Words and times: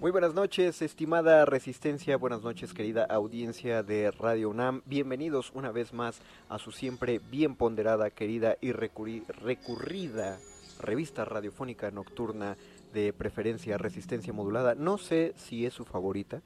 Muy 0.00 0.10
buenas 0.10 0.34
noches, 0.34 0.82
estimada 0.82 1.44
Resistencia, 1.46 2.16
buenas 2.16 2.42
noches, 2.42 2.74
querida 2.74 3.04
audiencia 3.04 3.82
de 3.82 4.10
Radio 4.10 4.50
UNAM. 4.50 4.82
Bienvenidos 4.84 5.50
una 5.54 5.72
vez 5.72 5.92
más 5.92 6.20
a 6.48 6.58
su 6.58 6.70
siempre 6.70 7.18
bien 7.30 7.56
ponderada, 7.56 8.10
querida 8.10 8.56
y 8.60 8.72
recurri- 8.72 9.26
recurrida 9.26 10.38
revista 10.80 11.24
radiofónica 11.24 11.90
nocturna 11.90 12.56
de 12.92 13.12
preferencia 13.14 13.78
Resistencia 13.78 14.32
Modulada. 14.34 14.74
No 14.74 14.98
sé 14.98 15.32
si 15.36 15.64
es 15.64 15.72
su 15.72 15.84
favorita, 15.86 16.42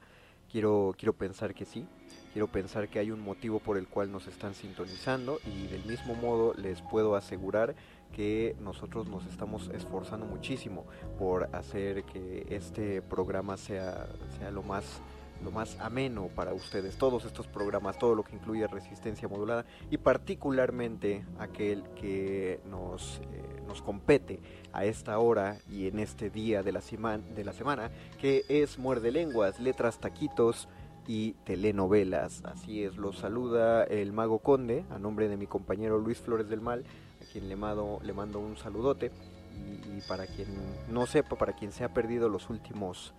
quiero, 0.49 0.95
quiero 0.97 1.13
pensar 1.13 1.53
que 1.53 1.65
sí. 1.65 1.85
Quiero 2.31 2.47
pensar 2.47 2.87
que 2.87 2.99
hay 2.99 3.11
un 3.11 3.19
motivo 3.19 3.59
por 3.59 3.77
el 3.77 3.89
cual 3.89 4.09
nos 4.09 4.25
están 4.27 4.53
sintonizando 4.53 5.39
y 5.45 5.67
del 5.67 5.83
mismo 5.85 6.15
modo 6.15 6.53
les 6.53 6.81
puedo 6.81 7.17
asegurar 7.17 7.75
que 8.11 8.55
nosotros 8.59 9.07
nos 9.07 9.25
estamos 9.25 9.69
esforzando 9.73 10.25
muchísimo 10.25 10.85
por 11.17 11.49
hacer 11.55 12.03
que 12.03 12.45
este 12.49 13.01
programa 13.01 13.57
sea, 13.57 14.07
sea 14.37 14.51
lo 14.51 14.63
más 14.63 15.01
lo 15.43 15.51
más 15.51 15.79
ameno 15.79 16.29
para 16.35 16.53
ustedes, 16.53 16.97
todos 16.97 17.25
estos 17.25 17.47
programas, 17.47 17.97
todo 17.97 18.15
lo 18.15 18.23
que 18.23 18.35
incluye 18.35 18.67
resistencia 18.67 19.27
modulada 19.27 19.65
y 19.89 19.97
particularmente 19.97 21.25
aquel 21.39 21.83
que 21.95 22.59
nos, 22.69 23.19
eh, 23.19 23.61
nos 23.67 23.81
compete 23.81 24.39
a 24.73 24.85
esta 24.85 25.17
hora 25.19 25.57
y 25.69 25.87
en 25.87 25.99
este 25.99 26.29
día 26.29 26.63
de 26.63 26.71
la, 26.71 26.81
semana, 26.81 27.91
que 28.19 28.43
es 28.49 28.77
Muerde 28.77 29.11
Lenguas, 29.11 29.59
Letras 29.59 29.99
Taquitos 29.99 30.67
y 31.07 31.33
Telenovelas. 31.43 32.43
Así 32.45 32.83
es, 32.83 32.97
los 32.97 33.17
saluda 33.17 33.83
el 33.83 34.11
Mago 34.13 34.39
Conde 34.39 34.85
a 34.91 34.99
nombre 34.99 35.27
de 35.27 35.37
mi 35.37 35.47
compañero 35.47 35.97
Luis 35.97 36.19
Flores 36.19 36.49
del 36.49 36.61
Mal, 36.61 36.85
quien 37.31 37.47
le 37.49 37.55
mando, 37.55 37.99
le 38.03 38.13
mando 38.13 38.39
un 38.39 38.57
saludote. 38.57 39.11
Y, 39.51 39.97
y 39.97 40.01
para 40.07 40.27
quien 40.27 40.47
no 40.89 41.05
sepa, 41.05 41.35
para 41.37 41.53
quien 41.53 41.71
se 41.71 41.83
ha 41.83 41.93
perdido 41.93 42.29
los 42.29 42.49
últimos 42.49 43.13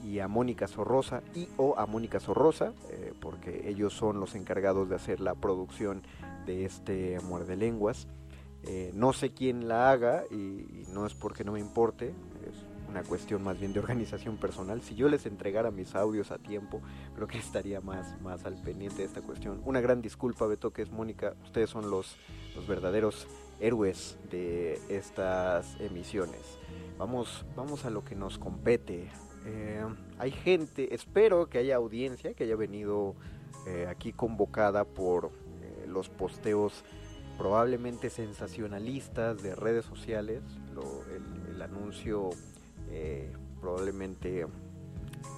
y 0.03 0.19
a 0.19 0.27
Mónica 0.27 0.67
Sorrosa 0.67 1.23
y 1.33 1.47
o 1.57 1.77
a 1.77 1.85
Mónica 1.85 2.19
Sorrosa, 2.19 2.73
eh, 2.89 3.13
porque 3.19 3.69
ellos 3.69 3.93
son 3.93 4.19
los 4.19 4.35
encargados 4.35 4.89
de 4.89 4.95
hacer 4.95 5.19
la 5.19 5.35
producción 5.35 6.03
de 6.45 6.65
este 6.65 7.19
Muerde 7.21 7.55
Lenguas. 7.55 8.07
Eh, 8.63 8.91
no 8.93 9.11
sé 9.11 9.33
quién 9.33 9.67
la 9.67 9.91
haga 9.91 10.23
y, 10.29 10.35
y 10.35 10.85
no 10.93 11.05
es 11.05 11.13
porque 11.13 11.43
no 11.43 11.53
me 11.53 11.59
importe, 11.59 12.13
es 12.49 12.65
una 12.93 13.03
cuestión 13.03 13.43
más 13.43 13.59
bien 13.59 13.73
de 13.73 13.79
organización 13.79 14.37
personal. 14.37 14.81
Si 14.83 14.93
yo 14.93 15.09
les 15.09 15.25
entregara 15.25 15.71
mis 15.71 15.95
audios 15.95 16.31
a 16.31 16.37
tiempo, 16.37 16.79
creo 17.15 17.27
que 17.27 17.39
estaría 17.39 17.81
más, 17.81 18.21
más 18.21 18.45
al 18.45 18.61
pendiente 18.61 18.97
de 18.97 19.05
esta 19.05 19.21
cuestión. 19.21 19.61
Una 19.65 19.81
gran 19.81 20.01
disculpa, 20.01 20.45
Beto, 20.45 20.71
que 20.71 20.83
es 20.83 20.91
Mónica, 20.91 21.33
ustedes 21.43 21.71
son 21.71 21.89
los, 21.89 22.15
los 22.55 22.67
verdaderos 22.67 23.27
héroes 23.63 24.17
de 24.29 24.77
estas 24.89 25.79
emisiones. 25.79 26.59
Vamos, 26.97 27.45
vamos 27.55 27.85
a 27.85 27.89
lo 27.89 28.03
que 28.03 28.13
nos 28.13 28.37
compete. 28.37 29.09
Eh, 29.45 29.83
hay 30.19 30.31
gente, 30.31 30.93
espero 30.93 31.47
que 31.47 31.59
haya 31.59 31.77
audiencia 31.77 32.33
que 32.33 32.43
haya 32.43 32.57
venido 32.57 33.15
eh, 33.65 33.87
aquí 33.89 34.11
convocada 34.11 34.83
por 34.83 35.31
eh, 35.61 35.85
los 35.87 36.09
posteos 36.09 36.83
probablemente 37.37 38.09
sensacionalistas 38.09 39.41
de 39.41 39.55
redes 39.55 39.85
sociales, 39.85 40.41
el, 41.49 41.61
anuncio 41.61 42.31
probablemente 43.61 44.45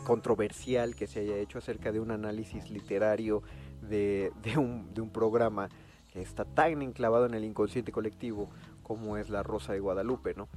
controversial 0.06 0.96
que 0.96 1.06
se 1.06 1.20
haya 1.20 1.38
hecho 1.38 1.60
acerca 1.60 1.92
de 1.92 2.00
un 2.00 2.10
análisis 2.10 2.72
literario 2.72 3.44
de 3.82 4.32
un 4.58 5.10
programa 5.14 5.70
está 6.16 6.46
tan 6.46 6.82
enclavado 6.82 7.26
en 7.26 7.34
el 7.34 7.44
inconsciente 7.44 7.92
colectivo 7.92 8.50
como 8.84 9.18
es 9.18 9.30
La 9.30 9.44
Rosa 9.44 9.74
de 9.74 9.80
Guadalupe, 9.80 10.34
¿no? 10.36 10.48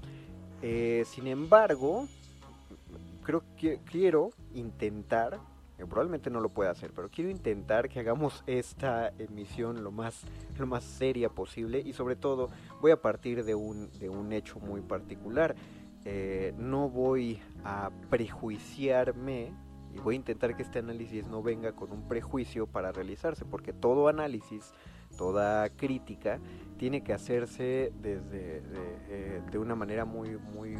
Eh, 0.62 1.04
sin 1.06 1.26
embargo, 1.26 2.06
creo 3.22 3.42
que 3.56 3.80
quiero 3.84 4.30
intentar, 4.54 5.38
probablemente 5.76 6.30
no 6.30 6.40
lo 6.40 6.48
pueda 6.48 6.70
hacer, 6.70 6.92
pero 6.94 7.08
quiero 7.08 7.30
intentar 7.30 7.88
que 7.88 8.00
hagamos 8.00 8.42
esta 8.46 9.12
emisión 9.18 9.84
lo 9.84 9.90
más, 9.90 10.24
lo 10.58 10.66
más 10.66 10.82
seria 10.84 11.28
posible 11.28 11.80
y 11.80 11.92
sobre 11.92 12.16
todo 12.16 12.50
voy 12.80 12.90
a 12.90 13.00
partir 13.00 13.44
de 13.44 13.54
un, 13.54 13.90
de 13.98 14.08
un 14.08 14.32
hecho 14.32 14.58
muy 14.60 14.80
particular. 14.80 15.54
Eh, 16.04 16.54
no 16.56 16.88
voy 16.88 17.38
a 17.64 17.90
prejuiciarme 18.08 19.52
y 19.94 19.98
voy 19.98 20.14
a 20.14 20.16
intentar 20.16 20.56
que 20.56 20.62
este 20.62 20.78
análisis 20.78 21.26
no 21.26 21.42
venga 21.42 21.72
con 21.72 21.92
un 21.92 22.08
prejuicio 22.08 22.66
para 22.66 22.92
realizarse, 22.92 23.44
porque 23.44 23.72
todo 23.72 24.08
análisis, 24.08 24.72
toda 25.18 25.68
crítica 25.70 26.38
tiene 26.78 27.02
que 27.02 27.12
hacerse 27.12 27.92
desde 28.00 28.62
de, 28.62 29.42
eh, 29.52 29.58
una 29.58 29.74
manera 29.74 30.06
muy 30.06 30.38
muy 30.38 30.74
eh, 30.74 30.78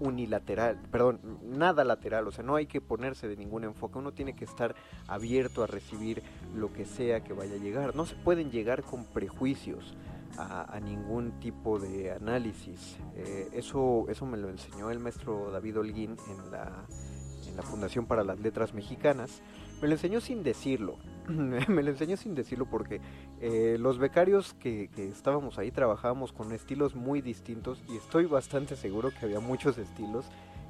unilateral, 0.00 0.78
perdón, 0.90 1.20
nada 1.42 1.84
lateral, 1.84 2.26
o 2.26 2.32
sea, 2.32 2.44
no 2.44 2.56
hay 2.56 2.66
que 2.66 2.80
ponerse 2.80 3.28
de 3.28 3.36
ningún 3.36 3.64
enfoque, 3.64 3.96
uno 3.98 4.12
tiene 4.12 4.34
que 4.34 4.44
estar 4.44 4.74
abierto 5.06 5.62
a 5.62 5.68
recibir 5.68 6.22
lo 6.54 6.72
que 6.72 6.84
sea 6.84 7.22
que 7.22 7.32
vaya 7.32 7.54
a 7.54 7.58
llegar, 7.58 7.94
no 7.94 8.04
se 8.04 8.16
pueden 8.16 8.50
llegar 8.50 8.82
con 8.82 9.04
prejuicios 9.04 9.94
a, 10.36 10.74
a 10.74 10.80
ningún 10.80 11.38
tipo 11.38 11.78
de 11.78 12.10
análisis, 12.10 12.98
eh, 13.14 13.48
eso, 13.52 14.06
eso 14.08 14.26
me 14.26 14.36
lo 14.36 14.50
enseñó 14.50 14.90
el 14.90 14.98
maestro 14.98 15.52
David 15.52 15.78
Holguín 15.78 16.16
en 16.28 16.50
la, 16.50 16.86
en 17.46 17.56
la 17.56 17.62
Fundación 17.62 18.06
para 18.06 18.24
las 18.24 18.40
Letras 18.40 18.74
Mexicanas, 18.74 19.42
me 19.80 19.88
lo 19.88 19.94
enseñó 19.94 20.20
sin 20.20 20.42
decirlo, 20.42 20.96
me 21.28 21.82
lo 21.82 21.90
enseñó 21.90 22.16
sin 22.16 22.34
decirlo 22.34 22.66
porque 22.66 23.00
eh, 23.40 23.76
los 23.78 23.98
becarios 23.98 24.54
que, 24.54 24.90
estábamos 24.96 25.58
ahí 25.58 25.70
trabajábamos 25.70 26.32
con 26.32 26.52
estilos 26.52 26.94
muy 26.94 27.20
distintos 27.20 27.82
y 27.88 27.96
estoy 27.96 28.26
bastante 28.26 28.76
seguro 28.76 29.10
que 29.10 29.26
había 29.26 29.40
muchos 29.40 29.78
estilos 29.78 30.26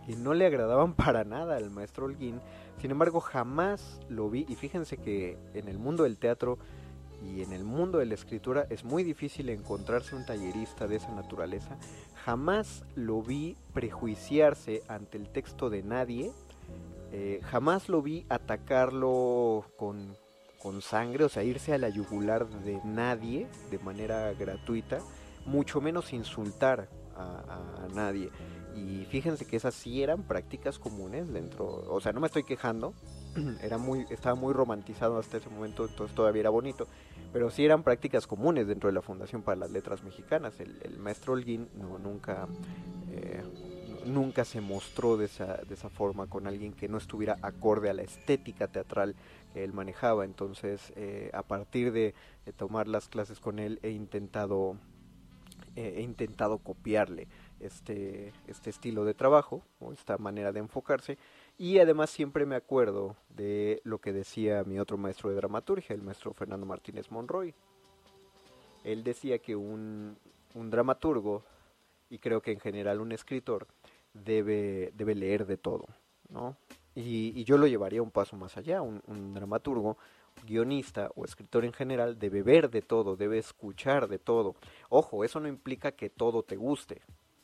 que 0.06 0.16
no 0.16 0.34
le 0.34 0.46
agradaban 0.46 0.94
para 0.94 1.24
nada 1.24 1.56
al 1.56 1.70
maestro 1.70 2.06
Holguín. 2.06 2.40
Sin 2.80 2.90
embargo, 2.90 3.20
jamás 3.20 4.00
lo 4.08 4.28
vi 4.28 4.44
y 4.48 4.56
fíjense 4.56 4.96
que 4.96 5.38
en 5.54 5.68
el 5.68 5.78
mundo 5.78 6.02
del 6.02 6.18
teatro 6.18 6.58
y 7.22 7.42
en 7.42 7.52
el 7.52 7.64
mundo 7.64 7.98
de 7.98 8.06
la 8.06 8.14
escritura 8.14 8.66
es 8.70 8.84
muy 8.84 9.02
difícil 9.02 9.48
encontrarse 9.48 10.14
un 10.14 10.26
tallerista 10.26 10.86
de 10.86 10.96
esa 10.96 11.12
naturaleza. 11.12 11.78
Jamás 12.24 12.84
lo 12.94 13.22
vi 13.22 13.56
prejuiciarse 13.72 14.82
ante 14.88 15.18
el 15.18 15.28
texto 15.28 15.70
de 15.70 15.82
nadie. 15.82 16.32
Eh, 17.16 17.40
jamás 17.44 17.88
lo 17.88 18.02
vi 18.02 18.26
atacarlo 18.28 19.66
con, 19.76 20.16
con 20.60 20.82
sangre, 20.82 21.22
o 21.22 21.28
sea, 21.28 21.44
irse 21.44 21.72
a 21.72 21.78
la 21.78 21.88
yugular 21.88 22.48
de 22.48 22.80
nadie 22.84 23.46
de 23.70 23.78
manera 23.78 24.32
gratuita, 24.32 24.98
mucho 25.46 25.80
menos 25.80 26.12
insultar 26.12 26.88
a, 27.14 27.86
nadie. 27.94 28.30
Y 28.74 29.04
fíjense 29.04 29.46
que 29.46 29.54
esas 29.54 29.74
sí 29.74 30.02
eran 30.02 30.24
prácticas 30.24 30.80
comunes 30.80 31.32
dentro, 31.32 31.84
o 31.88 32.00
sea, 32.00 32.12
no 32.12 32.18
me 32.18 32.26
estoy 32.26 32.42
quejando, 32.42 32.94
era 33.62 33.78
muy, 33.78 34.04
estaba 34.10 34.34
muy 34.34 34.52
romantizado 34.52 35.16
hasta 35.16 35.36
ese 35.36 35.48
momento, 35.48 35.86
entonces 35.86 36.16
todavía 36.16 36.40
era 36.40 36.50
bonito, 36.50 36.88
pero 37.32 37.48
sí 37.48 37.64
eran 37.64 37.84
prácticas 37.84 38.26
comunes 38.26 38.66
dentro 38.66 38.88
de 38.88 38.92
la 38.92 39.02
Fundación 39.02 39.42
para 39.42 39.56
las 39.56 39.70
Letras 39.70 40.02
Mexicanas. 40.02 40.58
El, 40.58 40.80
el 40.82 40.98
maestro 40.98 41.34
Holguín 41.34 41.68
no, 41.76 41.96
nunca... 41.96 42.48
Eh, 43.12 43.44
nunca 44.04 44.44
se 44.44 44.60
mostró 44.60 45.16
de 45.16 45.26
esa, 45.26 45.56
de 45.56 45.74
esa 45.74 45.88
forma 45.88 46.26
con 46.26 46.46
alguien 46.46 46.72
que 46.72 46.88
no 46.88 46.98
estuviera 46.98 47.36
acorde 47.42 47.90
a 47.90 47.94
la 47.94 48.02
estética 48.02 48.68
teatral 48.68 49.14
que 49.52 49.64
él 49.64 49.72
manejaba. 49.72 50.24
Entonces, 50.24 50.92
eh, 50.96 51.30
a 51.32 51.42
partir 51.42 51.92
de, 51.92 52.14
tomar 52.56 52.88
las 52.88 53.08
clases 53.08 53.40
con 53.40 53.58
él, 53.58 53.78
he 53.82 53.90
intentado, 53.90 54.76
eh, 55.76 55.94
he 55.96 56.02
intentado 56.02 56.58
copiarle 56.58 57.26
este, 57.60 58.32
este 58.46 58.70
estilo 58.70 59.04
de 59.04 59.14
trabajo, 59.14 59.62
o 59.80 59.92
esta 59.92 60.18
manera 60.18 60.52
de 60.52 60.60
enfocarse. 60.60 61.16
Y 61.56 61.78
además 61.78 62.10
siempre 62.10 62.46
me 62.46 62.56
acuerdo 62.56 63.16
de 63.30 63.80
lo 63.84 63.98
que 63.98 64.12
decía 64.12 64.64
mi 64.64 64.78
otro 64.78 64.98
maestro 64.98 65.30
de 65.30 65.36
dramaturgia, 65.36 65.94
el 65.94 66.02
maestro 66.02 66.34
Fernando 66.34 66.66
Martínez 66.66 67.10
Monroy. 67.10 67.54
Él 68.82 69.02
decía 69.02 69.38
que 69.38 69.56
un, 69.56 70.18
un 70.54 70.70
dramaturgo, 70.70 71.42
y 72.10 72.18
creo 72.18 72.42
que 72.42 72.52
en 72.52 72.60
general 72.60 73.00
un 73.00 73.12
escritor, 73.12 73.66
debe, 74.14 74.92
debe 74.94 75.14
leer 75.14 75.46
de 75.46 75.56
todo, 75.56 75.86
¿no? 76.30 76.56
Y, 76.94 77.44
yo 77.44 77.58
lo 77.58 77.66
llevaría 77.66 78.02
un 78.02 78.10
paso 78.10 78.36
más 78.36 78.56
allá, 78.56 78.80
un, 78.80 79.34
dramaturgo, 79.34 79.98
guionista 80.46 81.10
o 81.16 81.24
escritor 81.24 81.64
en 81.64 81.72
general 81.72 82.18
debe 82.18 82.42
ver 82.42 82.70
de 82.70 82.82
todo, 82.82 83.16
debe 83.16 83.38
escuchar 83.38 84.08
de 84.08 84.18
todo. 84.18 84.54
Ojo, 84.88 85.24
eso 85.24 85.40
no 85.40 85.48
implica 85.48 85.92
que 85.92 86.10
todo 86.10 86.42
te 86.42 86.56
guste, 86.56 87.02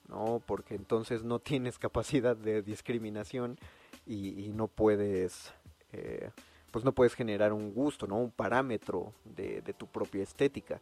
¿no? 0.08 0.40
Porque 0.46 0.74
entonces 0.74 1.24
no 1.24 1.38
tienes 1.40 1.78
capacidad 1.78 2.36
de 2.36 2.62
discriminación 2.62 3.58
y, 4.06 4.50
no 4.54 4.68
puedes, 4.68 5.52
eh, 5.92 6.30
pues 6.70 6.84
no 6.84 6.92
puedes 6.92 7.14
generar 7.14 7.52
un 7.52 7.72
gusto, 7.72 8.06
¿no? 8.06 8.16
Un 8.16 8.30
parámetro 8.30 9.12
de 9.24 9.74
tu 9.76 9.86
propia 9.86 10.22
estética. 10.22 10.80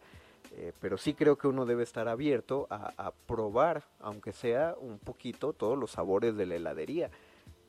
Eh, 0.60 0.72
pero 0.80 0.98
sí 0.98 1.14
creo 1.14 1.38
que 1.38 1.46
uno 1.46 1.66
debe 1.66 1.84
estar 1.84 2.08
abierto 2.08 2.66
a, 2.68 3.12
probar, 3.26 3.84
aunque 4.00 4.32
sea 4.32 4.74
un 4.80 4.98
poquito, 4.98 5.52
todos 5.52 5.78
los 5.78 5.92
sabores 5.92 6.36
de 6.36 6.46
la 6.46 6.56
heladería. 6.56 7.10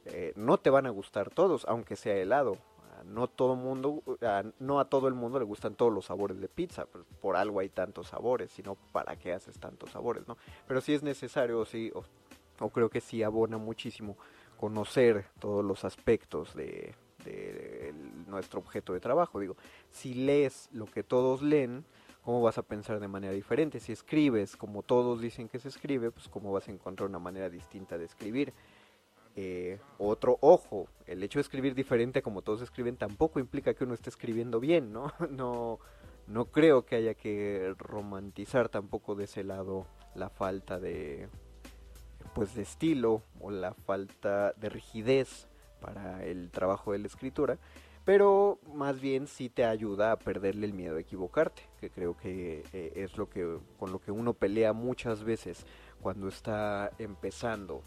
Eh, 0.06 0.34
no 0.36 0.58
te 0.58 0.72
van 0.72 0.88
a 0.88 0.90
gustar 0.90 1.30
todos, 1.30 1.66
aunque 1.68 1.96
sea 1.96 2.16
helado. 2.16 2.58
No 3.06 3.28
todo 3.28 3.56
mundo, 3.56 4.02
no 4.60 4.80
a 4.80 4.86
todo 4.86 5.08
el 5.08 5.14
mundo 5.14 5.38
le 5.38 5.46
gustan 5.46 5.76
todos 5.76 5.94
los 5.94 6.06
sabores 6.06 6.42
de 6.42 6.50
pizza, 6.50 6.86
pues 6.86 7.06
por 7.22 7.38
algo 7.38 7.60
hay 7.60 7.70
tantos 7.70 8.08
sabores, 8.08 8.52
sino 8.52 8.76
para 8.92 9.16
qué 9.16 9.34
haces 9.34 9.58
tantos 9.58 9.92
sabores, 9.92 10.28
¿no? 10.28 10.38
Pero 10.68 10.82
sí 10.82 10.94
es 10.94 11.02
necesario, 11.02 11.64
sí, 11.66 11.94
o, 11.94 12.70
creo 12.70 12.90
que 12.90 13.00
sí 13.00 13.24
abona 13.24 13.58
muchísimo 13.58 14.18
conocer 14.60 15.26
todos 15.40 15.64
los 15.64 15.86
aspectos 15.86 16.54
de 16.56 16.94
nuestro 18.28 18.60
objeto 18.60 18.94
de 18.94 19.00
trabajo. 19.00 19.40
Digo, 19.40 19.56
si 19.92 20.14
lees 20.14 20.68
lo 20.74 20.86
que 20.86 21.04
todos 21.04 21.42
leen, 21.42 21.86
cómo 22.24 22.42
vas 22.42 22.58
a 22.58 22.64
pensar 22.64 23.00
de 23.00 23.08
manera 23.08 23.34
diferente. 23.34 23.80
Si 23.80 23.92
escribes 23.92 24.56
como 24.56 24.84
todos 24.84 25.22
dicen 25.22 25.50
que 25.50 25.60
se 25.60 25.68
escribe, 25.70 26.12
pues 26.12 26.28
cómo 26.28 26.52
vas 26.52 26.68
a 26.68 26.72
encontrar 26.72 27.10
una 27.10 27.20
manera 27.20 27.50
distinta 27.50 27.98
de 27.98 28.06
escribir. 28.06 28.54
Eh, 29.36 29.80
otro 29.98 30.38
ojo, 30.42 30.88
el 31.06 31.24
hecho 31.24 31.40
de 31.40 31.42
escribir 31.42 31.76
diferente 31.76 32.22
como 32.22 32.42
todos 32.42 32.62
escriben 32.62 32.98
tampoco 32.98 33.40
implica 33.40 33.74
que 33.74 33.84
uno 33.84 33.94
esté 33.94 34.10
escribiendo 34.10 34.60
bien, 34.60 34.92
¿no? 34.92 35.14
No, 35.30 35.80
no 36.28 36.46
creo 36.46 36.86
que 36.86 36.96
haya 36.96 37.14
que 37.14 37.74
romantizar 37.78 38.70
tampoco 38.70 39.16
de 39.16 39.26
ese 39.26 39.44
lado 39.44 39.86
la 40.16 40.30
falta 40.30 40.80
de 40.80 41.28
pues 42.34 42.54
de 42.54 42.62
estilo 42.62 43.24
o 43.40 43.50
la 43.50 43.74
falta 43.74 44.54
de 44.54 44.70
rigidez 44.70 45.48
para 45.80 46.24
el 46.26 46.52
trabajo 46.52 46.92
de 46.92 47.00
la 47.00 47.08
escritura 47.08 47.58
pero 48.10 48.58
más 48.74 49.00
bien 49.00 49.28
sí 49.28 49.50
te 49.50 49.66
ayuda 49.66 50.12
a 50.12 50.18
perderle 50.18 50.66
el 50.66 50.74
miedo 50.74 50.98
a 50.98 51.00
equivocarte, 51.00 51.62
que 51.80 51.92
creo 51.92 52.18
que 52.18 52.64
eh, 52.74 52.94
es 52.96 53.16
lo 53.20 53.30
que 53.30 53.60
con 53.78 53.92
lo 53.92 54.00
que 54.00 54.10
uno 54.10 54.34
pelea 54.34 54.74
muchas 54.74 55.24
veces 55.24 55.64
cuando 56.02 56.28
está 56.28 56.90
empezando 56.98 57.84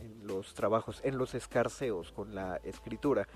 en, 0.00 0.26
los 0.26 0.54
trabajos, 0.54 1.00
en 1.04 1.16
los 1.16 1.36
escarceos 1.36 2.10
con 2.10 2.34
la 2.34 2.56
escritura. 2.64 3.28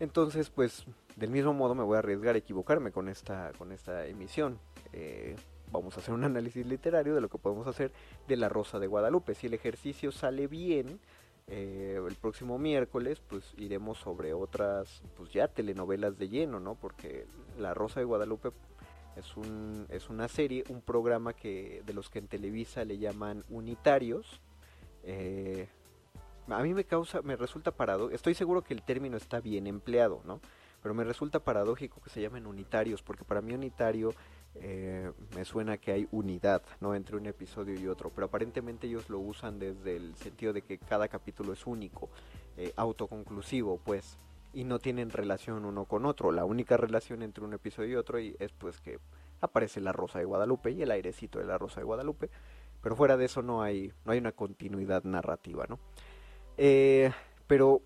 Entonces, 0.00 0.50
pues 0.50 0.86
del 1.14 1.30
mismo 1.30 1.54
modo 1.54 1.76
me 1.76 1.84
voy 1.84 1.94
a 1.94 1.98
arriesgar 2.00 2.34
a 2.34 2.38
equivocarme 2.38 2.90
con 2.90 3.08
esta 3.08 3.52
con 3.56 3.70
esta 3.70 4.08
emisión. 4.08 4.58
Eh, 4.92 5.36
vamos 5.70 5.96
a 5.96 6.00
hacer 6.00 6.14
un 6.14 6.24
análisis 6.24 6.66
literario 6.66 7.14
de 7.14 7.20
lo 7.20 7.28
que 7.28 7.38
podemos 7.38 7.68
hacer 7.68 7.92
de 8.26 8.36
La 8.36 8.48
Rosa 8.48 8.80
de 8.80 8.88
Guadalupe. 8.88 9.36
Si 9.36 9.46
el 9.46 9.54
ejercicio 9.54 10.10
sale 10.10 10.48
bien, 10.48 10.98
eh, 11.46 12.00
el 12.06 12.14
próximo 12.16 12.58
miércoles 12.58 13.20
pues 13.28 13.52
iremos 13.58 13.98
sobre 13.98 14.32
otras 14.32 15.02
pues 15.14 15.30
ya 15.30 15.46
telenovelas 15.46 16.16
de 16.16 16.30
lleno 16.30 16.58
no 16.58 16.74
porque 16.74 17.26
la 17.58 17.74
rosa 17.74 18.00
de 18.00 18.06
guadalupe 18.06 18.50
es 19.16 19.36
un 19.36 19.86
es 19.90 20.08
una 20.08 20.28
serie 20.28 20.64
un 20.70 20.80
programa 20.80 21.34
que 21.34 21.82
de 21.84 21.92
los 21.92 22.08
que 22.08 22.18
en 22.18 22.28
televisa 22.28 22.84
le 22.84 22.98
llaman 22.98 23.44
unitarios. 23.50 24.40
Eh, 25.02 25.68
a 26.48 26.62
mí 26.62 26.72
me 26.72 26.84
causa 26.84 27.20
me 27.20 27.36
resulta 27.36 27.72
parado 27.72 28.10
estoy 28.10 28.34
seguro 28.34 28.62
que 28.62 28.72
el 28.72 28.82
término 28.82 29.18
está 29.18 29.40
bien 29.40 29.66
empleado 29.66 30.22
no 30.24 30.40
pero 30.82 30.94
me 30.94 31.04
resulta 31.04 31.40
paradójico 31.40 32.00
que 32.00 32.08
se 32.08 32.22
llamen 32.22 32.46
unitarios 32.46 33.02
porque 33.02 33.24
para 33.24 33.42
mí 33.42 33.52
unitario 33.52 34.14
eh, 34.56 35.10
me 35.34 35.44
suena 35.44 35.78
que 35.78 35.92
hay 35.92 36.08
unidad 36.12 36.62
no 36.80 36.94
entre 36.94 37.16
un 37.16 37.26
episodio 37.26 37.78
y 37.78 37.86
otro 37.88 38.10
pero 38.10 38.26
aparentemente 38.26 38.86
ellos 38.86 39.10
lo 39.10 39.18
usan 39.18 39.58
desde 39.58 39.96
el 39.96 40.14
sentido 40.16 40.52
de 40.52 40.62
que 40.62 40.78
cada 40.78 41.08
capítulo 41.08 41.52
es 41.52 41.66
único 41.66 42.08
eh, 42.56 42.72
autoconclusivo 42.76 43.78
pues 43.84 44.18
y 44.54 44.64
no 44.64 44.78
tienen 44.78 45.10
relación 45.10 45.64
uno 45.64 45.84
con 45.84 46.06
otro. 46.06 46.30
La 46.30 46.44
única 46.44 46.76
relación 46.76 47.22
entre 47.22 47.44
un 47.44 47.54
episodio 47.54 47.90
y 47.90 47.96
otro 47.96 48.20
y 48.20 48.36
es 48.38 48.52
pues 48.52 48.80
que 48.80 49.00
aparece 49.40 49.80
la 49.80 49.92
rosa 49.92 50.20
de 50.20 50.24
Guadalupe 50.24 50.70
y 50.70 50.82
el 50.82 50.90
airecito 50.90 51.38
de 51.38 51.44
la 51.44 51.58
rosa 51.58 51.80
de 51.80 51.84
Guadalupe 51.84 52.30
pero 52.80 52.96
fuera 52.96 53.16
de 53.16 53.26
eso 53.26 53.42
no 53.42 53.62
hay 53.62 53.92
no 54.04 54.12
hay 54.12 54.18
una 54.18 54.32
continuidad 54.32 55.04
narrativa 55.04 55.66
no 55.68 55.78
eh, 56.56 57.10
pero 57.46 57.82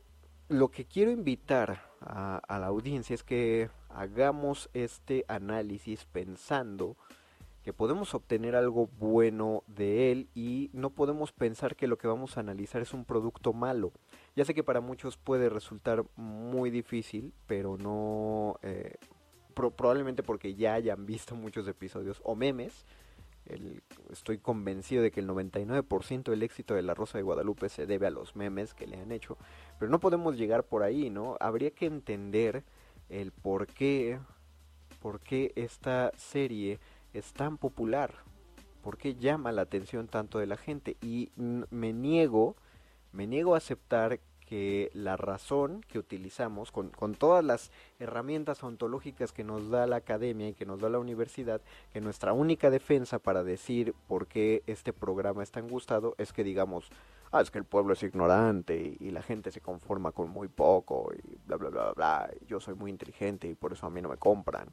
lo 0.49 0.71
que 0.71 0.85
quiero 0.85 1.11
invitar 1.11 1.83
a, 2.01 2.41
la 2.49 2.67
audiencia 2.67 3.15
es 3.15 3.23
que 3.23 3.71
hagamos 3.89 4.71
este 4.73 5.25
análisis 5.29 6.05
pensando 6.07 6.97
que 7.63 7.73
podemos 7.73 8.15
obtener 8.15 8.57
algo 8.57 8.89
bueno 8.99 9.63
de 9.67 10.11
él 10.11 10.29
y 10.35 10.71
no 10.73 10.91
podemos 10.91 11.33
pensar 11.33 11.77
que 11.77 11.87
lo 11.87 11.99
que 11.99 12.09
vamos 12.09 12.37
a 12.37 12.41
analizar 12.41 12.81
es 12.81 12.95
un 12.95 13.05
producto 13.05 13.53
malo. 13.53 13.93
Ya 14.37 14.45
sé 14.45 14.55
que 14.55 14.65
para 14.65 14.81
muchos 14.81 15.19
puede 15.19 15.51
resultar 15.51 16.05
muy 16.17 16.71
difícil, 16.71 17.33
pero 17.47 17.77
no... 17.77 18.59
Eh, 18.63 18.95
probablemente 19.55 20.23
porque 20.23 20.55
ya 20.55 20.75
hayan 20.75 21.05
visto 21.05 21.35
muchos 21.35 21.67
episodios 21.67 22.21
o 22.25 22.37
memes. 22.37 22.87
estoy 24.11 24.39
convencido 24.39 25.03
de 25.03 25.11
que 25.11 25.21
el 25.21 25.27
99% 25.27 26.31
del 26.31 26.43
éxito 26.43 26.75
de 26.75 26.83
La 26.83 26.95
Rosa 26.95 27.19
de 27.19 27.25
Guadalupe 27.25 27.69
se 27.69 27.87
debe 27.87 28.07
a 28.07 28.11
los 28.11 28.37
memes 28.37 28.73
que 28.73 28.87
le 28.87 29.01
han 29.01 29.11
hecho. 29.11 29.37
Pero 29.79 29.91
no 29.91 30.01
podemos 30.01 30.37
llegar 30.37 30.65
por 30.65 30.83
ahí, 30.83 31.11
¿no? 31.11 31.37
Habría 31.41 31.71
que 31.71 31.87
entender 31.87 32.65
el 33.09 33.33
por 33.33 33.67
qué, 33.67 34.19
por 35.01 35.21
qué 35.21 35.53
esta 35.57 36.13
serie 36.17 36.79
es 37.13 37.33
tan 37.33 37.59
popular, 37.59 38.13
por 38.83 38.99
qué 38.99 39.15
llama 39.15 39.53
la 39.53 39.63
atención 39.63 40.09
tanto 40.09 40.39
de 40.39 40.47
la 40.47 40.57
gente. 40.57 40.97
Y 41.01 41.31
me 41.37 41.93
niego, 41.93 42.57
me 43.13 43.27
niego 43.27 43.55
a 43.55 43.59
aceptar 43.59 44.21
que 44.49 44.91
la 44.95 45.19
razón 45.19 45.83
que 45.89 45.99
utilizamos, 45.99 46.73
con, 46.73 46.89
con, 46.89 47.15
todas 47.15 47.45
las 47.45 47.71
herramientas 47.99 48.63
ontológicas 48.65 49.31
que 49.31 49.45
nos 49.45 49.69
da 49.69 49.87
la 49.87 49.97
academia 49.97 50.49
y 50.49 50.55
que 50.55 50.65
nos 50.65 50.81
da 50.81 50.89
la 50.89 50.99
universidad, 50.99 51.61
que 51.93 52.01
nuestra 52.01 52.33
única 52.33 52.71
defensa 52.71 53.19
para 53.19 53.45
decir 53.45 53.95
por 54.07 54.27
qué 54.27 54.63
este 54.67 54.95
programa 54.95 55.43
es 55.43 55.51
tan 55.51 55.69
gustado 55.69 56.15
es 56.17 56.33
que 56.33 56.45
digamos, 56.45 56.89
ah, 57.33 57.41
es 57.41 57.51
que 57.51 57.59
el 57.59 57.65
pueblo 57.65 57.93
es 57.93 58.03
ignorante 58.03 58.97
y, 58.99 59.11
la 59.11 59.23
gente 59.23 59.51
se 59.51 59.61
conforma 59.61 60.13
con 60.13 60.31
muy 60.31 60.49
poco 60.49 61.11
y 61.15 61.39
bla, 61.47 61.57
bla, 61.57 61.71
bla, 61.71 61.93
bla, 61.93 62.31
yo 62.47 62.61
soy 62.61 62.75
muy 62.75 62.91
inteligente 62.91 63.49
y 63.49 63.55
por 63.55 63.73
eso 63.73 63.87
a 63.87 63.91
mí 63.91 64.01
no 64.01 64.09
me 64.09 64.17
compran. 64.17 64.69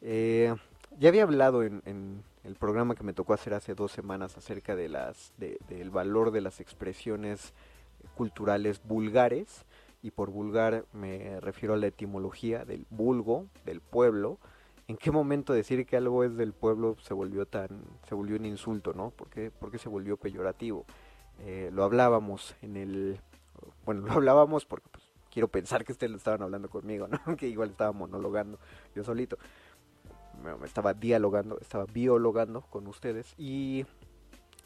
Eh, 0.00 0.54
ya 0.98 1.08
había 1.08 1.22
hablado 1.22 1.62
en, 1.62 2.22
el 2.44 2.56
programa 2.56 2.94
que 2.94 3.04
me 3.04 3.12
tocó 3.12 3.34
hacer 3.34 3.54
hace 3.54 3.74
dos 3.74 3.92
semanas 3.92 4.36
acerca 4.36 4.74
de 4.74 4.88
las, 4.88 5.32
de, 5.38 5.58
del 5.68 5.90
valor 5.90 6.32
de 6.32 6.40
las 6.40 6.60
expresiones 6.60 7.54
culturales 8.16 8.82
vulgares, 8.84 9.64
y 10.02 10.10
por 10.10 10.30
vulgar 10.30 10.84
me 10.92 11.40
refiero 11.40 11.74
a 11.74 11.76
la 11.76 11.86
etimología 11.86 12.64
del 12.64 12.86
vulgo, 12.90 13.46
del 13.64 13.80
pueblo. 13.80 14.38
¿En 14.88 14.96
qué 14.96 15.12
momento 15.12 15.52
decir 15.52 15.86
que 15.86 15.96
algo 15.96 16.24
es 16.24 16.36
del 16.36 16.52
pueblo 16.52 16.96
se 17.00 17.14
volvió 17.14 17.46
tan, 17.46 17.68
se 18.08 18.16
volvió 18.16 18.36
un 18.36 18.44
insulto, 18.44 18.92
¿no? 18.92 19.10
¿Por 19.10 19.30
qué, 19.30 19.52
porque 19.52 19.78
se 19.78 19.88
volvió 19.88 20.16
peyorativo? 20.16 20.84
Eh, 21.40 21.70
lo 21.72 21.84
hablábamos 21.84 22.54
en 22.62 22.76
el, 22.76 23.20
bueno, 23.84 24.02
lo 24.02 24.12
hablábamos 24.12 24.64
porque 24.64 24.88
pues, 24.90 25.04
quiero 25.30 25.48
pensar 25.48 25.84
que 25.84 25.92
ustedes 25.92 26.10
lo 26.10 26.18
estaban 26.18 26.42
hablando 26.42 26.68
conmigo, 26.68 27.08
¿no? 27.08 27.18
que 27.36 27.48
igual 27.48 27.70
estaba 27.70 27.92
monologando 27.92 28.58
yo 28.94 29.04
solito. 29.04 29.38
Me 30.60 30.66
estaba 30.66 30.94
dialogando, 30.94 31.58
estaba 31.60 31.84
biologando 31.84 32.62
con 32.62 32.86
ustedes 32.88 33.34
y 33.38 33.84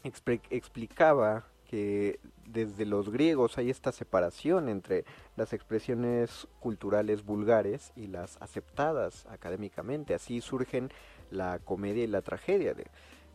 explicaba 0.03 1.45
que 1.65 2.19
desde 2.45 2.85
los 2.85 3.09
griegos 3.09 3.57
hay 3.57 3.69
esta 3.69 3.91
separación 3.91 4.69
entre 4.69 5.03
las 5.35 5.53
expresiones 5.53 6.47
culturales 6.59 7.23
vulgares 7.25 7.91
y 7.95 8.07
las 8.07 8.41
aceptadas 8.41 9.25
académicamente. 9.27 10.13
Así 10.13 10.41
surgen 10.41 10.89
la 11.29 11.59
comedia 11.59 12.03
y 12.03 12.07
la 12.07 12.21
tragedia. 12.21 12.73
De, 12.73 12.87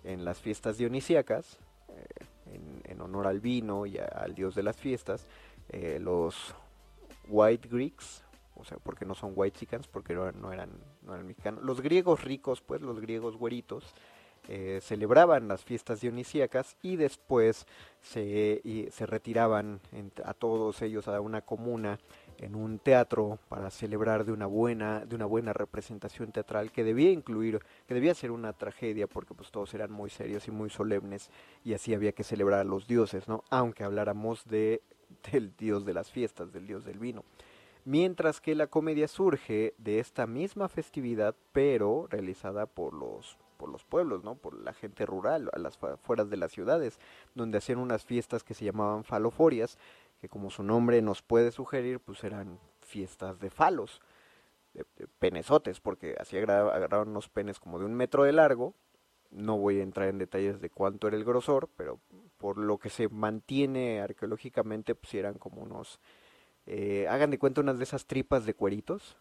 en 0.04 0.24
las 0.24 0.40
fiestas 0.40 0.78
dionisíacas, 0.78 1.58
eh, 1.90 2.24
en, 2.52 3.00
honor 3.00 3.26
al 3.26 3.40
vino 3.40 3.86
y 3.86 3.98
al 3.98 4.34
dios 4.34 4.54
de 4.54 4.62
las 4.62 4.76
fiestas, 4.76 5.26
eh, 5.68 5.98
los 6.00 6.54
white 7.28 7.68
Greeks, 7.68 8.24
o 8.54 8.64
sea, 8.64 8.78
porque 8.78 9.04
no 9.04 9.14
son 9.14 9.32
white 9.34 9.58
chickens, 9.58 9.88
porque 9.88 10.14
no, 10.14 10.52
eran, 10.52 10.70
no 11.02 11.14
eran 11.14 11.26
mexicanos, 11.26 11.64
los 11.64 11.80
griegos 11.80 12.22
ricos, 12.22 12.60
pues 12.60 12.80
los 12.80 13.00
griegos 13.00 13.36
güeritos, 13.36 13.94
eh, 14.48 14.80
celebraban 14.82 15.46
las 15.46 15.62
fiestas 15.62 16.00
dionisíacas 16.00 16.76
y 16.82 16.96
después 16.96 17.64
se, 18.00 18.60
se 18.90 19.06
retiraban 19.06 19.80
a 20.24 20.34
todos 20.34 20.82
ellos 20.82 21.06
a 21.06 21.20
una 21.20 21.42
comuna 21.42 22.00
en 22.42 22.56
un 22.56 22.78
teatro 22.78 23.38
para 23.48 23.70
celebrar 23.70 24.24
de 24.24 24.32
una 24.32 24.46
buena 24.46 25.04
de 25.06 25.14
una 25.14 25.26
buena 25.26 25.52
representación 25.52 26.32
teatral 26.32 26.72
que 26.72 26.84
debía 26.84 27.10
incluir 27.10 27.60
que 27.86 27.94
debía 27.94 28.14
ser 28.14 28.32
una 28.32 28.52
tragedia 28.52 29.06
porque 29.06 29.34
pues 29.34 29.50
todos 29.50 29.72
eran 29.74 29.92
muy 29.92 30.10
serios 30.10 30.48
y 30.48 30.50
muy 30.50 30.68
solemnes 30.68 31.30
y 31.64 31.74
así 31.74 31.94
había 31.94 32.12
que 32.12 32.24
celebrar 32.24 32.60
a 32.60 32.64
los 32.64 32.86
dioses 32.86 33.28
no 33.28 33.44
aunque 33.50 33.84
habláramos 33.84 34.44
de 34.46 34.82
del 35.30 35.56
dios 35.56 35.84
de 35.84 35.94
las 35.94 36.10
fiestas 36.10 36.52
del 36.52 36.66
dios 36.66 36.84
del 36.84 36.98
vino 36.98 37.24
mientras 37.84 38.40
que 38.40 38.54
la 38.54 38.66
comedia 38.66 39.06
surge 39.06 39.74
de 39.78 40.00
esta 40.00 40.26
misma 40.26 40.68
festividad 40.68 41.36
pero 41.52 42.08
realizada 42.10 42.66
por 42.66 42.92
los 42.92 43.38
por 43.62 43.70
los 43.70 43.84
pueblos, 43.84 44.24
¿no? 44.24 44.34
Por 44.34 44.60
la 44.60 44.72
gente 44.72 45.06
rural, 45.06 45.48
a 45.52 45.58
las 45.60 45.80
afueras 45.80 46.28
de 46.28 46.36
las 46.36 46.50
ciudades, 46.50 46.98
donde 47.36 47.58
hacían 47.58 47.78
unas 47.78 48.04
fiestas 48.04 48.42
que 48.42 48.54
se 48.54 48.64
llamaban 48.64 49.04
faloforias, 49.04 49.78
que 50.22 50.28
como 50.28 50.50
su 50.50 50.62
nombre 50.62 51.02
nos 51.02 51.20
puede 51.20 51.50
sugerir, 51.50 51.98
pues 51.98 52.22
eran 52.22 52.60
fiestas 52.80 53.40
de 53.40 53.50
falos, 53.50 54.00
de, 54.72 54.84
penesotes, 55.18 55.80
porque 55.80 56.14
así 56.16 56.38
agarraron 56.38 57.08
unos 57.08 57.28
penes 57.28 57.58
como 57.58 57.80
de 57.80 57.86
un 57.86 57.94
metro 57.94 58.22
de 58.22 58.30
largo, 58.30 58.72
no 59.32 59.58
voy 59.58 59.80
a 59.80 59.82
entrar 59.82 60.06
en 60.06 60.18
detalles 60.18 60.60
de 60.60 60.70
cuánto 60.70 61.08
era 61.08 61.16
el 61.16 61.24
grosor, 61.24 61.68
pero 61.76 61.98
por 62.38 62.56
lo 62.56 62.78
que 62.78 62.88
se 62.88 63.08
mantiene 63.08 64.00
arqueológicamente, 64.00 64.94
pues 64.94 65.12
eran 65.14 65.34
como 65.34 65.60
unos, 65.60 65.98
eh, 66.66 67.08
hagan 67.08 67.32
de 67.32 67.40
cuenta 67.40 67.60
unas 67.60 67.78
de 67.78 67.84
esas 67.84 68.06
tripas 68.06 68.46
de 68.46 68.54
cueritos, 68.54 69.16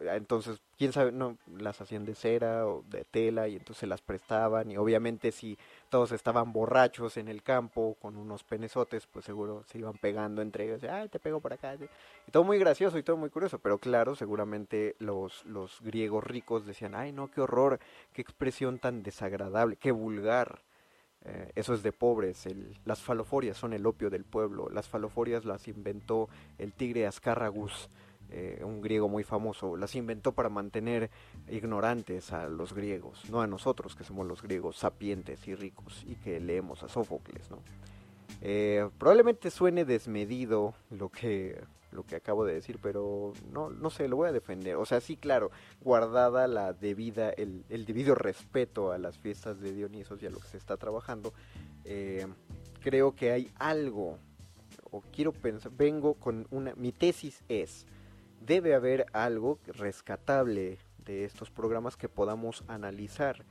entonces, 0.00 0.60
quién 0.76 0.92
sabe, 0.92 1.12
no, 1.12 1.38
las 1.46 1.80
hacían 1.80 2.04
de 2.04 2.14
cera 2.14 2.66
o 2.66 2.82
de 2.88 3.04
tela 3.04 3.48
y 3.48 3.56
entonces 3.56 3.88
las 3.88 4.02
prestaban 4.02 4.70
y 4.70 4.76
obviamente 4.76 5.32
si 5.32 5.56
todos 5.92 6.12
estaban 6.12 6.54
borrachos 6.54 7.18
en 7.18 7.28
el 7.28 7.42
campo 7.42 7.98
con 8.00 8.16
unos 8.16 8.44
penesotes, 8.44 9.06
pues 9.06 9.26
seguro 9.26 9.62
se 9.66 9.76
iban 9.76 9.92
pegando 9.92 10.40
entre 10.40 10.64
ellos, 10.64 10.82
ay, 10.84 11.10
te 11.10 11.18
pego 11.18 11.38
por 11.38 11.52
acá. 11.52 11.74
Y 11.74 12.30
todo 12.30 12.44
muy 12.44 12.58
gracioso 12.58 12.96
y 12.96 13.02
todo 13.02 13.18
muy 13.18 13.28
curioso, 13.28 13.58
pero 13.58 13.76
claro, 13.76 14.14
seguramente 14.14 14.96
los, 15.00 15.44
los 15.44 15.82
griegos 15.82 16.24
ricos 16.24 16.64
decían, 16.64 16.94
ay, 16.94 17.12
no, 17.12 17.30
qué 17.30 17.42
horror, 17.42 17.78
qué 18.14 18.22
expresión 18.22 18.78
tan 18.78 19.02
desagradable, 19.02 19.76
qué 19.76 19.92
vulgar. 19.92 20.62
Eh, 21.26 21.52
eso 21.56 21.74
es 21.74 21.82
de 21.82 21.92
pobres. 21.92 22.46
El, 22.46 22.80
las 22.86 23.02
faloforias 23.02 23.58
son 23.58 23.74
el 23.74 23.84
opio 23.84 24.08
del 24.08 24.24
pueblo. 24.24 24.70
Las 24.70 24.88
faloforias 24.88 25.44
las 25.44 25.68
inventó 25.68 26.30
el 26.56 26.72
tigre 26.72 27.06
Ascaragus 27.06 27.90
eh, 28.32 28.62
un 28.64 28.80
griego 28.80 29.08
muy 29.08 29.24
famoso, 29.24 29.76
las 29.76 29.94
inventó 29.94 30.32
para 30.32 30.48
mantener 30.48 31.10
ignorantes 31.50 32.32
a 32.32 32.48
los 32.48 32.72
griegos, 32.72 33.28
no 33.30 33.40
a 33.42 33.46
nosotros 33.46 33.94
que 33.94 34.04
somos 34.04 34.26
los 34.26 34.42
griegos 34.42 34.76
sapientes 34.76 35.46
y 35.46 35.54
ricos 35.54 36.04
y 36.06 36.14
que 36.16 36.40
leemos 36.40 36.82
a 36.82 36.88
Sófocles, 36.88 37.50
¿no? 37.50 37.58
Eh, 38.40 38.88
probablemente 38.98 39.50
suene 39.50 39.84
desmedido 39.84 40.74
lo 40.90 41.10
que 41.10 41.62
lo 41.92 42.04
que 42.04 42.16
acabo 42.16 42.44
de 42.44 42.54
decir, 42.54 42.78
pero 42.82 43.32
no, 43.52 43.70
no 43.70 43.90
sé, 43.90 44.08
lo 44.08 44.16
voy 44.16 44.28
a 44.28 44.32
defender. 44.32 44.76
O 44.76 44.86
sea, 44.86 45.00
sí, 45.00 45.16
claro, 45.16 45.50
guardada 45.82 46.48
la 46.48 46.72
debida, 46.72 47.30
el, 47.30 47.64
el 47.68 47.84
debido 47.84 48.14
respeto 48.14 48.92
a 48.92 48.98
las 48.98 49.18
fiestas 49.18 49.60
de 49.60 49.72
Dionisos 49.72 50.22
y 50.22 50.26
a 50.26 50.30
lo 50.30 50.38
que 50.38 50.48
se 50.48 50.56
está 50.56 50.76
trabajando, 50.76 51.32
eh, 51.84 52.26
creo 52.80 53.14
que 53.14 53.32
hay 53.32 53.50
algo, 53.58 54.18
o 54.90 55.02
quiero 55.12 55.32
pensar, 55.32 55.70
vengo 55.76 56.14
con 56.14 56.46
una, 56.50 56.74
mi 56.74 56.92
tesis 56.92 57.42
es, 57.48 57.86
debe 58.46 58.74
haber 58.74 59.06
algo 59.12 59.58
rescatable 59.66 60.78
de 61.04 61.24
estos 61.24 61.50
programas 61.50 61.96
que 61.96 62.08
podamos 62.08 62.64
analizar. 62.68 63.44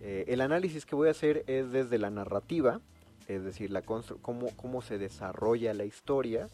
Eh, 0.00 0.24
el 0.28 0.40
análisis 0.40 0.86
que 0.86 0.94
voy 0.94 1.08
a 1.08 1.12
hacer 1.12 1.44
es 1.46 1.72
desde 1.72 1.98
la 1.98 2.10
narrativa, 2.10 2.80
es 3.26 3.44
decir, 3.44 3.70
la 3.70 3.82
cómo, 3.82 4.48
cómo 4.56 4.82
se 4.82 4.98
desarrolla 4.98 5.74
la 5.74 5.84
historia 5.84 6.48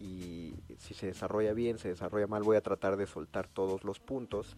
y 0.00 0.54
si 0.78 0.94
se 0.94 1.06
desarrolla 1.06 1.52
bien, 1.52 1.78
se 1.78 1.88
desarrolla 1.88 2.26
mal, 2.26 2.42
voy 2.42 2.56
a 2.56 2.60
tratar 2.60 2.96
de 2.96 3.06
soltar 3.06 3.48
todos 3.48 3.84
los 3.84 4.00
puntos 4.00 4.56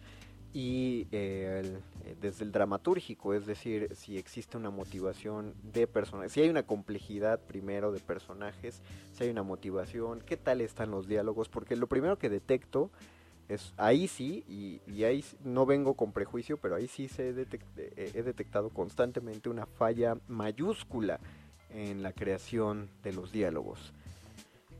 y 0.53 1.07
eh, 1.11 1.79
eh, 2.03 2.15
desde 2.21 2.43
el 2.43 2.51
dramatúrgico, 2.51 3.33
es 3.33 3.45
decir, 3.45 3.89
si 3.95 4.17
existe 4.17 4.57
una 4.57 4.69
motivación 4.69 5.53
de 5.63 5.87
personajes, 5.87 6.33
si 6.33 6.41
hay 6.41 6.49
una 6.49 6.63
complejidad 6.63 7.39
primero 7.39 7.91
de 7.91 7.99
personajes, 7.99 8.81
si 9.13 9.23
hay 9.23 9.29
una 9.29 9.43
motivación, 9.43 10.21
qué 10.21 10.35
tal 10.35 10.61
están 10.61 10.91
los 10.91 11.07
diálogos, 11.07 11.47
porque 11.47 11.75
lo 11.75 11.87
primero 11.87 12.17
que 12.17 12.29
detecto 12.29 12.91
es 13.47 13.73
ahí 13.77 14.07
sí, 14.07 14.43
y, 14.47 15.03
ahí 15.03 15.23
no 15.43 15.65
vengo 15.65 15.93
con 15.93 16.11
prejuicio, 16.11 16.57
pero 16.57 16.75
ahí 16.75 16.87
sí 16.87 17.07
se 17.07 17.29
eh, 17.29 18.11
he 18.13 18.23
detectado 18.23 18.69
constantemente 18.69 19.49
una 19.49 19.65
falla 19.65 20.17
mayúscula 20.27 21.19
en 21.69 22.03
la 22.03 22.11
creación 22.11 22.89
de 23.03 23.13
los 23.13 23.31
diálogos. 23.31 23.93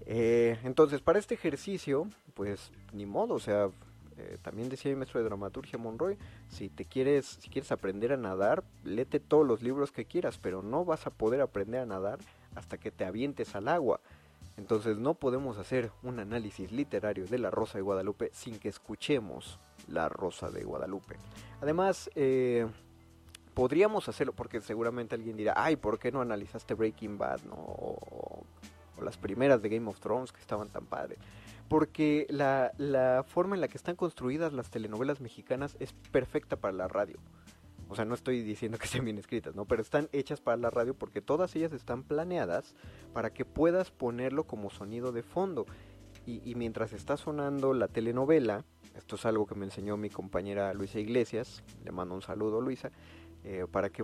entonces, 0.06 1.00
para 1.00 1.20
este 1.20 1.36
ejercicio, 1.36 2.08
pues 2.34 2.72
ni 2.94 3.06
modo, 3.06 3.36
o 3.36 3.40
sea, 3.40 3.70
eh, 4.22 4.38
también 4.42 4.70
decía 4.70 4.92
mi 4.92 4.98
maestro 4.98 5.20
de 5.20 5.25
dramaturgia 5.25 5.80
Monroy, 5.80 6.18
si 6.48 6.70
te 6.70 6.86
quieres, 6.86 7.38
si 7.42 7.50
quieres 7.50 7.72
aprender 7.72 8.13
a 8.13 8.18
nadar, 8.18 8.63
léete 8.84 9.20
todos 9.20 9.48
los 9.48 9.63
libros 9.63 9.92
que 9.92 10.06
quieras, 10.06 10.38
pero 10.38 10.62
no 10.62 10.86
vas 10.86 11.08
a 11.08 11.10
poder 11.10 11.42
aprender 11.42 11.82
a 11.82 11.86
nadar 11.86 12.20
hasta 12.56 12.78
que 12.78 12.92
te 12.92 13.06
avientes 13.06 13.56
al 13.56 13.68
agua. 13.68 14.00
Entonces 14.58 14.98
no 14.98 15.16
podemos 15.16 15.58
hacer 15.58 15.92
un 16.04 16.20
análisis 16.20 16.72
literario 16.72 17.25
de 17.25 17.40
La 17.40 17.50
Rosa 17.50 17.78
de 17.78 17.82
Guadalupe 17.82 18.30
sin 18.34 18.60
que 18.60 18.70
escuchemos 18.70 19.60
La 19.88 20.08
Rosa 20.08 20.50
de 20.51 20.63
Guadalupe. 20.63 21.16
Además, 21.62 22.10
eh, 22.16 22.68
podríamos 23.54 24.08
hacerlo 24.08 24.34
porque 24.34 24.62
seguramente 24.62 25.16
alguien 25.16 25.38
dirá, 25.38 25.54
ay, 25.56 25.78
¿por 25.78 25.98
qué 25.98 26.12
no 26.12 26.22
analizaste 26.22 26.74
Breaking 26.74 27.18
Bad? 27.18 27.42
O, 27.51 28.46
o 28.98 29.04
las 29.04 29.18
primeras 29.18 29.62
de 29.62 29.70
Game 29.70 29.90
of 29.90 30.00
Thrones 30.00 30.32
que 30.32 30.42
estaban 30.42 30.70
tan 30.70 30.86
padres. 30.86 31.18
Porque 31.72 32.28
la, 32.30 32.74
la 32.78 33.24
forma 33.25 33.56
en 33.56 33.62
la 33.62 33.70
que 33.70 33.78
están 33.78 33.96
construidas 33.96 34.51
las 34.51 34.70
telenovelas 34.70 35.22
mexicanas 35.22 35.78
es 35.80 35.94
perfecta 35.94 36.58
para 36.58 36.74
la 36.74 36.90
radio. 36.90 37.18
O 37.88 37.96
sea, 37.96 38.04
no 38.04 38.13
estoy 38.13 38.42
diciendo 38.42 38.78
que 38.78 38.84
estén 38.88 39.06
bien 39.06 39.18
escritas, 39.18 39.56
¿no? 39.56 39.63
Pero 39.63 39.82
están 39.82 40.10
hechas 40.12 40.42
para 40.42 40.58
la 40.58 40.70
radio 40.70 40.96
porque 40.96 41.22
todas 41.22 41.56
ellas 41.56 41.72
están 41.72 42.04
planeadas 42.04 42.75
para 43.13 43.30
que 43.34 43.46
puedas 43.46 43.90
ponerlo 43.90 44.44
como 44.44 44.70
sonido 44.70 45.13
de 45.13 45.24
fondo. 45.24 45.66
Y, 46.25 46.56
mientras 46.56 46.92
está 46.92 47.16
sonando 47.16 47.74
la 47.74 47.88
telenovela, 47.88 48.66
esto 48.98 49.16
es 49.16 49.25
algo 49.25 49.46
que 49.46 49.56
me 49.56 49.63
enseñó 49.63 49.96
mi 49.96 50.10
compañera 50.10 50.74
Luisa 50.74 51.00
Iglesias, 51.00 51.63
le 51.86 51.94
mando 51.94 52.16
un 52.16 52.22
saludo 52.22 52.60
Luisa, 52.60 52.92
eh, 53.46 53.66
para 53.72 53.90
que 53.90 54.04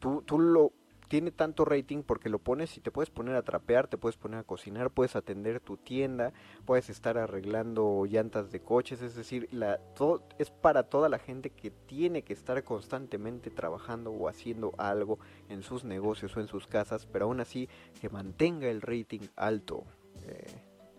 tú, 0.00 0.22
tú 0.26 0.40
lo 0.40 0.72
tiene 1.12 1.30
tanto 1.30 1.66
rating 1.66 2.04
porque 2.04 2.30
lo 2.30 2.38
pones 2.38 2.74
y 2.78 2.80
te 2.80 2.90
puedes 2.90 3.10
poner 3.10 3.36
a 3.36 3.42
trapear, 3.42 3.86
te 3.86 3.98
puedes 3.98 4.16
poner 4.16 4.38
a 4.38 4.44
cocinar, 4.44 4.90
puedes 4.90 5.14
atender 5.14 5.60
tu 5.60 5.76
tienda, 5.76 6.32
puedes 6.64 6.88
estar 6.88 7.18
arreglando 7.18 8.06
llantas 8.06 8.50
de 8.50 8.60
coches, 8.60 9.02
es 9.02 9.14
decir, 9.14 9.46
la, 9.52 9.76
todo, 9.94 10.26
es 10.38 10.48
para 10.48 10.84
toda 10.84 11.10
la 11.10 11.18
gente 11.18 11.50
que 11.50 11.70
tiene 11.70 12.22
que 12.22 12.32
estar 12.32 12.64
constantemente 12.64 13.50
trabajando 13.50 14.10
o 14.10 14.26
haciendo 14.26 14.72
algo 14.78 15.18
en 15.50 15.62
sus 15.62 15.84
negocios 15.84 16.34
o 16.34 16.40
en 16.40 16.48
sus 16.48 16.66
casas, 16.66 17.04
pero 17.04 17.26
aún 17.26 17.40
así 17.40 17.68
que 18.00 18.08
mantenga 18.08 18.68
el 18.68 18.80
rating 18.80 19.28
alto. 19.36 19.84
Eh, 20.26 20.46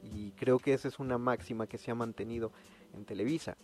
y 0.03 0.33
creo 0.33 0.59
que 0.59 0.75
esa 0.75 0.89
es 0.89 0.99
una 0.99 1.17
máxima 1.17 1.65
que 1.65 1.79
se 1.79 1.89
ha 1.89 1.95
mantenido 1.95 2.51
en 2.93 3.03
Televisa. 3.03 3.57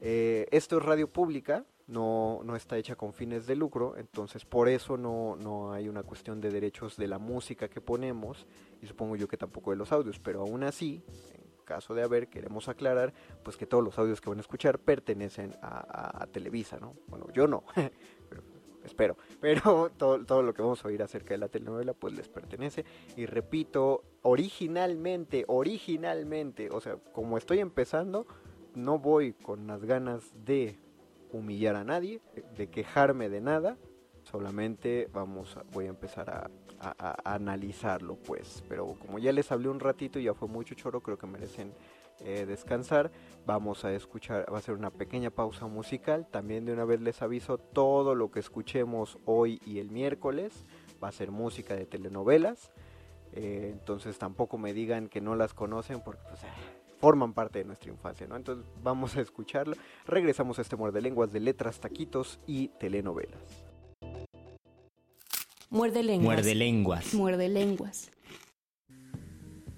Eh, 0.00 0.48
esto 0.50 0.78
es 0.78 0.82
radio 0.82 1.06
pública, 1.06 1.64
no, 1.86 2.40
no 2.44 2.56
está 2.56 2.78
hecha 2.78 2.96
con 2.96 3.12
fines 3.12 3.46
de 3.46 3.56
lucro, 3.56 3.96
entonces 3.96 4.44
por 4.44 4.68
eso 4.68 4.96
no, 4.96 5.36
no 5.36 5.72
hay 5.72 5.88
una 5.88 6.02
cuestión 6.02 6.40
de 6.40 6.50
derechos 6.50 6.96
de 6.96 7.08
la 7.08 7.18
música 7.18 7.68
que 7.68 7.80
ponemos 7.80 8.46
y 8.80 8.86
supongo 8.86 9.16
yo 9.16 9.28
que 9.28 9.36
tampoco 9.36 9.70
de 9.70 9.76
los 9.76 9.92
audios, 9.92 10.18
pero 10.18 10.40
aún 10.40 10.62
así, 10.62 11.02
en 11.34 11.64
caso 11.64 11.94
de 11.94 12.02
haber, 12.02 12.28
queremos 12.28 12.68
aclarar 12.68 13.12
pues 13.42 13.56
que 13.56 13.66
todos 13.66 13.84
los 13.84 13.98
audios 13.98 14.20
que 14.20 14.30
van 14.30 14.38
a 14.38 14.42
escuchar 14.42 14.78
pertenecen 14.78 15.54
a, 15.60 16.26
Televisa, 16.32 16.78
¿no? 16.80 16.94
Bueno, 17.06 17.26
yo 17.32 17.46
no, 17.46 17.64
pero, 18.28 18.42
espero, 18.82 19.16
pero 19.40 19.90
todo, 19.96 20.24
todo 20.24 20.42
lo 20.42 20.54
que 20.54 20.62
vamos 20.62 20.84
a 20.84 20.88
oír 20.88 21.02
acerca 21.02 21.34
de 21.34 21.38
la 21.38 21.48
telenovela 21.48 21.92
pues 21.92 22.14
les 22.14 22.28
pertenece 22.28 22.84
y 23.16 23.26
repito, 23.26 24.02
originalmente, 24.22 25.44
originalmente, 25.48 26.70
o 26.70 26.80
sea, 26.80 26.96
como 27.12 27.36
estoy 27.36 27.60
empezando, 27.60 28.26
no 28.74 28.98
voy 28.98 29.34
con 29.34 29.66
las 29.66 29.84
ganas 29.84 30.32
de 30.44 30.78
humillar 31.34 31.76
a 31.76 31.84
nadie, 31.84 32.20
de 32.56 32.68
quejarme 32.68 33.28
de 33.28 33.40
nada, 33.40 33.76
solamente 34.22 35.08
vamos 35.12 35.56
a, 35.56 35.64
voy 35.72 35.86
a 35.86 35.88
empezar 35.88 36.30
a, 36.30 36.50
a, 36.80 36.94
a, 36.98 37.34
analizarlo 37.34 38.16
pues, 38.16 38.62
pero 38.68 38.94
como 38.98 39.18
ya 39.18 39.32
les 39.32 39.50
hablé 39.52 39.68
un 39.68 39.80
ratito 39.80 40.18
y 40.18 40.24
ya 40.24 40.34
fue 40.34 40.48
mucho 40.48 40.74
choro, 40.74 41.00
creo 41.00 41.18
que 41.18 41.26
merecen 41.26 41.72
eh, 42.20 42.46
descansar, 42.46 43.10
vamos 43.44 43.84
a 43.84 43.92
escuchar, 43.92 44.46
va 44.52 44.58
a 44.58 44.62
ser 44.62 44.74
una 44.74 44.90
pequeña 44.90 45.30
pausa 45.30 45.66
musical, 45.66 46.26
también 46.30 46.64
de 46.64 46.72
una 46.72 46.84
vez 46.84 47.00
les 47.00 47.20
aviso, 47.22 47.58
todo 47.58 48.14
lo 48.14 48.30
que 48.30 48.38
escuchemos 48.38 49.18
hoy 49.24 49.60
y 49.66 49.80
el 49.80 49.90
miércoles 49.90 50.64
va 51.02 51.08
a 51.08 51.12
ser 51.12 51.32
música 51.32 51.74
de 51.74 51.86
telenovelas, 51.86 52.70
eh, 53.32 53.70
entonces 53.72 54.16
tampoco 54.16 54.58
me 54.58 54.72
digan 54.72 55.08
que 55.08 55.20
no 55.20 55.34
las 55.34 55.54
conocen 55.54 56.02
porque 56.02 56.22
pues 56.28 56.40
forman 57.04 57.34
parte 57.34 57.58
de 57.58 57.66
nuestra 57.66 57.90
infancia, 57.90 58.26
¿no? 58.26 58.34
Entonces 58.34 58.64
vamos 58.82 59.14
a 59.14 59.20
escucharlo. 59.20 59.76
Regresamos 60.06 60.58
a 60.58 60.62
este 60.62 60.74
muerde 60.74 61.02
lenguas 61.02 61.34
de 61.34 61.40
letras, 61.40 61.78
taquitos 61.78 62.40
y 62.46 62.68
telenovelas. 62.80 63.42
Muerde 65.68 66.02
lenguas. 66.02 66.24
Muerde 66.24 66.54
lenguas. 66.54 67.12
Muerde 67.12 67.48
lenguas. 67.50 68.10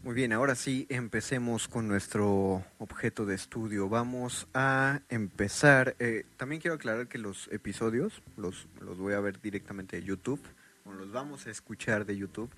Muy 0.04 0.14
bien, 0.14 0.32
ahora 0.32 0.54
sí 0.54 0.86
empecemos 0.88 1.66
con 1.66 1.88
nuestro 1.88 2.64
objeto 2.78 3.26
de 3.26 3.34
estudio. 3.34 3.88
Vamos 3.88 4.46
a 4.54 5.00
empezar. 5.08 5.96
Eh, 5.98 6.26
también 6.36 6.60
quiero 6.60 6.76
aclarar 6.76 7.08
que 7.08 7.18
los 7.18 7.48
episodios 7.48 8.22
los, 8.36 8.68
los 8.80 8.98
voy 8.98 9.14
a 9.14 9.20
ver 9.20 9.40
directamente 9.40 9.96
de 9.96 10.04
YouTube, 10.04 10.40
o 10.84 10.92
los 10.92 11.10
vamos 11.10 11.48
a 11.48 11.50
escuchar 11.50 12.06
de 12.06 12.16
YouTube. 12.18 12.54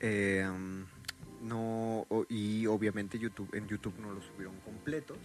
Eh, 0.00 0.44
no 1.42 2.06
y 2.28 2.66
obviamente 2.66 3.18
YouTube 3.18 3.54
en 3.54 3.66
YouTube 3.68 3.98
no 4.00 4.12
los 4.12 4.24
subieron 4.24 4.58
completos. 4.60 5.18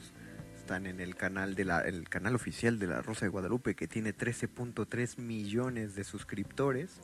Están 0.55 0.85
en 0.85 0.99
el 0.99 1.15
canal 1.15 1.55
de 1.55 1.65
la 1.65 1.81
el 1.81 2.09
canal 2.09 2.35
oficial 2.35 2.79
de 2.79 2.87
la 2.87 3.01
Rosa 3.01 3.25
de 3.25 3.29
Guadalupe 3.29 3.75
que 3.75 3.87
tiene 3.87 4.15
13.3 4.15 5.19
millones 5.19 5.95
de 5.95 6.03
suscriptores. 6.03 6.99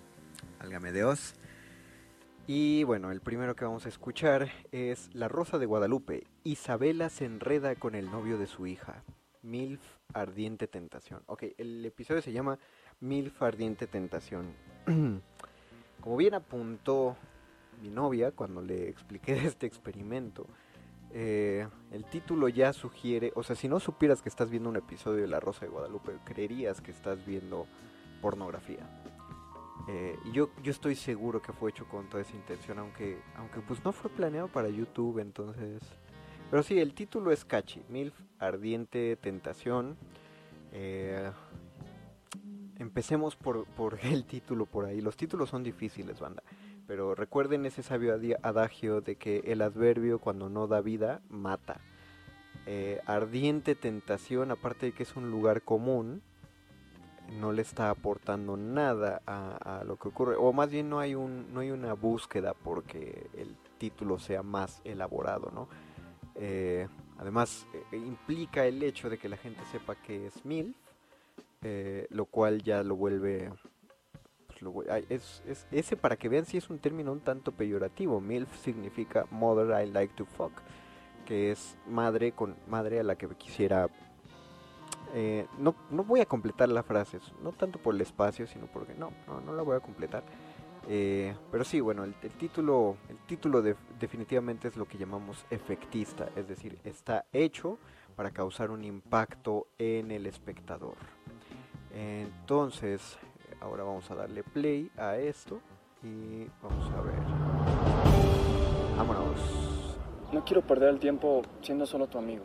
Álgame 0.59 0.91
Dios. 0.91 1.35
Y 2.47 2.83
bueno 2.83 3.11
el 3.11 3.21
primero 3.21 3.55
que 3.55 3.63
vamos 3.63 3.85
a 3.85 3.89
escuchar 3.89 4.51
es 4.71 5.09
La 5.13 5.27
Rosa 5.27 5.59
de 5.59 5.65
Guadalupe. 5.65 6.25
Isabela 6.43 7.09
se 7.09 7.25
enreda 7.25 7.75
con 7.75 7.95
el 7.95 8.11
novio 8.11 8.37
de 8.37 8.47
su 8.47 8.67
hija. 8.67 9.03
Milf 9.43 9.81
ardiente 10.13 10.67
tentación. 10.67 11.21
Ok 11.27 11.43
el 11.57 11.85
episodio 11.85 12.21
se 12.21 12.33
llama 12.33 12.57
Milf 12.99 13.41
ardiente 13.41 13.87
tentación. 13.87 14.53
Como 16.01 16.17
bien 16.17 16.33
apuntó 16.33 17.15
mi 17.83 17.89
novia 17.89 18.31
cuando 18.31 18.61
le 18.61 18.89
expliqué 18.89 19.33
este 19.45 19.67
experimento. 19.67 20.47
Eh, 21.11 21.67
el 21.91 22.05
título 22.05 22.47
ya 22.47 22.73
sugiere, 22.73 23.31
o 23.35 23.43
sea, 23.43 23.55
si 23.55 23.67
no 23.67 23.79
supieras 23.79 24.21
que 24.21 24.29
estás 24.29 24.49
viendo 24.49 24.69
un 24.69 24.77
episodio 24.77 25.21
de 25.21 25.27
La 25.27 25.39
Rosa 25.39 25.65
de 25.65 25.71
Guadalupe, 25.71 26.13
creerías 26.23 26.81
que 26.81 26.89
estás 26.89 27.23
viendo 27.25 27.67
pornografía. 28.21 28.89
Eh, 29.87 30.17
yo, 30.31 30.49
yo 30.63 30.71
estoy 30.71 30.95
seguro 30.95 31.41
que 31.41 31.51
fue 31.51 31.69
hecho 31.69 31.85
con 31.87 32.09
toda 32.09 32.21
esa 32.23 32.35
intención, 32.35 32.79
aunque, 32.79 33.19
aunque 33.35 33.59
pues 33.59 33.83
no 33.83 33.91
fue 33.91 34.09
planeado 34.09 34.47
para 34.47 34.69
YouTube, 34.69 35.19
entonces... 35.19 35.81
Pero 36.49 36.63
sí, 36.63 36.79
el 36.79 36.93
título 36.93 37.31
es 37.31 37.45
catchy, 37.45 37.83
MILF, 37.89 38.13
Ardiente 38.39 39.15
Tentación. 39.17 39.97
Eh, 40.71 41.31
empecemos 42.77 43.35
por, 43.35 43.65
por 43.65 43.99
el 44.03 44.25
título 44.25 44.65
por 44.65 44.85
ahí. 44.85 45.01
Los 45.01 45.17
títulos 45.17 45.49
son 45.49 45.63
difíciles, 45.63 46.19
banda. 46.19 46.43
Pero 46.87 47.15
recuerden 47.15 47.65
ese 47.65 47.83
sabio 47.83 48.17
adagio 48.41 49.01
de 49.01 49.15
que 49.15 49.39
el 49.45 49.61
adverbio 49.61 50.19
cuando 50.19 50.49
no 50.49 50.67
da 50.67 50.81
vida, 50.81 51.21
mata. 51.29 51.79
Eh, 52.65 53.01
ardiente 53.05 53.75
tentación, 53.75 54.51
aparte 54.51 54.87
de 54.87 54.91
que 54.93 55.03
es 55.03 55.15
un 55.15 55.31
lugar 55.31 55.61
común, 55.61 56.21
no 57.39 57.51
le 57.51 57.61
está 57.61 57.89
aportando 57.89 58.57
nada 58.57 59.21
a, 59.25 59.83
lo 59.85 59.97
que 59.97 60.09
ocurre. 60.09 60.35
O 60.37 60.51
más 60.51 60.69
bien 60.69 60.89
no 60.89 60.99
hay, 60.99 61.15
un, 61.15 61.53
no 61.53 61.61
hay 61.61 61.71
una 61.71 61.93
búsqueda 61.93 62.53
porque 62.53 63.27
el 63.37 63.55
título 63.77 64.19
sea 64.19 64.43
más 64.43 64.81
elaborado, 64.83 65.51
¿no? 65.53 65.67
Eh, 66.35 66.87
además, 67.17 67.65
eh, 67.73 67.97
implica 67.97 68.65
el 68.65 68.83
hecho 68.83 69.09
de 69.09 69.17
que 69.17 69.29
la 69.29 69.37
gente 69.37 69.61
sepa 69.71 69.95
que 69.95 70.27
es 70.27 70.45
MILF, 70.45 70.75
lo 72.09 72.25
cual 72.25 72.61
ya 72.61 72.83
lo 72.83 72.97
vuelve 72.97 73.49
es, 75.09 75.43
es, 75.47 75.67
ese 75.71 75.97
para 75.97 76.15
que 76.15 76.29
vean 76.29 76.45
si 76.45 76.57
es 76.57 76.69
un 76.69 76.79
término 76.79 77.11
un 77.11 77.19
tanto 77.19 77.51
peyorativo. 77.51 78.21
MILF 78.21 78.55
significa 78.61 79.25
Mother 79.31 79.85
I 79.85 79.91
Like 79.91 80.13
to 80.15 80.25
Fuck, 80.25 80.53
que 81.25 81.51
es 81.51 81.77
madre 81.87 82.31
con 82.31 82.55
madre 82.67 82.99
a 82.99 83.03
la 83.03 83.15
que 83.15 83.27
quisiera... 83.29 83.89
Eh, 85.15 85.45
no, 85.59 85.75
no 85.91 86.03
voy 86.03 86.21
a 86.21 86.25
completar 86.25 86.69
la 86.69 86.81
frase, 86.81 87.19
no 87.43 87.51
tanto 87.51 87.77
por 87.77 87.93
el 87.93 88.01
espacio, 88.01 88.47
sino 88.47 88.65
porque 88.65 88.95
no, 88.95 89.11
no, 89.27 89.41
no 89.41 89.53
la 89.53 89.61
voy 89.61 89.75
a 89.75 89.79
completar. 89.79 90.23
Eh, 90.87 91.35
pero 91.51 91.63
sí, 91.63 91.79
bueno, 91.79 92.03
el, 92.03 92.13
título, 92.13 92.97
el 93.09 93.17
título 93.19 93.61
de, 93.61 93.75
definitivamente 93.99 94.67
es 94.67 94.75
lo 94.75 94.85
que 94.85 94.97
llamamos 94.97 95.45
efectista, 95.49 96.29
es 96.35 96.47
decir, 96.47 96.77
está 96.83 97.25
hecho 97.31 97.77
para 98.15 98.31
causar 98.31 98.69
un 98.69 98.83
impacto 98.83 99.67
en 99.77 100.11
el 100.11 100.25
espectador. 100.25 100.97
Entonces, 101.93 103.17
Ahora 103.63 103.83
vamos 103.85 104.11
a 104.11 104.15
darle 104.15 104.43
play 104.43 104.91
a 104.97 105.15
esto 105.15 105.61
y 106.03 106.45
vamos 106.61 106.91
a 106.91 107.01
ver. 107.01 107.15
Vámonos. 108.97 109.97
No 110.33 110.43
quiero 110.43 110.61
perder 110.61 110.89
el 110.89 110.99
tiempo 110.99 111.41
siendo 111.61 111.85
solo 111.85 112.07
tu 112.07 112.17
amigo. 112.17 112.43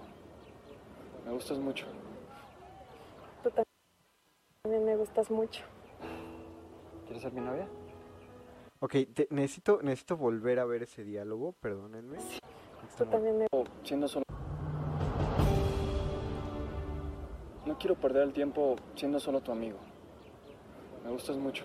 Me 1.27 1.33
gustas 1.33 1.59
mucho. 1.59 1.87
Tú 3.43 3.51
también 4.63 4.85
me 4.85 4.95
gustas 4.95 5.29
mucho. 5.29 5.65
¿Quieres 7.07 7.23
ser 7.23 7.33
mi 7.33 7.41
novia? 7.41 7.67
Ok, 8.79 8.95
te, 9.13 9.27
necesito, 9.31 9.81
necesito 9.83 10.17
volver 10.17 10.61
a 10.61 10.67
ver 10.67 10.85
ese 10.85 11.03
diálogo, 11.03 11.53
perdónenme. 11.61 12.21
Sí. 12.21 12.39
Tú 12.97 13.07
también 13.07 13.39
me... 13.39 13.47
Siendo 13.83 14.07
solo... 14.07 14.23
No 17.67 17.77
quiero 17.77 17.97
perder 17.97 18.23
el 18.23 18.33
tiempo 18.33 18.77
siendo 18.95 19.19
solo 19.19 19.41
tu 19.41 19.51
amigo. 19.51 19.79
Me 21.09 21.15
gustas 21.15 21.39
mucho. 21.39 21.65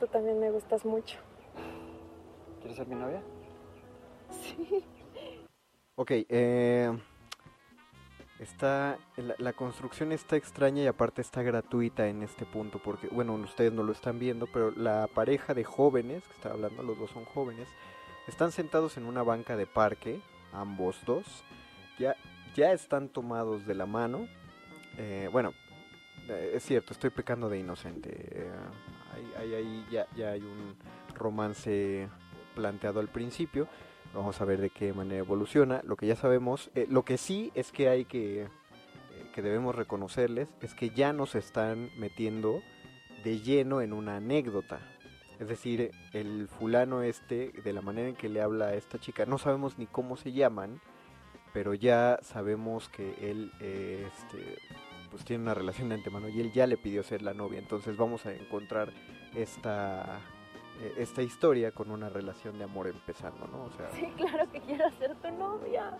Tú 0.00 0.08
también 0.08 0.40
me 0.40 0.50
gustas 0.50 0.84
mucho. 0.84 1.18
¿Quieres 2.58 2.76
ser 2.76 2.88
mi 2.88 2.96
novia? 2.96 3.22
Ok, 5.94 6.10
eh, 6.10 6.98
está, 8.40 8.98
la, 9.16 9.36
la 9.38 9.52
construcción 9.52 10.10
está 10.10 10.34
extraña 10.34 10.82
y 10.82 10.88
aparte 10.88 11.22
está 11.22 11.42
gratuita 11.44 12.08
en 12.08 12.24
este 12.24 12.44
punto 12.44 12.80
porque, 12.82 13.06
bueno, 13.06 13.34
ustedes 13.34 13.72
no 13.72 13.84
lo 13.84 13.92
están 13.92 14.18
viendo, 14.18 14.48
pero 14.48 14.72
la 14.72 15.06
pareja 15.06 15.54
de 15.54 15.62
jóvenes, 15.62 16.26
que 16.26 16.34
está 16.34 16.50
hablando, 16.50 16.82
los 16.82 16.98
dos 16.98 17.12
son 17.12 17.24
jóvenes, 17.24 17.68
están 18.26 18.50
sentados 18.50 18.96
en 18.96 19.06
una 19.06 19.22
banca 19.22 19.56
de 19.56 19.66
parque, 19.66 20.20
ambos 20.52 20.98
dos, 21.06 21.24
ya, 22.00 22.16
ya 22.56 22.72
están 22.72 23.08
tomados 23.08 23.64
de 23.64 23.76
la 23.76 23.86
mano. 23.86 24.26
Eh, 24.98 25.28
bueno, 25.30 25.52
es 26.28 26.64
cierto, 26.64 26.92
estoy 26.92 27.10
pecando 27.10 27.48
de 27.48 27.58
inocente. 27.58 28.10
eh, 28.12 28.50
ahí, 29.14 29.32
ahí- 29.38 29.54
ahí 29.54 29.86
ya, 29.90 30.30
hay 30.30 30.40
un 30.42 30.76
romance 31.14 32.08
planteado 32.54 33.00
al 33.00 33.08
principio. 33.08 33.68
Vamos 34.14 34.40
a 34.40 34.44
ver 34.44 34.60
de 34.60 34.70
qué 34.70 34.92
manera 34.92 35.18
evoluciona. 35.18 35.80
Lo 35.84 35.96
que 35.96 36.06
ya 36.06 36.16
sabemos, 36.16 36.70
eh, 36.74 36.86
lo 36.88 37.04
que 37.04 37.18
sí 37.18 37.50
es 37.54 37.70
que 37.72 37.88
hay 37.88 38.04
que, 38.04 38.42
eh, 38.44 38.48
que 39.34 39.42
debemos 39.42 39.74
reconocerles, 39.74 40.48
es 40.62 40.74
que 40.74 40.90
ya 40.90 41.12
nos 41.12 41.34
están 41.34 41.90
metiendo 41.98 42.62
de 43.24 43.40
lleno 43.40 43.80
en 43.82 43.92
una 43.92 44.16
anécdota. 44.16 44.80
Es 45.38 45.48
decir, 45.48 45.90
el 46.14 46.48
fulano 46.48 47.02
este, 47.02 47.52
de 47.62 47.72
la 47.74 47.82
manera 47.82 48.08
en 48.08 48.14
que 48.16 48.30
le 48.30 48.40
habla 48.40 48.66
a 48.68 48.74
esta 48.74 48.98
chica, 48.98 49.26
no 49.26 49.36
sabemos 49.36 49.76
ni 49.78 49.86
cómo 49.86 50.16
se 50.16 50.32
llaman, 50.32 50.80
pero 51.52 51.74
ya 51.74 52.18
sabemos 52.22 52.88
que 52.88 53.14
él 53.30 53.52
eh, 53.60 54.08
este, 54.16 54.56
pues 55.10 55.24
tiene 55.24 55.42
una 55.42 55.54
relación 55.54 55.88
de 55.88 55.96
antemano 55.96 56.28
y 56.28 56.40
él 56.40 56.52
ya 56.52 56.66
le 56.66 56.76
pidió 56.76 57.02
ser 57.02 57.22
la 57.22 57.34
novia. 57.34 57.58
Entonces 57.58 57.96
vamos 57.96 58.26
a 58.26 58.32
encontrar 58.34 58.92
esta, 59.34 60.20
eh, 60.80 60.94
esta 60.98 61.22
historia 61.22 61.72
con 61.72 61.90
una 61.90 62.08
relación 62.08 62.58
de 62.58 62.64
amor 62.64 62.86
empezando, 62.88 63.46
¿no? 63.48 63.64
O 63.64 63.70
sea, 63.72 63.90
Sí, 63.92 64.06
claro 64.16 64.50
que 64.50 64.60
quiero 64.60 64.90
ser 64.92 65.14
tu 65.16 65.30
novia. 65.32 65.96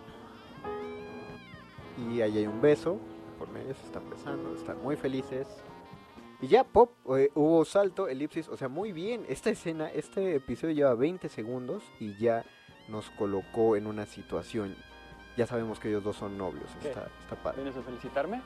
y 1.98 2.20
ahí 2.20 2.38
hay 2.38 2.46
un 2.46 2.60
beso, 2.60 2.98
por 3.38 3.48
medio 3.48 3.74
se 3.74 3.86
están 3.86 4.08
besando, 4.10 4.54
están 4.54 4.82
muy 4.82 4.96
felices. 4.96 5.46
Y 6.42 6.48
ya, 6.48 6.64
pop, 6.64 6.92
eh, 7.16 7.30
hubo 7.34 7.64
salto, 7.64 8.08
elipsis, 8.08 8.48
o 8.48 8.56
sea, 8.58 8.68
muy 8.68 8.92
bien. 8.92 9.24
Esta 9.28 9.48
escena, 9.50 9.88
este 9.90 10.34
episodio 10.34 10.74
lleva 10.74 10.94
20 10.94 11.30
segundos 11.30 11.82
y 11.98 12.14
ya 12.18 12.44
nos 12.88 13.08
colocó 13.10 13.74
en 13.76 13.86
una 13.86 14.04
situación. 14.04 14.76
Ya 15.38 15.46
sabemos 15.46 15.80
que 15.80 15.88
ellos 15.88 16.04
dos 16.04 16.16
son 16.16 16.36
novios, 16.36 16.68
está, 16.84 17.08
está 17.20 17.36
padre. 17.42 17.62
¿Vienes 17.62 17.78
a 17.78 17.82
felicitarme? 17.82 18.42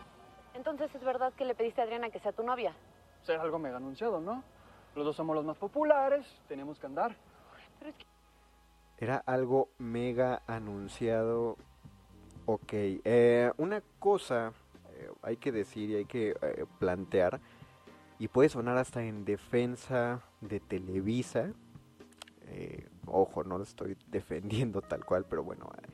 Entonces 0.61 0.94
es 0.94 1.03
verdad 1.03 1.33
que 1.33 1.46
le 1.46 1.55
pediste 1.55 1.81
a 1.81 1.85
Adriana 1.85 2.11
que 2.11 2.20
sea 2.20 2.33
tu 2.33 2.42
novia. 2.42 2.75
Ser 3.23 3.40
algo 3.40 3.59
mega 3.59 3.79
anunciado, 3.79 4.20
¿no? 4.20 4.44
Los 4.94 5.07
dos 5.07 5.16
somos 5.16 5.35
los 5.35 5.42
más 5.42 5.57
populares, 5.57 6.27
tenemos 6.49 6.79
que 6.79 6.85
andar. 6.85 7.16
Era 8.99 9.23
algo 9.25 9.70
mega 9.79 10.42
anunciado. 10.46 11.57
Ok, 12.44 12.73
eh, 12.73 13.51
una 13.57 13.83
cosa 13.99 14.53
eh, 14.92 15.11
hay 15.23 15.38
que 15.38 15.51
decir 15.51 15.88
y 15.88 15.94
hay 15.94 16.05
que 16.05 16.37
eh, 16.42 16.66
plantear, 16.79 17.40
y 18.18 18.29
puede 18.29 18.51
sonar 18.51 18.77
hasta 18.77 19.03
en 19.03 19.25
defensa 19.25 20.20
de 20.42 20.61
Televisa. 20.61 21.55
eh, 22.49 22.87
ojo, 23.07 23.44
no 23.44 23.57
lo 23.57 23.64
estoy 23.64 23.96
defendiendo 24.09 24.83
tal 24.83 25.07
cual, 25.07 25.25
pero 25.25 25.42
bueno, 25.42 25.70
eh, 25.79 25.87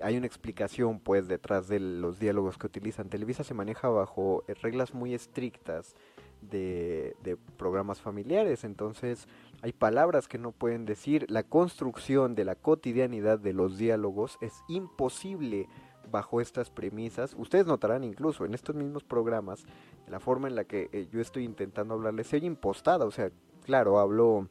hay 0.00 0.16
una 0.16 0.26
explicación 0.26 1.00
pues 1.00 1.28
detrás 1.28 1.68
de 1.68 1.80
los 1.80 2.18
diálogos 2.18 2.58
que 2.58 2.66
utilizan. 2.66 3.08
Televisa 3.08 3.44
se 3.44 3.54
maneja 3.54 3.88
bajo 3.88 4.44
eh, 4.48 4.54
reglas 4.54 4.94
muy 4.94 5.14
estrictas 5.14 5.94
de, 6.40 7.36
programas 7.56 8.00
familiares, 8.00 8.64
entonces 8.64 9.28
hay 9.62 9.72
palabras 9.72 10.28
que 10.28 10.38
no 10.38 10.52
pueden 10.52 10.86
decir. 10.86 11.26
La 11.30 11.42
construcción 11.42 12.34
de 12.34 12.44
la 12.44 12.54
cotidianidad 12.54 13.38
de 13.38 13.52
los 13.52 13.76
diálogos 13.76 14.38
es 14.40 14.62
imposible 14.68 15.68
bajo 16.10 16.40
estas 16.40 16.70
premisas. 16.70 17.34
Ustedes 17.36 17.66
notarán 17.66 18.04
incluso 18.04 18.44
en 18.44 18.54
estos 18.54 18.74
mismos 18.74 19.04
programas 19.04 19.64
la 20.08 20.18
forma 20.18 20.48
en 20.48 20.56
la 20.56 20.64
que 20.64 20.88
eh, 20.92 21.08
yo 21.12 21.20
estoy 21.20 21.44
intentando 21.44 21.94
hablarles 21.94 22.26
se 22.26 22.36
oye 22.36 22.46
impostada. 22.46 23.04
O 23.04 23.10
sea, 23.10 23.30
claro, 23.64 23.98
hablo 23.98 24.48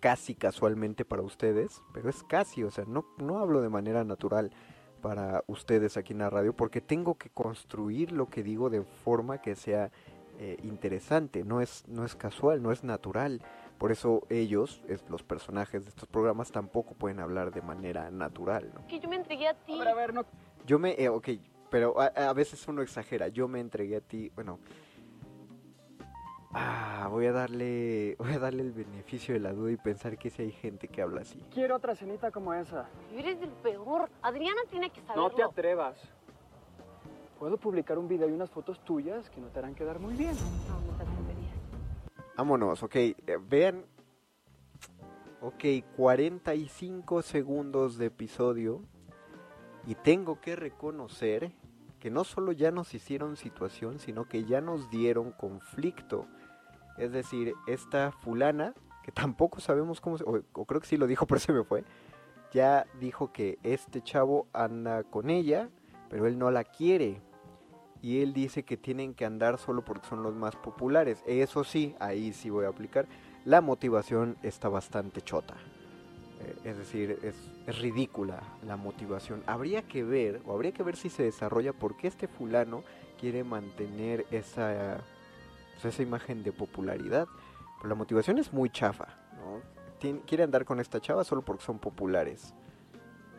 casi 0.00 0.34
casualmente 0.34 1.04
para 1.04 1.22
ustedes, 1.22 1.82
pero 1.92 2.08
es 2.08 2.22
casi, 2.24 2.64
o 2.64 2.70
sea, 2.70 2.84
no, 2.86 3.04
no 3.18 3.38
hablo 3.38 3.60
de 3.60 3.68
manera 3.68 4.04
natural 4.04 4.50
para 5.00 5.42
ustedes 5.48 5.96
aquí 5.96 6.12
en 6.12 6.20
la 6.20 6.30
radio 6.30 6.52
porque 6.54 6.80
tengo 6.80 7.16
que 7.16 7.28
construir 7.30 8.12
lo 8.12 8.28
que 8.30 8.42
digo 8.42 8.70
de 8.70 8.82
forma 8.82 9.40
que 9.42 9.56
sea 9.56 9.90
eh, 10.38 10.56
interesante, 10.62 11.44
no 11.44 11.60
es, 11.60 11.84
no 11.88 12.04
es 12.04 12.14
casual, 12.16 12.62
no 12.62 12.72
es 12.72 12.84
natural. 12.84 13.42
Por 13.78 13.92
eso 13.92 14.22
ellos, 14.30 14.82
es- 14.88 15.04
los 15.10 15.22
personajes 15.22 15.84
de 15.84 15.90
estos 15.90 16.08
programas, 16.08 16.50
tampoco 16.52 16.94
pueden 16.94 17.20
hablar 17.20 17.52
de 17.52 17.62
manera 17.62 18.10
natural. 18.10 18.70
¿no? 18.74 18.86
Que 18.86 18.98
yo 19.00 19.08
me 19.08 19.16
entregué 19.16 19.48
a 19.48 19.54
ti. 19.54 19.74
A 19.74 19.78
ver, 19.78 19.88
a 19.88 19.94
ver, 19.94 20.14
no. 20.14 20.24
Yo 20.66 20.78
me, 20.78 20.92
eh, 20.92 21.08
ok, 21.08 21.28
pero 21.68 22.00
a, 22.00 22.06
a 22.06 22.32
veces 22.32 22.66
uno 22.68 22.80
exagera. 22.82 23.28
Yo 23.28 23.46
me 23.48 23.60
entregué 23.60 23.96
a 23.96 24.00
ti, 24.00 24.30
bueno. 24.34 24.58
Ah, 26.54 27.08
voy 27.10 27.26
a 27.26 27.32
darle, 27.32 28.16
voy 28.18 28.32
a 28.32 28.38
darle 28.38 28.62
el 28.62 28.72
beneficio 28.72 29.34
de 29.34 29.40
la 29.40 29.52
duda 29.52 29.72
y 29.72 29.76
pensar 29.76 30.18
que 30.18 30.30
si 30.30 30.42
hay 30.42 30.52
gente 30.52 30.88
que 30.88 31.02
habla 31.02 31.22
así. 31.22 31.42
Quiero 31.52 31.76
otra 31.76 31.94
cenita 31.94 32.30
como 32.30 32.52
esa. 32.52 32.88
Eres 33.14 33.40
el 33.40 33.50
peor. 33.50 34.10
Adriana 34.22 34.60
tiene 34.70 34.90
que 34.90 35.00
saberlo. 35.00 35.28
No 35.28 35.34
te 35.34 35.42
atrevas. 35.42 35.96
Puedo 37.38 37.56
publicar 37.56 37.98
un 37.98 38.06
video 38.06 38.28
y 38.28 38.32
unas 38.32 38.50
fotos 38.50 38.78
tuyas 38.84 39.28
que 39.30 39.40
no 39.40 39.48
te 39.48 39.58
harán 39.58 39.74
quedar 39.74 39.98
muy 39.98 40.14
bien. 40.14 40.34
No. 40.68 40.82
Vámonos, 42.36 42.82
ok, 42.82 42.96
eh, 42.96 43.16
vean. 43.40 43.84
Ok, 45.40 45.64
45 45.96 47.22
segundos 47.22 47.98
de 47.98 48.06
episodio. 48.06 48.82
Y 49.86 49.96
tengo 49.96 50.40
que 50.40 50.54
reconocer 50.54 51.52
que 51.98 52.10
no 52.10 52.24
solo 52.24 52.52
ya 52.52 52.70
nos 52.70 52.94
hicieron 52.94 53.36
situación, 53.36 53.98
sino 53.98 54.28
que 54.28 54.44
ya 54.44 54.60
nos 54.60 54.90
dieron 54.90 55.32
conflicto. 55.32 56.26
Es 56.98 57.12
decir, 57.12 57.54
esta 57.66 58.12
fulana, 58.12 58.74
que 59.02 59.12
tampoco 59.12 59.60
sabemos 59.60 60.00
cómo 60.00 60.18
se... 60.18 60.24
O, 60.24 60.64
creo 60.66 60.80
que 60.80 60.86
sí 60.86 60.96
lo 60.96 61.06
dijo, 61.06 61.26
pero 61.28 61.40
se 61.40 61.52
me 61.52 61.64
fue. 61.64 61.84
Ya 62.52 62.86
dijo 63.00 63.32
que 63.32 63.58
este 63.62 64.02
chavo 64.02 64.46
anda 64.52 65.04
con 65.04 65.30
ella, 65.30 65.70
pero 66.10 66.26
él 66.26 66.38
no 66.38 66.50
la 66.50 66.64
quiere. 66.64 67.20
Y 68.02 68.20
él 68.20 68.32
dice 68.32 68.64
que 68.64 68.76
tienen 68.76 69.14
que 69.14 69.24
andar 69.24 69.58
solo 69.58 69.84
porque 69.84 70.06
son 70.08 70.22
los 70.22 70.34
más 70.34 70.56
populares. 70.56 71.22
Eso 71.26 71.64
sí, 71.64 71.94
ahí 72.00 72.32
sí 72.32 72.50
voy 72.50 72.64
a 72.64 72.68
aplicar. 72.68 73.06
La 73.44 73.60
motivación 73.60 74.36
está 74.42 74.68
bastante 74.68 75.22
chota. 75.22 75.54
Eh, 76.40 76.56
es 76.64 76.78
decir, 76.78 77.18
es, 77.22 77.36
es 77.66 77.78
ridícula 77.78 78.42
la 78.66 78.76
motivación. 78.76 79.42
Habría 79.46 79.82
que 79.82 80.02
ver, 80.02 80.42
o 80.46 80.52
habría 80.52 80.72
que 80.72 80.82
ver 80.82 80.96
si 80.96 81.08
se 81.08 81.22
desarrolla 81.22 81.72
por 81.72 81.96
qué 81.96 82.08
este 82.08 82.26
fulano 82.26 82.82
quiere 83.20 83.44
mantener 83.44 84.26
esa, 84.32 85.00
pues, 85.82 85.94
esa 85.94 86.02
imagen 86.02 86.42
de 86.42 86.52
popularidad. 86.52 87.26
Pero 87.78 87.88
la 87.88 87.94
motivación 87.94 88.38
es 88.38 88.52
muy 88.52 88.70
chafa, 88.70 89.08
¿no? 89.36 89.60
Tien- 90.00 90.20
quiere 90.26 90.44
andar 90.44 90.64
con 90.64 90.80
esta 90.80 91.00
chava 91.00 91.24
solo 91.24 91.42
porque 91.42 91.62
son 91.64 91.78
populares. 91.78 92.54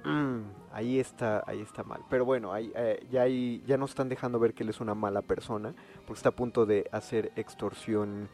Mm, 0.06 0.42
ahí 0.74 1.00
está, 1.00 1.44
ahí 1.48 1.62
está 1.62 1.84
mal. 1.84 2.02
Pero 2.10 2.26
bueno, 2.26 2.52
ahí, 2.52 2.72
eh, 2.76 3.06
ya, 3.10 3.22
hay- 3.22 3.64
ya 3.66 3.78
nos 3.78 3.92
están 3.92 4.10
dejando 4.10 4.38
ver 4.40 4.54
que 4.54 4.64
él 4.64 4.70
es 4.70 4.82
una 4.82 4.94
mala 4.96 5.22
persona, 5.22 5.74
porque 6.06 6.20
está 6.20 6.30
a 6.30 6.34
punto 6.34 6.66
de 6.66 6.90
hacer 6.92 7.32
extorsión 7.38 8.28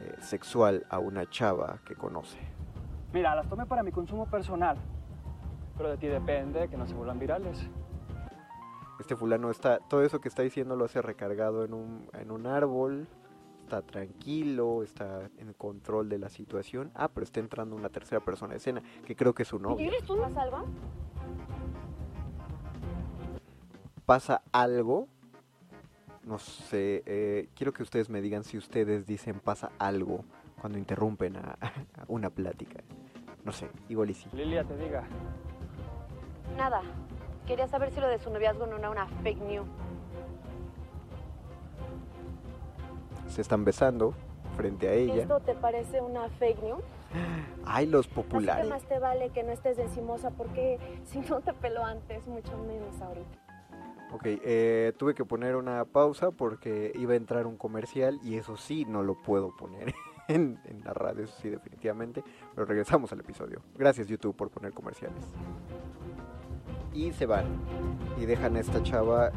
eh, 0.00 0.16
sexual 0.20 0.84
a 0.90 0.98
una 0.98 1.30
chava 1.30 1.78
que 1.86 1.94
conoce. 1.94 2.36
Mira, 3.12 3.34
las 3.36 3.48
tomé 3.48 3.64
para 3.64 3.82
mi 3.84 3.92
consumo 3.92 4.26
personal. 4.26 4.76
Pero 5.76 5.90
de 5.90 5.96
ti 5.96 6.08
depende 6.08 6.68
que 6.68 6.76
no 6.76 6.86
se 6.86 6.94
vuelvan 6.94 7.18
virales. 7.18 7.58
Este 9.00 9.16
fulano 9.16 9.50
está, 9.50 9.78
todo 9.78 10.02
eso 10.04 10.20
que 10.20 10.28
está 10.28 10.42
diciendo 10.42 10.76
lo 10.76 10.84
hace 10.84 11.00
recargado 11.00 11.64
en 11.64 11.74
un, 11.74 12.08
en 12.12 12.30
un 12.30 12.46
árbol, 12.46 13.06
está 13.74 13.82
tranquilo, 13.82 14.82
está 14.82 15.28
en 15.38 15.52
control 15.54 16.08
de 16.08 16.18
la 16.18 16.28
situación. 16.28 16.90
Ah, 16.94 17.08
pero 17.08 17.24
está 17.24 17.40
entrando 17.40 17.74
una 17.74 17.88
tercera 17.88 18.20
persona 18.20 18.52
de 18.52 18.58
escena, 18.58 18.82
que 19.04 19.16
creo 19.16 19.34
que 19.34 19.42
es 19.42 19.48
su 19.48 19.56
¿Y 19.56 19.60
novia. 19.60 19.88
eres 19.88 20.04
tú, 20.04 20.16
Salva? 20.32 20.64
pasa 24.06 24.42
algo, 24.52 25.08
no 26.24 26.38
sé, 26.38 27.02
eh, 27.06 27.48
quiero 27.54 27.72
que 27.72 27.82
ustedes 27.82 28.10
me 28.10 28.20
digan 28.20 28.44
si 28.44 28.58
ustedes 28.58 29.06
dicen 29.06 29.40
pasa 29.40 29.70
algo 29.78 30.26
cuando 30.60 30.78
interrumpen 30.78 31.38
a, 31.38 31.52
a 31.96 32.04
una 32.08 32.28
plática. 32.28 32.82
No 33.44 33.52
sé, 33.52 33.70
igual 33.88 34.10
y 34.10 34.14
sí. 34.14 34.28
Lilia, 34.34 34.62
te 34.64 34.76
diga. 34.76 35.04
Nada. 36.56 36.82
Quería 37.46 37.66
saber 37.66 37.92
si 37.92 38.00
lo 38.00 38.08
de 38.08 38.18
su 38.18 38.30
noviazgo 38.30 38.66
no 38.66 38.76
era 38.76 38.90
una 38.90 39.06
fake 39.22 39.40
news. 39.40 39.68
Se 43.34 43.40
están 43.40 43.64
besando 43.64 44.14
frente 44.56 44.88
a 44.88 44.92
ella. 44.92 45.22
¿Esto 45.22 45.40
te 45.40 45.54
parece 45.54 46.00
una 46.00 46.28
fake 46.28 46.62
news? 46.62 46.84
Ay, 47.64 47.86
los 47.86 48.06
Así 48.06 48.14
que 48.14 48.22
populares. 48.22 48.68
más 48.68 48.82
te 48.84 49.00
vale 49.00 49.30
que 49.30 49.42
no 49.42 49.50
estés 49.50 49.76
encimosa 49.78 50.30
porque 50.30 50.78
si 51.04 51.18
no 51.18 51.40
te 51.40 51.52
peló 51.52 51.84
antes, 51.84 52.24
mucho 52.28 52.56
menos 52.58 53.00
ahorita. 53.00 53.38
Ok, 54.12 54.22
eh, 54.24 54.92
tuve 54.96 55.14
que 55.14 55.24
poner 55.24 55.56
una 55.56 55.84
pausa 55.84 56.30
porque 56.30 56.92
iba 56.94 57.14
a 57.14 57.16
entrar 57.16 57.48
un 57.48 57.56
comercial 57.56 58.20
y 58.22 58.36
eso 58.36 58.56
sí 58.56 58.84
no 58.84 59.02
lo 59.02 59.20
puedo 59.20 59.56
poner. 59.56 59.92
en, 60.28 60.60
en 60.64 60.84
la 60.84 60.94
radio, 60.94 61.24
eso 61.24 61.34
sí, 61.42 61.50
definitivamente. 61.50 62.22
Pero 62.54 62.66
regresamos 62.66 63.12
al 63.12 63.18
episodio. 63.18 63.62
Gracias 63.76 64.06
YouTube 64.06 64.36
por 64.36 64.48
poner 64.48 64.72
comerciales. 64.72 65.24
Y 66.92 67.10
se 67.10 67.26
van. 67.26 67.46
Y 68.16 68.26
dejan 68.26 68.54
a 68.54 68.60
esta 68.60 68.80
chava. 68.84 69.32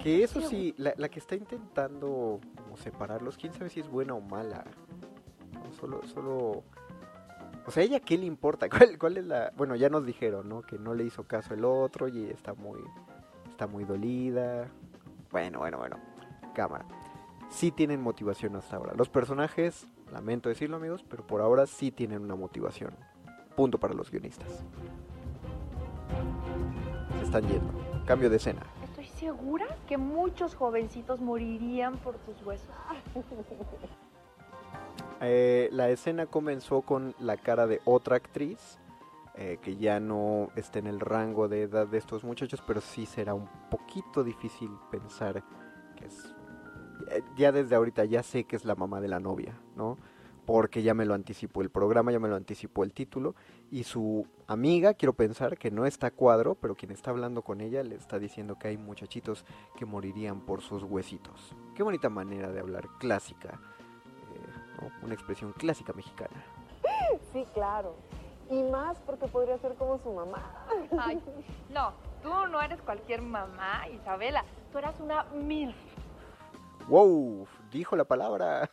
Que 0.00 0.22
eso 0.22 0.40
sí, 0.42 0.74
la, 0.76 0.94
la 0.96 1.08
que 1.08 1.18
está 1.18 1.34
intentando 1.34 2.38
separarlos, 2.76 3.36
quién 3.36 3.52
sabe 3.52 3.70
si 3.70 3.80
es 3.80 3.88
buena 3.88 4.14
o 4.14 4.20
mala. 4.20 4.64
Solo, 5.80 6.02
solo. 6.06 6.64
O 7.66 7.70
sea, 7.70 7.82
¿ella 7.82 8.00
qué 8.00 8.16
le 8.16 8.26
importa? 8.26 8.68
¿Cuál, 8.70 8.98
¿Cuál 8.98 9.16
es 9.18 9.24
la...? 9.24 9.52
Bueno, 9.56 9.76
ya 9.76 9.88
nos 9.88 10.06
dijeron, 10.06 10.48
¿no? 10.48 10.62
Que 10.62 10.78
no 10.78 10.94
le 10.94 11.04
hizo 11.04 11.24
caso 11.24 11.54
el 11.54 11.64
otro 11.64 12.08
y 12.08 12.26
está 12.26 12.54
muy... 12.54 12.80
Está 13.48 13.66
muy 13.66 13.84
dolida. 13.84 14.68
Bueno, 15.30 15.60
bueno, 15.60 15.78
bueno. 15.78 15.96
Cámara. 16.54 16.84
Sí 17.48 17.70
tienen 17.70 18.02
motivación 18.02 18.56
hasta 18.56 18.76
ahora. 18.76 18.92
Los 18.94 19.08
personajes, 19.08 19.86
lamento 20.12 20.48
decirlo 20.48 20.76
amigos, 20.76 21.04
pero 21.08 21.26
por 21.26 21.40
ahora 21.40 21.66
sí 21.66 21.90
tienen 21.90 22.22
una 22.22 22.34
motivación. 22.34 22.94
Punto 23.54 23.78
para 23.78 23.94
los 23.94 24.10
guionistas. 24.10 24.64
Se 27.18 27.24
están 27.24 27.48
yendo. 27.48 27.72
Cambio 28.04 28.28
de 28.28 28.36
escena. 28.36 28.62
Segura 29.26 29.66
que 29.88 29.98
muchos 29.98 30.54
jovencitos 30.54 31.20
morirían 31.20 31.96
por 31.96 32.14
tus 32.18 32.40
huesos. 32.46 32.68
Eh, 35.22 35.70
la 35.72 35.88
escena 35.88 36.26
comenzó 36.26 36.82
con 36.82 37.14
la 37.18 37.38
cara 37.38 37.66
de 37.66 37.80
otra 37.86 38.16
actriz 38.16 38.78
eh, 39.34 39.58
que 39.62 39.76
ya 39.78 39.98
no 39.98 40.50
está 40.56 40.78
en 40.78 40.86
el 40.86 41.00
rango 41.00 41.48
de 41.48 41.62
edad 41.62 41.86
de 41.86 41.96
estos 41.96 42.22
muchachos, 42.22 42.62
pero 42.66 42.82
sí 42.82 43.06
será 43.06 43.32
un 43.32 43.48
poquito 43.70 44.22
difícil 44.22 44.70
pensar 44.90 45.42
que 45.96 46.04
es... 46.04 46.34
eh, 47.10 47.22
Ya 47.34 47.50
desde 47.50 47.74
ahorita 47.76 48.04
ya 48.04 48.22
sé 48.22 48.44
que 48.44 48.56
es 48.56 48.66
la 48.66 48.74
mamá 48.74 49.00
de 49.00 49.08
la 49.08 49.18
novia, 49.18 49.58
¿no? 49.74 49.96
Porque 50.44 50.82
ya 50.82 50.92
me 50.92 51.06
lo 51.06 51.14
anticipó 51.14 51.62
el 51.62 51.70
programa, 51.70 52.12
ya 52.12 52.20
me 52.20 52.28
lo 52.28 52.36
anticipó 52.36 52.84
el 52.84 52.92
título. 52.92 53.34
Y 53.70 53.82
su 53.84 54.26
amiga, 54.46 54.94
quiero 54.94 55.12
pensar 55.12 55.58
que 55.58 55.70
no 55.70 55.86
está 55.86 56.08
a 56.08 56.10
cuadro, 56.12 56.54
pero 56.54 56.76
quien 56.76 56.92
está 56.92 57.10
hablando 57.10 57.42
con 57.42 57.60
ella 57.60 57.82
le 57.82 57.96
está 57.96 58.18
diciendo 58.18 58.58
que 58.58 58.68
hay 58.68 58.76
muchachitos 58.76 59.44
que 59.76 59.84
morirían 59.84 60.40
por 60.40 60.60
sus 60.60 60.84
huesitos. 60.84 61.54
Qué 61.74 61.82
bonita 61.82 62.08
manera 62.08 62.52
de 62.52 62.60
hablar 62.60 62.88
clásica, 62.98 63.60
eh, 64.32 64.80
¿no? 64.80 65.06
una 65.06 65.14
expresión 65.14 65.52
clásica 65.52 65.92
mexicana. 65.92 66.44
Sí, 67.32 67.44
claro. 67.54 67.96
Y 68.50 68.62
más 68.62 68.96
porque 69.00 69.26
podría 69.26 69.58
ser 69.58 69.74
como 69.74 69.98
su 69.98 70.12
mamá. 70.12 70.66
Ay, 70.98 71.20
no, 71.70 71.92
tú 72.22 72.30
no 72.50 72.62
eres 72.62 72.80
cualquier 72.82 73.20
mamá, 73.20 73.88
Isabela. 73.88 74.44
Tú 74.70 74.78
eras 74.78 74.98
una 75.00 75.24
MILF. 75.24 75.74
¡Wow! 76.88 77.48
Dijo 77.70 77.96
la 77.96 78.04
palabra. 78.04 78.70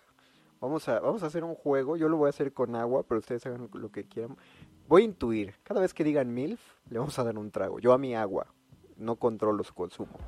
Vamos 0.62 0.88
a, 0.88 1.02
vamos 1.02 1.22
a 1.24 1.26
hacer 1.26 1.44
un 1.44 1.56
juego. 1.56 1.98
Yo 1.98 2.08
lo 2.08 2.16
voy 2.16 2.28
a 2.28 2.30
hacer 2.30 2.54
con 2.54 2.74
agua, 2.78 3.04
pero 3.04 3.20
ustedes 3.20 3.46
hagan 3.46 3.70
lo 3.74 3.92
que 3.92 4.08
quieran. 4.08 4.38
Voy 4.94 5.02
a 5.02 5.06
intuir. 5.06 5.56
Cada 5.64 5.82
vez 5.82 5.92
que 5.92 6.04
digan 6.04 6.32
MILF, 6.32 6.62
le 6.92 7.00
vamos 7.00 7.18
a 7.18 7.24
dar 7.24 7.36
un 7.40 7.50
trago. 7.50 7.80
Yo 7.80 7.94
a 7.94 7.98
mi 7.98 8.14
agua. 8.14 8.46
No 8.96 9.16
controlo 9.16 9.64
su 9.64 9.74
consumo. 9.74 10.20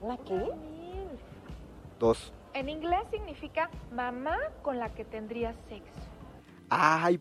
¿Una 0.00 0.16
qué? 0.18 0.34
MILF. 0.34 1.20
Dos. 1.98 2.32
En 2.54 2.68
inglés 2.68 3.00
significa 3.10 3.68
mamá 3.92 4.38
con 4.62 4.78
la 4.78 4.94
que 4.94 5.04
tendrías 5.04 5.56
sexo. 5.68 6.00
¡Ay! 6.70 7.20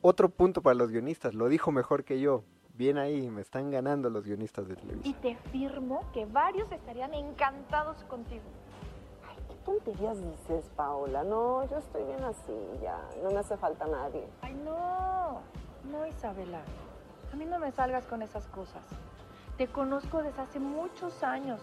Otro 0.00 0.30
punto 0.30 0.62
para 0.62 0.72
los 0.72 0.90
guionistas. 0.90 1.34
Lo 1.34 1.50
dijo 1.50 1.72
mejor 1.72 2.04
que 2.04 2.20
yo. 2.20 2.42
Bien 2.72 2.96
ahí. 2.96 3.28
Me 3.28 3.42
están 3.42 3.70
ganando 3.70 4.08
los 4.08 4.24
guionistas 4.24 4.66
de 4.66 4.72
Y 4.72 4.76
televisión. 4.78 5.14
te 5.20 5.36
firmo 5.50 6.10
que 6.14 6.24
varios 6.24 6.72
estarían 6.72 7.12
encantados 7.12 8.02
contigo. 8.04 8.44
¿Qué 9.68 9.74
tonterías 9.74 10.18
dices, 10.18 10.70
Paola? 10.76 11.24
No, 11.24 11.62
yo 11.68 11.76
estoy 11.76 12.02
bien 12.04 12.24
así, 12.24 12.54
ya. 12.80 12.98
No 13.22 13.30
me 13.30 13.40
hace 13.40 13.54
falta 13.58 13.86
nadie. 13.86 14.26
Ay, 14.40 14.54
no, 14.64 15.42
no, 15.90 16.06
Isabela. 16.06 16.62
A 17.30 17.36
mí 17.36 17.44
no 17.44 17.58
me 17.58 17.70
salgas 17.72 18.06
con 18.06 18.22
esas 18.22 18.46
cosas. 18.46 18.82
Te 19.58 19.66
conozco 19.66 20.22
desde 20.22 20.40
hace 20.40 20.58
muchos 20.58 21.22
años. 21.22 21.60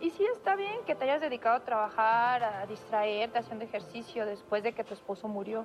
Y 0.00 0.10
sí 0.10 0.26
está 0.34 0.54
bien 0.54 0.84
que 0.84 0.94
te 0.94 1.04
hayas 1.04 1.22
dedicado 1.22 1.56
a 1.56 1.60
trabajar, 1.60 2.44
a 2.44 2.66
distraerte, 2.66 3.38
haciendo 3.38 3.64
ejercicio 3.64 4.26
después 4.26 4.62
de 4.62 4.74
que 4.74 4.84
tu 4.84 4.92
esposo 4.92 5.26
murió. 5.26 5.64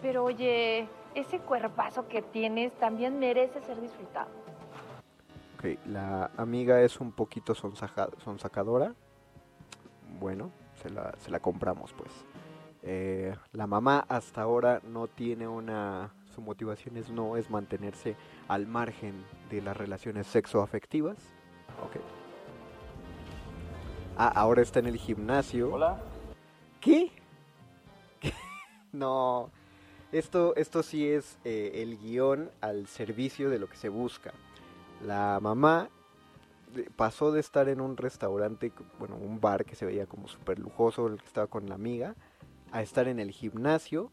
Pero 0.00 0.22
oye, 0.22 0.86
ese 1.16 1.40
cuerpazo 1.40 2.06
que 2.06 2.22
tienes 2.22 2.72
también 2.78 3.18
merece 3.18 3.60
ser 3.62 3.80
disfrutado. 3.80 4.30
Ok, 5.58 5.76
la 5.86 6.30
amiga 6.36 6.80
es 6.82 7.00
un 7.00 7.10
poquito 7.10 7.52
sonsacadora. 7.56 8.94
Bueno, 10.20 10.52
se 10.84 10.90
la, 10.90 11.14
se 11.18 11.30
la 11.30 11.40
compramos 11.40 11.92
pues. 11.94 12.10
Eh, 12.82 13.34
la 13.52 13.66
mamá 13.66 14.04
hasta 14.08 14.42
ahora 14.42 14.80
no 14.86 15.06
tiene 15.08 15.48
una... 15.48 16.12
Su 16.34 16.42
motivación 16.42 16.96
es 16.98 17.08
no 17.10 17.36
es 17.36 17.48
mantenerse 17.48 18.16
al 18.48 18.66
margen 18.66 19.24
de 19.50 19.62
las 19.62 19.76
relaciones 19.76 20.26
sexoafectivas. 20.26 21.16
Ok. 21.82 22.02
Ah, 24.18 24.32
ahora 24.34 24.60
está 24.60 24.80
en 24.80 24.86
el 24.86 24.98
gimnasio. 24.98 25.72
Hola. 25.72 25.98
¿Qué? 26.80 27.10
¿Qué? 28.20 28.32
No. 28.92 29.50
Esto, 30.12 30.54
esto 30.54 30.82
sí 30.82 31.08
es 31.08 31.38
eh, 31.44 31.82
el 31.82 31.98
guion 31.98 32.50
al 32.60 32.86
servicio 32.86 33.48
de 33.48 33.58
lo 33.58 33.68
que 33.68 33.76
se 33.76 33.88
busca. 33.88 34.32
La 35.04 35.38
mamá 35.40 35.88
pasó 36.96 37.32
de 37.32 37.40
estar 37.40 37.68
en 37.68 37.80
un 37.80 37.96
restaurante, 37.96 38.72
bueno, 38.98 39.16
un 39.16 39.40
bar 39.40 39.64
que 39.64 39.74
se 39.74 39.86
veía 39.86 40.06
como 40.06 40.28
súper 40.28 40.58
lujoso, 40.58 41.06
el 41.06 41.18
que 41.18 41.26
estaba 41.26 41.46
con 41.46 41.68
la 41.68 41.74
amiga, 41.74 42.14
a 42.72 42.82
estar 42.82 43.08
en 43.08 43.18
el 43.18 43.30
gimnasio. 43.30 44.10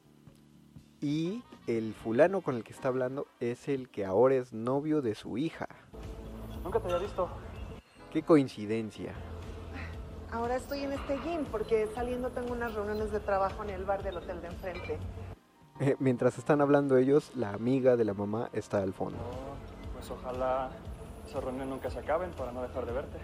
Y 1.02 1.44
el 1.66 1.94
fulano 1.94 2.42
con 2.42 2.56
el 2.56 2.64
que 2.64 2.74
está 2.74 2.90
hablando 2.90 3.26
es 3.40 3.68
el 3.68 3.90
que 3.90 4.06
ahora 4.06 4.36
es 4.36 4.54
novio 4.54 5.02
de 5.02 5.16
su 5.16 5.38
hija. 5.38 5.68
Nunca 6.64 6.80
te 6.80 6.86
había 6.86 7.00
visto. 7.00 7.28
Qué 8.12 8.22
coincidencia. 8.22 9.14
Ahora 10.32 10.56
estoy 10.56 10.82
en 10.82 10.94
este 10.94 11.18
gym 11.20 11.46
porque 11.46 11.88
saliendo 11.96 12.30
tengo 12.30 12.54
unas 12.54 12.74
reuniones 12.74 13.12
de 13.12 13.20
trabajo 13.20 13.64
en 13.64 13.72
el 13.72 13.84
bar 13.84 14.04
del 14.04 14.18
hotel 14.18 14.42
de 14.42 14.48
enfrente. 14.48 15.00
Eh, 15.80 15.96
mientras 16.00 16.38
están 16.38 16.62
hablando 16.62 16.98
ellos, 16.98 17.32
la 17.36 17.54
amiga 17.54 17.98
de 17.98 18.06
la 18.06 18.14
mamá 18.14 18.50
está 18.54 18.84
al 18.84 18.94
fondo. 18.94 19.18
Oh, 19.18 19.94
pues 19.94 20.12
ojalá 20.12 20.70
esas 21.32 21.46
reuniones 21.46 21.70
nunca 21.70 21.90
se 21.90 21.98
acaben 22.00 22.30
para 22.32 22.52
no 22.52 22.62
dejar 22.62 22.86
de 22.86 22.92
verte. 22.92 23.18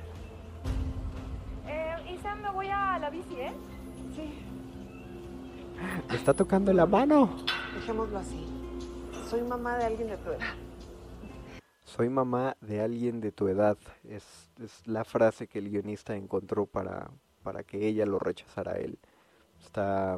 Eh, 1.67 2.13
Isa, 2.15 2.35
me 2.35 2.49
voy 2.51 2.69
a 2.69 2.97
la 2.99 3.09
bici, 3.09 3.35
¿eh? 3.35 3.51
Sí, 4.15 4.45
Le 6.09 6.15
está 6.15 6.33
tocando 6.33 6.71
la 6.71 6.85
mano. 6.85 7.35
dejémoslo 7.75 8.17
así. 8.19 8.47
Soy 9.29 9.41
mamá 9.41 9.77
de 9.77 9.85
alguien 9.85 10.07
de 10.07 10.17
tu 10.17 10.29
edad. 10.29 10.47
Soy 11.83 12.07
mamá 12.07 12.55
de 12.61 12.79
alguien 12.79 13.19
de 13.19 13.33
tu 13.33 13.49
edad. 13.49 13.77
Es, 14.05 14.49
es 14.63 14.87
la 14.87 15.03
frase 15.03 15.47
que 15.47 15.59
el 15.59 15.69
guionista 15.69 16.15
encontró 16.15 16.65
para, 16.65 17.09
para 17.43 17.63
que 17.63 17.85
ella 17.89 18.05
lo 18.05 18.19
rechazara 18.19 18.71
a 18.73 18.77
él. 18.77 18.97
Está... 19.61 20.17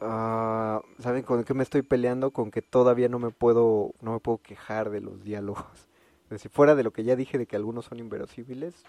Ah, 0.00 0.80
¿Saben 1.00 1.22
con 1.22 1.44
qué 1.44 1.54
me 1.54 1.62
estoy 1.62 1.82
peleando? 1.82 2.30
Con 2.30 2.50
que 2.50 2.62
todavía 2.62 3.08
no 3.08 3.18
me 3.18 3.30
puedo, 3.30 3.94
no 4.00 4.12
me 4.12 4.20
puedo 4.20 4.38
quejar 4.38 4.90
de 4.90 5.00
los 5.00 5.22
diálogos. 5.22 5.64
Es 6.24 6.32
decir, 6.32 6.50
fuera 6.50 6.74
de 6.74 6.82
lo 6.82 6.92
que 6.92 7.04
ya 7.04 7.16
dije 7.16 7.38
de 7.38 7.46
que 7.46 7.56
algunos 7.56 7.86
son 7.86 8.00
inverosímiles, 8.00 8.84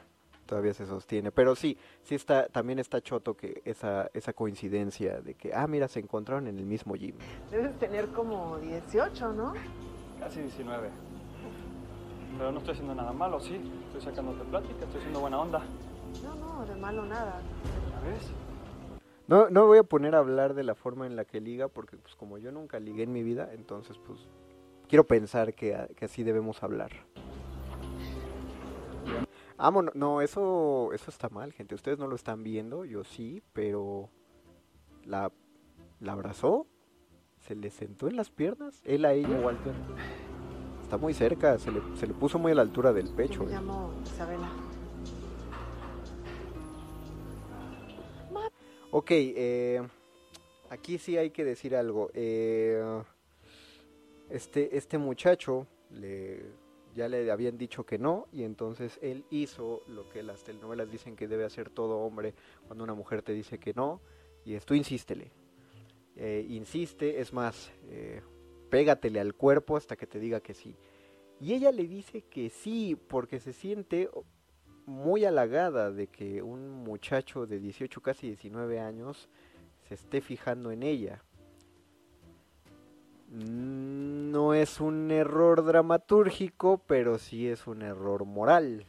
todavía 0.45 0.73
se 0.73 0.85
sostiene. 0.85 1.31
Pero 1.31 1.55
sí, 1.55 1.77
sí 2.03 2.13
está, 2.13 2.47
también 2.47 2.79
está 2.79 2.99
choto 2.99 3.37
que 3.37 3.61
esa, 3.63 4.09
esa 4.13 4.33
coincidencia 4.33 5.21
de 5.21 5.35
que, 5.35 5.53
ah, 5.53 5.65
mira, 5.65 5.87
se 5.87 6.01
encontraron 6.01 6.47
en 6.47 6.59
el 6.59 6.65
mismo 6.65 6.95
gym. 6.95 7.15
Debes 7.49 7.79
tener 7.79 8.07
como 8.09 8.57
18, 8.57 9.31
¿no? 9.31 9.53
Casi 10.19 10.41
19. 10.41 10.89
Pero 12.37 12.51
no 12.51 12.57
estoy 12.57 12.73
haciendo 12.73 12.93
nada 12.93 13.13
malo, 13.13 13.39
sí. 13.39 13.55
Estoy 13.87 14.01
sacándote 14.01 14.43
plática, 14.43 14.83
estoy 14.83 14.99
haciendo 14.99 15.21
buena 15.21 15.39
onda. 15.39 15.61
No, 16.23 16.35
no, 16.35 16.65
de 16.65 16.75
malo 16.75 17.05
nada. 17.05 17.39
¿Ya 17.91 18.09
ves? 18.09 18.31
No, 19.29 19.47
no 19.51 19.61
me 19.61 19.67
voy 19.67 19.77
a 19.77 19.83
poner 19.83 20.15
a 20.15 20.17
hablar 20.17 20.55
de 20.55 20.63
la 20.63 20.73
forma 20.73 21.05
en 21.05 21.15
la 21.15 21.23
que 21.23 21.39
liga, 21.39 21.67
porque 21.67 21.97
pues 21.97 22.15
como 22.15 22.39
yo 22.39 22.51
nunca 22.51 22.79
ligué 22.79 23.03
en 23.03 23.13
mi 23.13 23.21
vida, 23.21 23.51
entonces 23.53 23.99
pues 23.99 24.27
quiero 24.87 25.05
pensar 25.05 25.53
que, 25.53 25.75
a- 25.75 25.87
que 25.87 26.05
así 26.05 26.23
debemos 26.23 26.63
hablar. 26.63 26.89
Vámonos, 29.55 29.93
no, 29.93 30.21
eso, 30.21 30.89
eso 30.93 31.11
está 31.11 31.29
mal, 31.29 31.53
gente. 31.53 31.75
Ustedes 31.75 31.99
no 31.99 32.07
lo 32.07 32.15
están 32.15 32.41
viendo, 32.41 32.85
yo 32.85 33.03
sí, 33.03 33.43
pero 33.53 34.09
la, 35.05 35.31
la 35.99 36.13
abrazó, 36.13 36.65
se 37.37 37.53
le 37.55 37.69
sentó 37.69 38.07
en 38.07 38.15
las 38.15 38.31
piernas, 38.31 38.81
él 38.83 39.05
a 39.05 39.13
ella. 39.13 39.39
Walter. 39.41 39.73
Está 40.81 40.97
muy 40.97 41.13
cerca, 41.13 41.59
se 41.59 41.71
le, 41.71 41.81
se 41.97 42.07
le 42.07 42.15
puso 42.15 42.39
muy 42.39 42.51
a 42.53 42.55
la 42.55 42.63
altura 42.63 42.93
del 42.93 43.09
pecho. 43.09 43.43
Me 43.43 43.51
eh. 43.51 43.53
llamo 43.53 43.93
Isabela. 44.03 44.49
Ok, 48.91 49.11
eh, 49.11 49.81
aquí 50.71 50.97
sí 50.97 51.15
hay 51.15 51.29
que 51.29 51.45
decir 51.45 51.75
algo. 51.75 52.09
Eh, 52.15 52.81
este, 54.31 54.75
este 54.75 54.97
muchacho 54.97 55.67
le, 55.91 56.41
ya 56.95 57.07
le 57.07 57.29
habían 57.29 57.55
dicho 57.55 57.85
que 57.85 57.99
no 57.99 58.27
y 58.33 58.41
entonces 58.41 58.97
él 59.03 59.25
hizo 59.29 59.83
lo 59.87 60.09
que 60.09 60.23
las 60.23 60.43
telenovelas 60.43 60.89
dicen 60.89 61.15
que 61.15 61.27
debe 61.27 61.45
hacer 61.45 61.69
todo 61.69 61.99
hombre 61.99 62.33
cuando 62.65 62.83
una 62.83 62.95
mujer 62.95 63.21
te 63.21 63.31
dice 63.31 63.59
que 63.59 63.75
no. 63.75 64.01
Y 64.43 64.55
esto 64.55 64.73
insístele. 64.73 65.31
Eh, 66.15 66.47
insiste, 66.49 67.21
es 67.21 67.31
más, 67.31 67.71
pégatele 68.71 69.19
al 69.19 69.35
cuerpo 69.35 69.77
hasta 69.77 69.95
que 69.97 70.07
te 70.07 70.19
diga 70.19 70.39
que 70.39 70.55
sí. 70.55 70.75
Y 71.39 71.53
ella 71.53 71.71
le 71.71 71.85
dice 71.85 72.23
que 72.23 72.49
sí, 72.49 72.97
porque 73.07 73.39
se 73.39 73.53
siente 73.53 74.09
muy 74.89 75.23
halagada 75.23 75.91
de 75.91 76.07
que 76.07 76.41
un 76.41 76.83
muchacho 76.83 77.45
de 77.45 77.59
18, 77.59 78.01
casi 78.01 78.27
19 78.27 78.79
años 78.79 79.29
se 79.87 79.93
esté 79.93 80.19
fijando 80.19 80.71
en 80.71 80.83
ella. 80.83 81.21
No 83.29 84.55
es 84.55 84.81
un 84.81 85.11
error 85.11 85.63
dramatúrgico, 85.63 86.81
pero 86.87 87.19
sí 87.19 87.47
es 87.47 87.67
un 87.67 87.83
error 87.83 88.25
moral 88.25 88.85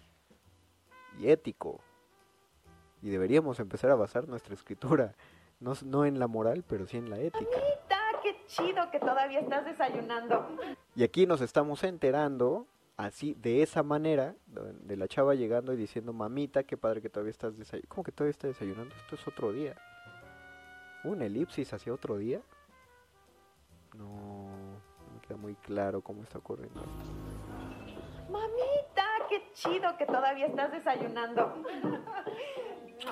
y 1.19 1.29
ético. 1.29 1.81
Y 3.03 3.11
deberíamos 3.11 3.61
empezar 3.61 3.91
a 3.91 3.95
basar 3.95 4.27
nuestra 4.27 4.55
escritura, 4.55 5.15
no, 5.61 5.75
no 5.85 6.07
en 6.07 6.19
la 6.19 6.27
moral, 6.27 6.65
pero 6.67 6.87
sí 6.87 6.97
en 6.97 7.11
la 7.11 7.19
ética. 7.19 7.45
Mamita, 7.45 8.01
qué 8.23 8.37
chido 8.47 8.91
que 8.91 8.99
todavía 8.99 9.41
estás 9.41 9.67
desayunando. 9.67 10.49
Y 10.97 11.05
aquí 11.05 11.27
nos 11.27 11.43
estamos 11.43 11.85
enterando, 11.85 12.67
así, 13.07 13.35
de 13.35 13.63
esa 13.63 13.83
manera, 13.83 14.35
de- 14.47 14.97
la 14.97 15.09
chava 15.09 15.35
llegando 15.35 15.73
y 15.73 15.77
diciendo, 15.77 16.13
mamita, 16.13 16.63
qué 16.65 16.77
padre 16.77 17.01
que 17.03 17.09
todavía 17.11 17.31
estás 17.31 17.57
desayunando. 17.57 17.89
¿Cómo 17.95 18.05
que 18.05 18.13
todavía 18.13 18.31
está 18.33 18.49
desayunando? 18.49 18.95
Esto 18.95 19.15
es 19.17 19.27
otro 19.29 19.53
día. 19.53 19.77
¿Un 21.05 21.23
elipsis 21.23 21.73
hacia 21.73 21.93
otro 21.95 22.17
día? 22.19 22.41
No, 23.97 24.05
no 24.49 25.15
me 25.15 25.21
queda 25.27 25.37
muy 25.37 25.55
claro 25.57 26.01
cómo 26.03 26.23
está 26.23 26.39
ocurriendo 26.39 26.81
esto. 26.81 28.31
Mamita, 28.31 29.05
qué 29.29 29.51
chido 29.55 29.97
que 29.97 30.07
todavía 30.07 30.47
estás 30.47 30.71
desayunando. 30.71 31.63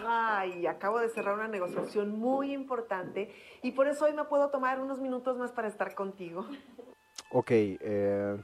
Ay, 0.07 0.67
acabo 0.67 0.99
de 1.01 1.09
cerrar 1.09 1.35
una 1.35 1.49
negociación 1.49 2.19
muy 2.19 2.53
importante 2.53 3.35
y 3.63 3.73
por 3.73 3.89
eso 3.89 4.05
hoy 4.05 4.13
me 4.13 4.25
puedo 4.25 4.51
tomar 4.51 4.81
unos 4.81 4.99
minutos 5.01 5.39
más 5.39 5.51
para 5.53 5.67
estar 5.69 5.95
contigo. 5.95 6.47
Ok, 7.33 7.51
eh, 7.51 8.37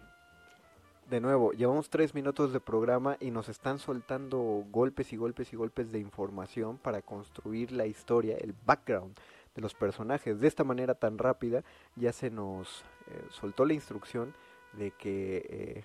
de 1.15 1.21
nuevo, 1.21 1.53
llevamos 1.53 1.91
tres 1.91 2.13
minutos 2.13 2.53
de 2.53 2.59
programa 2.59 3.17
y 3.21 3.31
nos 3.31 3.49
están 3.49 3.79
soltando 3.79 4.65
golpes 4.73 5.13
y 5.13 5.17
golpes 5.17 5.53
y 5.53 5.57
golpes 5.57 5.93
de 5.93 6.01
información 6.01 6.77
para 6.77 7.03
construir 7.03 7.71
la 7.71 7.87
historia, 7.87 8.37
el 8.37 8.53
background 8.67 9.17
de 9.55 9.63
los 9.63 9.75
personajes. 9.75 10.41
De 10.41 10.49
esta 10.49 10.65
manera 10.65 10.97
tan 10.97 11.17
rápida 11.19 11.63
ya 11.95 12.13
se 12.13 12.31
nos 12.31 12.85
eh, 13.07 13.27
soltó 13.31 13.65
la 13.65 13.75
instrucción 13.75 14.35
de 14.73 14.91
que, 14.91 15.47
eh, 15.49 15.85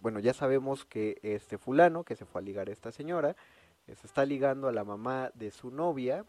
bueno, 0.00 0.20
ya 0.20 0.32
sabemos 0.32 0.84
que 0.84 1.18
este 1.24 1.58
fulano 1.58 2.04
que 2.04 2.14
se 2.14 2.24
fue 2.24 2.40
a 2.40 2.44
ligar 2.44 2.68
a 2.68 2.72
esta 2.72 2.92
señora, 2.92 3.34
eh, 3.88 3.96
se 3.96 4.06
está 4.06 4.24
ligando 4.24 4.68
a 4.68 4.72
la 4.72 4.84
mamá 4.84 5.32
de 5.34 5.50
su 5.50 5.72
novia 5.72 6.24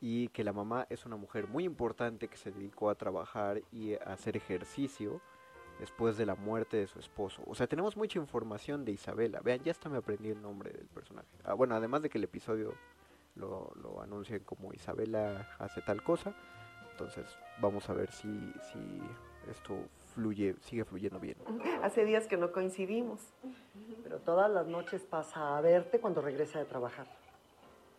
y 0.00 0.28
que 0.28 0.42
la 0.42 0.54
mamá 0.54 0.86
es 0.88 1.04
una 1.04 1.16
mujer 1.16 1.48
muy 1.48 1.64
importante 1.64 2.28
que 2.28 2.38
se 2.38 2.50
dedicó 2.50 2.88
a 2.88 2.94
trabajar 2.94 3.60
y 3.70 3.92
a 3.92 4.14
hacer 4.14 4.38
ejercicio 4.38 5.20
después 5.78 6.16
de 6.16 6.26
la 6.26 6.34
muerte 6.34 6.76
de 6.78 6.86
su 6.86 6.98
esposo. 6.98 7.42
O 7.46 7.54
sea, 7.54 7.66
tenemos 7.66 7.96
mucha 7.96 8.18
información 8.18 8.84
de 8.84 8.92
Isabela. 8.92 9.40
Vean, 9.40 9.60
ya 9.62 9.72
hasta 9.72 9.88
me 9.88 9.98
aprendí 9.98 10.30
el 10.30 10.42
nombre 10.42 10.70
del 10.70 10.86
personaje. 10.86 11.28
Ah, 11.44 11.54
bueno, 11.54 11.74
además 11.74 12.02
de 12.02 12.10
que 12.10 12.18
el 12.18 12.24
episodio 12.24 12.74
lo, 13.36 13.72
lo 13.76 14.02
anuncian 14.02 14.40
como 14.40 14.72
Isabela 14.72 15.48
hace 15.58 15.80
tal 15.82 16.02
cosa. 16.02 16.34
Entonces, 16.90 17.26
vamos 17.60 17.88
a 17.88 17.92
ver 17.92 18.10
si, 18.10 18.28
si 18.72 19.00
esto 19.48 19.76
fluye, 20.14 20.56
sigue 20.60 20.84
fluyendo 20.84 21.20
bien. 21.20 21.36
Hace 21.82 22.04
días 22.04 22.26
que 22.26 22.36
no 22.36 22.50
coincidimos. 22.50 23.20
Pero 24.02 24.18
todas 24.18 24.50
las 24.50 24.66
noches 24.66 25.04
pasa 25.04 25.56
a 25.56 25.60
verte 25.60 26.00
cuando 26.00 26.20
regresa 26.20 26.58
de 26.58 26.64
trabajar. 26.64 27.06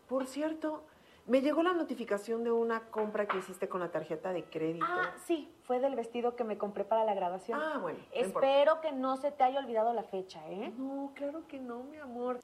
Por 0.09 0.27
cierto, 0.27 0.83
me 1.29 1.41
llegó 1.41 1.63
la 1.63 1.73
notificación 1.73 2.43
de 2.43 2.51
una 2.51 2.81
compra 2.89 3.27
que 3.27 3.37
hiciste 3.37 3.69
con 3.69 3.79
la 3.79 3.91
tarjeta 3.91 4.33
de 4.33 4.43
crédito. 4.45 4.85
Ah, 4.87 5.13
sí, 5.25 5.49
fue 5.63 5.79
del 5.79 5.95
vestido 5.95 6.35
que 6.35 6.43
me 6.43 6.57
compré 6.57 6.83
para 6.83 7.05
la 7.05 7.13
graduación. 7.13 7.59
Ah, 7.61 7.77
bueno. 7.79 7.99
no 7.99 8.19
importa. 8.25 8.47
Espero 8.47 8.81
que 8.81 8.91
no 8.91 9.15
se 9.17 9.31
te 9.31 9.43
haya 9.43 9.59
olvidado 9.59 9.93
la 9.93 10.03
fecha, 10.03 10.41
¿eh? 10.49 10.73
No, 10.77 11.11
claro 11.15 11.47
que 11.47 11.59
no, 11.59 11.83
mi 11.83 11.97
amor. 11.97 12.39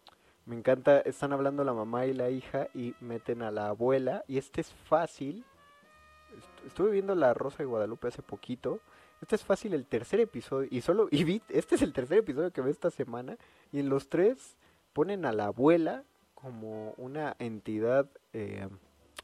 Me 0.45 0.55
encanta, 0.55 0.99
están 1.01 1.33
hablando 1.33 1.63
la 1.63 1.73
mamá 1.73 2.05
y 2.05 2.13
la 2.13 2.29
hija 2.29 2.67
y 2.75 2.93
meten 2.99 3.41
a 3.41 3.49
la 3.51 3.67
abuela. 3.69 4.23
Y 4.27 4.37
este 4.37 4.61
es 4.61 4.71
fácil. 4.71 5.43
Est- 6.37 6.65
Estuve 6.67 6.91
viendo 6.91 7.15
La 7.15 7.33
Rosa 7.33 7.57
de 7.59 7.65
Guadalupe 7.65 8.07
hace 8.09 8.21
poquito. 8.21 8.79
Este 9.21 9.35
es 9.35 9.43
fácil 9.43 9.73
el 9.73 9.87
tercer 9.87 10.19
episodio. 10.19 10.67
Y 10.69 10.81
solo, 10.81 11.07
y 11.11 11.23
vi, 11.23 11.41
este 11.49 11.73
es 11.75 11.81
el 11.81 11.93
tercer 11.93 12.19
episodio 12.19 12.51
que 12.51 12.61
ve 12.61 12.69
esta 12.69 12.91
semana. 12.91 13.37
Y 13.71 13.79
en 13.79 13.89
los 13.89 14.09
tres 14.09 14.55
ponen 14.93 15.25
a 15.25 15.31
la 15.31 15.45
abuela 15.47 16.03
como 16.35 16.93
una 16.97 17.35
entidad, 17.39 18.07
eh, 18.33 18.67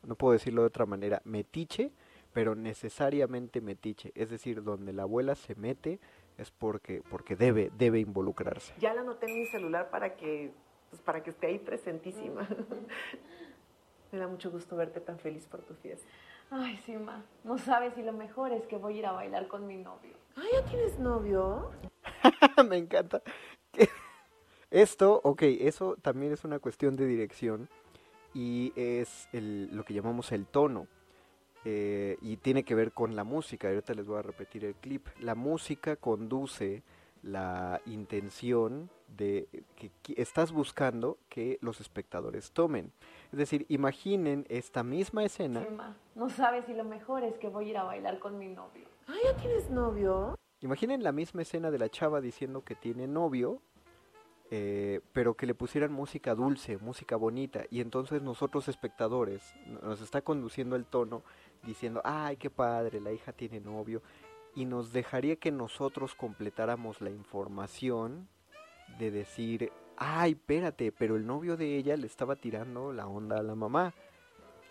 no 0.03 0.15
puedo 0.15 0.33
decirlo 0.33 0.61
de 0.61 0.67
otra 0.67 0.85
manera, 0.85 1.21
metiche, 1.25 1.91
pero 2.33 2.55
necesariamente 2.55 3.61
metiche. 3.61 4.11
Es 4.15 4.29
decir, 4.29 4.63
donde 4.63 4.93
la 4.93 5.03
abuela 5.03 5.35
se 5.35 5.55
mete 5.55 5.99
es 6.37 6.49
porque, 6.51 7.03
porque 7.09 7.35
debe, 7.35 7.71
debe 7.77 7.99
involucrarse. 7.99 8.73
Ya 8.79 8.93
la 8.93 9.01
anoté 9.01 9.27
en 9.27 9.39
mi 9.39 9.45
celular 9.47 9.89
para 9.89 10.15
que, 10.15 10.51
pues, 10.89 11.01
para 11.01 11.21
que 11.21 11.29
esté 11.29 11.47
ahí 11.47 11.59
presentísima. 11.59 12.47
Me 14.11 14.19
da 14.19 14.27
mucho 14.27 14.51
gusto 14.51 14.75
verte 14.75 14.99
tan 14.99 15.19
feliz 15.19 15.45
por 15.45 15.61
tu 15.61 15.73
fiesta. 15.75 16.07
Ay, 16.49 16.77
sí, 16.85 16.97
ma. 16.97 17.23
No 17.45 17.57
sabes 17.57 17.93
si 17.93 18.03
lo 18.03 18.11
mejor 18.11 18.51
es 18.51 18.67
que 18.67 18.75
voy 18.75 18.95
a 18.95 18.99
ir 18.99 19.05
a 19.05 19.13
bailar 19.13 19.47
con 19.47 19.67
mi 19.67 19.77
novio. 19.77 20.15
Ah, 20.35 20.43
¿ya 20.51 20.65
tienes 20.65 20.99
novio? 20.99 21.71
Me 22.67 22.77
encanta. 22.77 23.21
Esto, 24.71 25.19
ok, 25.23 25.41
eso 25.43 25.97
también 26.01 26.31
es 26.31 26.43
una 26.45 26.59
cuestión 26.59 26.95
de 26.95 27.05
dirección 27.05 27.67
y 28.33 28.71
es 28.75 29.27
el- 29.33 29.69
lo 29.75 29.83
que 29.83 29.93
llamamos 29.93 30.31
el 30.31 30.45
tono. 30.47 30.87
eh, 31.63 32.17
y 32.23 32.37
tiene 32.37 32.63
que 32.63 32.73
ver 32.73 32.91
con 32.91 33.15
la 33.15 33.23
música. 33.23 33.67
Ahorita 33.67 33.93
les 33.93 34.07
voy 34.07 34.17
a 34.17 34.23
repetir 34.23 34.65
el 34.65 34.73
clip. 34.73 35.05
La 35.19 35.35
música 35.35 35.95
conduce 35.95 36.81
la 37.21 37.79
intención 37.85 38.89
de 39.15 39.47
que 39.75 39.91
qui- 40.03 40.15
estás 40.17 40.51
buscando 40.51 41.19
que 41.29 41.59
los 41.61 41.79
espectadores 41.79 42.51
tomen. 42.51 42.91
Es 43.31 43.37
decir, 43.37 43.67
imaginen 43.69 44.47
esta 44.49 44.81
misma 44.81 45.23
escena. 45.23 45.63
Sí, 45.63 45.69
ma. 45.69 45.95
No 46.15 46.31
sabes 46.31 46.65
si 46.65 46.73
lo 46.73 46.83
mejor 46.83 47.23
es 47.23 47.37
que 47.37 47.47
voy 47.47 47.65
a 47.65 47.69
ir 47.69 47.77
a 47.77 47.83
bailar 47.83 48.17
con 48.17 48.39
mi 48.39 48.47
novio. 48.47 48.87
Ah, 49.07 49.13
¿ya 49.23 49.35
tienes 49.37 49.69
novio? 49.69 50.33
Imaginen 50.61 51.03
la 51.03 51.11
misma 51.11 51.43
escena 51.43 51.69
de 51.69 51.77
la 51.77 51.89
chava 51.89 52.21
diciendo 52.21 52.63
que 52.63 52.73
tiene 52.73 53.07
novio, 53.07 53.61
eh, 54.53 54.99
pero 55.13 55.35
que 55.35 55.45
le 55.45 55.55
pusieran 55.55 55.93
música 55.93 56.35
dulce, 56.35 56.77
música 56.77 57.15
bonita, 57.15 57.63
y 57.69 57.79
entonces 57.79 58.21
nosotros 58.21 58.67
espectadores 58.67 59.55
nos 59.81 60.01
está 60.01 60.21
conduciendo 60.21 60.75
el 60.75 60.85
tono 60.85 61.23
diciendo, 61.63 62.01
ay, 62.03 62.35
qué 62.35 62.49
padre, 62.49 62.99
la 62.99 63.13
hija 63.13 63.31
tiene 63.31 63.61
novio, 63.61 64.01
y 64.53 64.65
nos 64.65 64.91
dejaría 64.91 65.37
que 65.37 65.51
nosotros 65.51 66.15
completáramos 66.15 66.99
la 66.99 67.09
información 67.09 68.27
de 68.99 69.09
decir, 69.09 69.71
ay, 69.95 70.31
espérate, 70.31 70.91
pero 70.91 71.15
el 71.15 71.25
novio 71.25 71.55
de 71.55 71.77
ella 71.77 71.95
le 71.95 72.07
estaba 72.07 72.35
tirando 72.35 72.91
la 72.91 73.07
onda 73.07 73.37
a 73.37 73.43
la 73.43 73.55
mamá. 73.55 73.93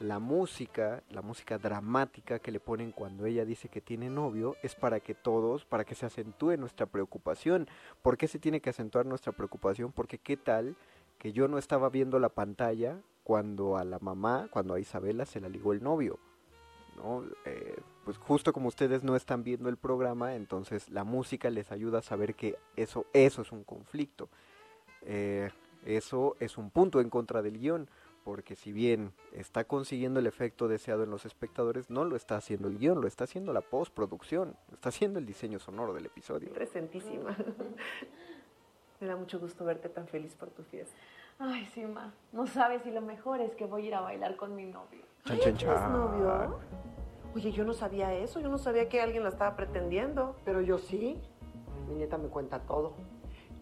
La 0.01 0.19
música, 0.19 1.03
la 1.11 1.21
música 1.21 1.59
dramática 1.59 2.39
que 2.39 2.51
le 2.51 2.59
ponen 2.59 2.91
cuando 2.91 3.27
ella 3.27 3.45
dice 3.45 3.69
que 3.69 3.83
tiene 3.83 4.09
novio, 4.09 4.57
es 4.63 4.75
para 4.75 5.01
que 5.01 5.15
todos, 5.15 5.67
para 5.67 5.85
que 5.85 5.95
se 5.95 6.07
acentúe 6.07 6.57
nuestra 6.57 6.87
preocupación. 6.87 7.69
¿Por 8.01 8.17
qué 8.17 8.27
se 8.27 8.39
tiene 8.39 8.63
que 8.63 8.71
acentuar 8.71 9.05
nuestra 9.05 9.33
preocupación? 9.33 9.93
Porque 9.93 10.17
qué 10.17 10.39
tal 10.39 10.75
que 11.19 11.33
yo 11.33 11.49
no 11.49 11.59
estaba 11.59 11.91
viendo 11.91 12.19
la 12.19 12.31
pantalla 12.31 12.99
cuando 13.25 13.77
a 13.77 13.85
la 13.85 13.99
mamá, 13.99 14.49
cuando 14.51 14.73
a 14.73 14.81
Isabela 14.81 15.27
se 15.27 15.39
la 15.39 15.51
ligó 15.51 15.75
el 15.75 15.83
novio. 15.83 16.19
¿no? 16.97 17.25
Eh, 17.45 17.77
pues 18.05 18.17
justo 18.17 18.55
como 18.55 18.69
ustedes 18.69 19.05
no 19.05 19.17
están 19.17 19.45
viendo 19.45 19.69
el 19.69 19.77
programa, 19.77 20.35
entonces 20.35 20.89
la 20.89 21.05
música 21.05 21.51
les 21.51 21.73
ayuda 21.73 21.99
a 21.99 22.03
saber 22.03 22.35
que 22.35 22.57
eso, 22.75 23.05
eso 23.13 23.43
es 23.43 23.53
un 23.53 23.65
conflicto. 23.65 24.31
Eh, 25.03 25.51
eso 25.85 26.37
es 26.41 26.59
un 26.59 26.71
punto 26.71 27.01
en 27.01 27.11
contra 27.11 27.43
del 27.43 27.59
guion, 27.59 27.89
porque 28.25 28.55
si 28.57 28.73
bien 28.73 29.13
está 29.33 29.65
consiguiendo 29.65 30.21
el 30.21 30.27
efecto 30.27 30.69
deseado 30.69 31.05
en 31.05 31.11
los 31.11 31.25
espectadores, 31.27 31.91
no 31.91 32.05
lo 32.05 32.17
está 32.17 32.37
haciendo 32.37 32.69
el 32.69 32.79
guion, 32.79 33.01
lo 33.01 33.07
está 33.07 33.25
haciendo 33.25 33.53
la 33.53 33.61
postproducción, 33.61 34.57
está 34.73 34.91
haciendo 34.91 35.19
el 35.19 35.27
diseño 35.27 35.59
sonoro 35.59 35.93
del 35.95 36.07
episodio. 36.07 36.53
Presentísima. 36.53 37.37
Me 39.01 39.07
da 39.07 39.17
mucho 39.17 39.39
gusto 39.41 39.65
verte 39.65 39.89
tan 39.89 40.07
feliz 40.07 40.35
por 40.35 40.51
tu 40.51 40.63
fiesta. 40.63 40.95
Ay, 41.39 41.65
sí, 41.73 41.87
ma. 41.87 42.13
No 42.33 42.47
sabes 42.47 42.83
si 42.83 42.91
lo 42.91 43.01
mejor 43.01 43.41
es 43.41 43.55
que 43.55 43.65
voy 43.65 43.85
a 43.85 43.87
ir 43.87 43.95
a 43.95 44.01
bailar 44.03 44.37
con 44.37 44.55
mi 44.55 44.67
novio. 44.67 45.03
Chan, 45.25 45.39
¿Ya 45.39 45.45
chan, 45.45 45.57
chan. 45.57 45.93
novio? 45.93 46.59
Oye, 47.35 47.51
yo 47.51 47.65
no 47.65 47.73
sabía 47.73 48.13
eso, 48.13 48.41
yo 48.41 48.49
no 48.51 48.59
sabía 48.59 48.89
que 48.91 49.01
alguien 49.01 49.23
la 49.23 49.31
estaba 49.31 49.57
pretendiendo. 49.57 50.37
Pero 50.45 50.61
yo 50.61 50.77
sí, 50.77 51.19
mi 51.89 51.95
nieta 51.95 52.19
me 52.19 52.29
cuenta 52.29 52.61
todo. 52.61 52.93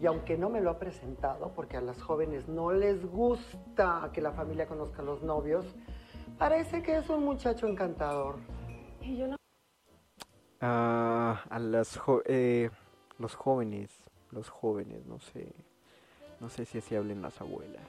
Y 0.01 0.07
aunque 0.07 0.39
no 0.39 0.49
me 0.49 0.61
lo 0.61 0.71
ha 0.71 0.79
presentado, 0.79 1.53
porque 1.55 1.77
a 1.77 1.81
las 1.81 2.01
jóvenes 2.01 2.47
no 2.49 2.73
les 2.73 3.05
gusta 3.05 4.11
que 4.13 4.21
la 4.21 4.33
familia 4.33 4.67
conozca 4.67 5.03
a 5.03 5.05
los 5.05 5.23
novios, 5.23 5.65
parece 6.39 6.83
que 6.83 6.97
es 6.99 7.09
un 7.11 7.25
muchacho 7.25 7.67
encantador. 7.67 8.37
Y 9.01 9.17
yo 9.17 9.27
no... 9.29 9.37
Ah, 10.61 11.43
a 11.51 11.59
las 11.59 11.97
jo- 11.97 12.23
eh, 12.27 12.71
los 13.19 13.35
jóvenes, 13.35 13.91
los 14.31 14.49
jóvenes, 14.49 15.05
no 15.07 15.19
sé, 15.19 15.53
no 16.41 16.49
sé 16.49 16.65
si 16.65 16.79
así 16.79 16.95
hablen 16.95 17.23
las 17.23 17.41
abuelas. 17.41 17.83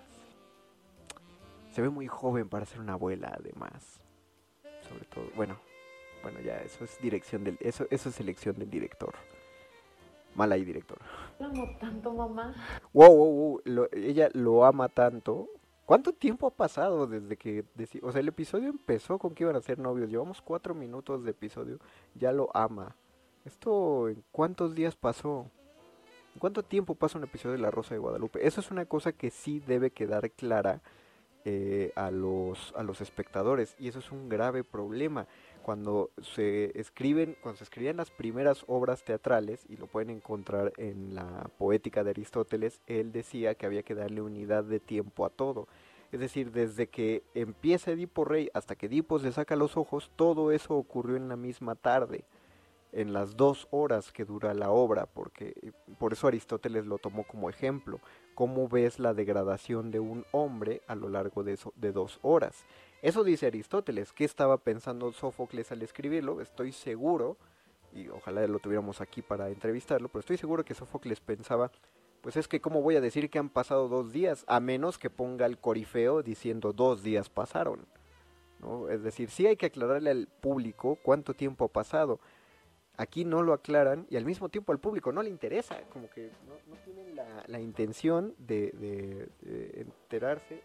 Se 1.72 1.82
ve 1.84 1.90
muy 1.90 2.08
joven 2.08 2.50
para 2.50 2.66
ser 2.66 2.80
una 2.80 2.94
abuela, 2.94 3.36
además. 3.40 4.00
sobre 4.88 5.06
todo. 5.06 5.26
Bueno, 5.36 5.56
bueno, 6.24 6.40
ya 6.40 6.58
eso 6.62 6.84
es 6.84 7.00
dirección 7.00 7.44
del, 7.44 7.58
eso, 7.60 7.86
eso 7.92 8.10
es 8.10 8.20
elección 8.20 8.58
del 8.58 8.70
director. 8.72 9.14
Mal 10.36 10.52
ahí, 10.52 10.64
director. 10.64 10.98
Lo 11.40 11.48
amo 11.48 11.70
tanto, 11.80 12.14
mamá. 12.14 12.54
Wow, 12.94 13.08
wow, 13.16 13.34
wow. 13.34 13.62
lo- 13.66 13.90
ella 13.92 14.30
lo 14.34 14.66
ama 14.66 14.88
tanto. 14.90 15.50
¿Cuánto 15.86 16.14
tiempo 16.14 16.46
ha 16.48 16.52
pasado 16.52 17.08
desde 17.08 17.36
que... 17.36 17.66
o 18.04 18.12
sea, 18.12 18.22
el 18.22 18.28
episodio 18.28 18.70
empezó 18.70 19.18
con 19.18 19.34
que 19.34 19.44
iban 19.44 19.56
a 19.56 19.62
ser 19.62 19.80
novios. 19.80 20.10
Llevamos 20.10 20.42
cuatro 20.42 20.76
minutos 20.76 21.24
de 21.24 21.32
episodio. 21.32 21.80
Ya 22.14 22.32
lo 22.32 22.56
ama. 22.56 22.96
¿Esto 23.44 24.08
en 24.08 24.24
cuántos 24.32 24.76
días 24.76 24.96
pasó? 24.96 25.48
¿En 26.36 26.40
cuánto 26.40 26.62
tiempo 26.62 26.94
pasa 26.94 27.18
un 27.18 27.24
episodio 27.24 27.54
de 27.54 27.62
La 27.62 27.72
Rosa 27.72 27.96
de 27.96 28.00
Guadalupe? 28.00 28.46
Eso 28.46 28.62
es 28.62 28.70
una 28.70 28.86
cosa 28.86 29.14
que 29.14 29.32
sí 29.32 29.62
debe 29.66 29.90
quedar 29.90 30.30
clara 30.30 30.82
eh, 31.44 31.92
a, 31.96 32.12
los, 32.12 32.72
a 32.78 32.84
los 32.84 33.02
espectadores. 33.02 33.76
Y 33.80 33.88
eso 33.88 33.98
es 33.98 34.12
un 34.12 34.30
grave 34.30 34.64
problema. 34.64 35.26
Cuando 35.70 36.10
se 36.24 36.72
escriben, 36.80 37.38
cuando 37.44 37.60
se 37.60 37.64
escribían 37.64 37.98
las 37.98 38.10
primeras 38.10 38.64
obras 38.66 39.04
teatrales, 39.04 39.68
y 39.70 39.78
lo 39.78 39.86
pueden 39.86 40.10
encontrar 40.10 40.74
en 40.78 41.14
la 41.14 41.48
poética 41.60 42.04
de 42.04 42.10
Aristóteles, 42.10 42.82
él 42.88 43.12
decía 43.12 43.54
que 43.54 43.68
había 43.68 43.84
que 43.84 43.94
darle 43.94 44.22
unidad 44.22 44.64
de 44.64 44.80
tiempo 44.80 45.28
a 45.28 45.30
todo. 45.30 45.68
Es 46.12 46.20
decir, 46.22 46.52
desde 46.52 46.88
que 46.88 47.22
empieza 47.36 47.92
Edipo 47.92 48.26
Rey 48.26 48.50
hasta 48.56 48.76
que 48.76 48.88
Edipo 48.88 49.20
se 49.20 49.32
saca 49.32 49.56
los 49.56 49.78
ojos, 49.78 50.10
todo 50.16 50.52
eso 50.52 50.74
ocurrió 50.74 51.18
en 51.18 51.30
la 51.30 51.36
misma 51.36 51.76
tarde, 51.76 52.24
en 52.92 53.14
las 53.14 53.38
dos 53.38 53.68
horas 53.70 54.12
que 54.12 54.26
dura 54.26 54.56
la 54.56 54.72
obra, 54.72 55.06
porque 55.06 55.54
eh, 55.62 55.72
por 56.00 56.14
eso 56.14 56.26
Aristóteles 56.26 56.88
lo 56.88 56.98
tomó 56.98 57.26
como 57.28 57.48
ejemplo. 57.48 58.00
¿Cómo 58.34 58.68
ves 58.70 58.98
la 58.98 59.14
degradación 59.14 59.92
de 59.92 60.00
un 60.00 60.26
hombre 60.32 60.82
a 60.88 60.96
lo 60.96 61.10
largo 61.10 61.44
de, 61.44 61.54
eso- 61.54 61.74
de 61.76 61.92
dos 61.92 62.18
horas? 62.24 62.66
Eso 63.02 63.24
dice 63.24 63.48
Aristóteles. 63.48 64.12
¿Qué 64.14 64.26
estaba 64.26 64.58
pensando 64.58 65.12
Sófocles 65.12 65.72
al 65.72 65.82
escribirlo? 65.82 66.42
Estoy 66.42 66.72
seguro, 66.72 67.38
y 67.94 68.10
ojalá 68.10 68.46
lo 68.48 68.60
tuviéramos 68.60 69.02
aquí 69.02 69.22
para 69.22 69.50
entrevistarlo, 69.50 70.10
pero 70.10 70.20
estoy 70.20 70.38
seguro 70.38 70.66
que 70.66 70.74
Sófocles 70.74 71.22
pensaba, 71.22 71.72
pues 72.22 72.36
es 72.36 72.48
que 72.48 72.60
cómo 72.60 72.82
voy 72.82 72.98
a 72.98 73.02
decir 73.02 73.30
que 73.30 73.40
han 73.40 73.50
pasado 73.50 73.88
dos 73.88 74.12
días, 74.12 74.44
a 74.48 74.60
menos 74.60 74.98
que 74.98 75.10
ponga 75.10 75.46
el 75.46 75.58
corifeo 75.58 76.22
diciendo 76.24 76.74
dos 76.74 77.02
días 77.02 77.30
pasaron. 77.30 77.86
¿no? 78.60 78.90
Es 78.90 79.02
decir, 79.02 79.30
sí 79.30 79.48
hay 79.48 79.56
que 79.56 79.68
aclararle 79.68 80.10
al 80.10 80.28
público 80.28 80.98
cuánto 81.02 81.34
tiempo 81.34 81.66
ha 81.66 81.70
pasado. 81.70 82.20
Aquí 82.98 83.24
no 83.24 83.44
lo 83.44 83.54
aclaran 83.54 84.06
y 84.10 84.18
al 84.18 84.26
mismo 84.26 84.50
tiempo 84.50 84.74
al 84.74 84.80
público 84.80 85.14
no 85.14 85.24
le 85.24 85.30
interesa, 85.30 85.80
como 85.94 86.10
que 86.10 86.32
no, 86.46 86.76
tienen 86.84 87.16
la, 87.48 87.62
intención 87.62 88.36
de- 88.38 88.72
de 89.42 89.80
enterarse 89.80 90.62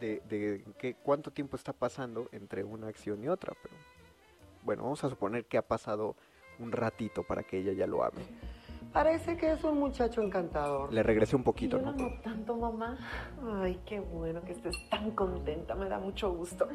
de, 0.00 0.20
de 0.28 0.64
qué, 0.78 0.94
cuánto 0.94 1.30
tiempo 1.30 1.56
está 1.56 1.72
pasando 1.72 2.28
entre 2.32 2.64
una 2.64 2.88
acción 2.88 3.22
y 3.22 3.28
otra. 3.28 3.54
Pero 3.62 3.74
bueno, 4.62 4.82
vamos 4.84 5.02
a 5.04 5.08
suponer 5.10 5.44
que 5.46 5.58
ha 5.58 5.62
pasado 5.66 6.16
un 6.58 6.72
ratito 6.72 7.22
para 7.24 7.42
que 7.42 7.58
ella 7.58 7.72
ya 7.72 7.86
lo 7.86 8.04
ame. 8.04 8.22
Parece 8.92 9.36
que 9.36 9.50
es 9.50 9.64
un 9.64 9.78
muchacho 9.78 10.22
encantador. 10.22 10.92
Le 10.92 11.02
regresé 11.02 11.34
un 11.34 11.42
poquito, 11.42 11.80
Yo 11.80 11.90
¿no? 11.90 12.20
tanto, 12.22 12.56
mamá. 12.56 12.96
Ay, 13.60 13.80
qué 13.84 13.98
bueno 13.98 14.42
que 14.44 14.52
estés 14.52 14.76
tan 14.88 15.10
contenta, 15.12 15.74
me 15.74 15.88
da 15.88 15.98
mucho 15.98 16.32
gusto. 16.32 16.68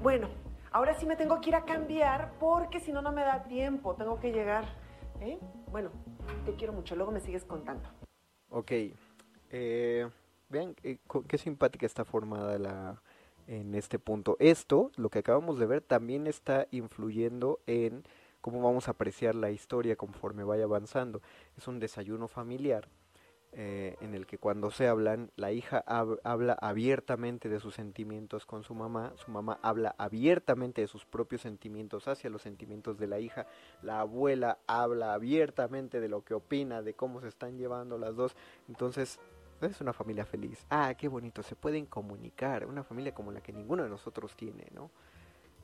Bueno, 0.00 0.28
ahora 0.70 0.94
sí 0.94 1.04
me 1.04 1.16
tengo 1.16 1.40
que 1.40 1.50
ir 1.50 1.56
a 1.56 1.64
cambiar 1.64 2.32
porque 2.38 2.78
si 2.78 2.92
no, 2.92 3.02
no 3.02 3.10
me 3.10 3.22
da 3.22 3.42
tiempo, 3.42 3.96
tengo 3.96 4.20
que 4.20 4.30
llegar. 4.30 4.66
¿eh? 5.20 5.38
Bueno, 5.72 5.90
te 6.44 6.54
quiero 6.54 6.72
mucho, 6.72 6.94
luego 6.94 7.10
me 7.10 7.20
sigues 7.20 7.44
contando. 7.44 7.88
Ok. 8.50 8.70
eh, 9.50 10.08
vean 10.48 10.74
eh, 10.82 10.98
qué 11.26 11.38
simpática 11.38 11.86
está 11.86 12.04
formada 12.04 12.58
la 12.58 13.02
en 13.46 13.74
este 13.74 13.98
punto. 13.98 14.36
Esto, 14.40 14.90
lo 14.96 15.08
que 15.08 15.20
acabamos 15.20 15.58
de 15.58 15.66
ver, 15.66 15.80
también 15.80 16.26
está 16.26 16.68
influyendo 16.70 17.60
en 17.66 18.04
cómo 18.42 18.62
vamos 18.62 18.88
a 18.88 18.90
apreciar 18.90 19.34
la 19.34 19.50
historia 19.50 19.96
conforme 19.96 20.44
vaya 20.44 20.64
avanzando. 20.64 21.22
Es 21.56 21.66
un 21.66 21.80
desayuno 21.80 22.28
familiar 22.28 22.88
eh, 23.52 23.96
en 24.02 24.14
el 24.14 24.26
que 24.26 24.36
cuando 24.36 24.70
se 24.70 24.86
hablan, 24.86 25.30
la 25.36 25.50
hija 25.50 25.82
hab- 25.86 26.20
habla 26.22 26.52
abiertamente 26.60 27.48
de 27.48 27.58
sus 27.58 27.74
sentimientos 27.74 28.44
con 28.44 28.62
su 28.62 28.74
mamá, 28.74 29.14
su 29.16 29.30
mamá 29.30 29.58
habla 29.62 29.94
abiertamente 29.96 30.82
de 30.82 30.86
sus 30.86 31.06
propios 31.06 31.40
sentimientos 31.40 32.06
hacia 32.06 32.28
los 32.28 32.42
sentimientos 32.42 32.98
de 32.98 33.06
la 33.06 33.18
hija, 33.18 33.46
la 33.82 34.00
abuela 34.00 34.58
habla 34.66 35.14
abiertamente 35.14 36.00
de 36.00 36.08
lo 36.10 36.22
que 36.22 36.34
opina, 36.34 36.82
de 36.82 36.92
cómo 36.92 37.22
se 37.22 37.28
están 37.28 37.56
llevando 37.56 37.96
las 37.96 38.14
dos, 38.14 38.36
entonces 38.68 39.18
es 39.66 39.80
una 39.80 39.92
familia 39.92 40.24
feliz. 40.24 40.64
Ah, 40.70 40.94
qué 40.96 41.08
bonito, 41.08 41.42
se 41.42 41.56
pueden 41.56 41.86
comunicar, 41.86 42.66
una 42.66 42.84
familia 42.84 43.14
como 43.14 43.32
la 43.32 43.40
que 43.40 43.52
ninguno 43.52 43.82
de 43.82 43.88
nosotros 43.88 44.34
tiene, 44.36 44.66
¿no? 44.72 44.90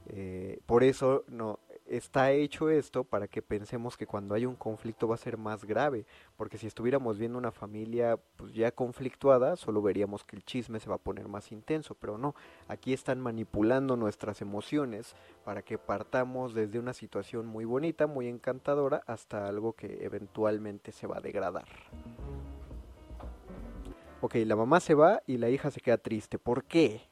Eh, 0.07 0.61
por 0.67 0.85
eso 0.85 1.25
no 1.29 1.59
está 1.87 2.31
hecho 2.33 2.69
esto 2.69 3.05
para 3.05 3.27
que 3.27 3.43
pensemos 3.43 3.97
que 3.97 4.07
cuando 4.07 4.35
hay 4.35 4.47
un 4.47 4.57
conflicto 4.57 5.09
va 5.09 5.15
a 5.15 5.19
ser 5.19 5.37
más 5.37 5.65
grave, 5.65 6.07
porque 6.37 6.59
si 6.59 6.67
estuviéramos 6.67 7.19
viendo 7.19 7.39
una 7.39 7.53
familia 7.53 8.19
pues 8.37 8.53
ya 8.53 8.71
conflictuada, 8.71 9.57
solo 9.57 9.83
veríamos 9.83 10.25
que 10.25 10.37
el 10.37 10.45
chisme 10.45 10.81
se 10.81 10.89
va 10.89 10.97
a 10.97 10.99
poner 10.99 11.29
más 11.29 11.53
intenso, 11.53 11.95
pero 11.95 12.19
no, 12.19 12.35
aquí 12.69 12.93
están 12.93 13.21
manipulando 13.21 13.97
nuestras 13.97 14.41
emociones 14.43 15.15
para 15.45 15.63
que 15.63 15.79
partamos 15.79 16.55
desde 16.55 16.79
una 16.79 16.93
situación 16.93 17.47
muy 17.47 17.65
bonita, 17.65 18.07
muy 18.07 18.29
encantadora, 18.29 19.03
hasta 19.07 19.47
algo 19.47 19.73
que 19.73 20.05
eventualmente 20.05 20.93
se 20.93 21.07
va 21.07 21.19
a 21.19 21.21
degradar. 21.21 21.67
Ok, 24.25 24.37
la 24.47 24.57
mamá 24.57 24.81
se 24.81 24.95
va 24.95 25.23
y 25.27 25.37
la 25.37 25.51
hija 25.51 25.71
se 25.71 25.81
queda 25.83 25.99
triste. 25.99 26.39
¿Por 26.39 26.65
qué? 26.65 27.03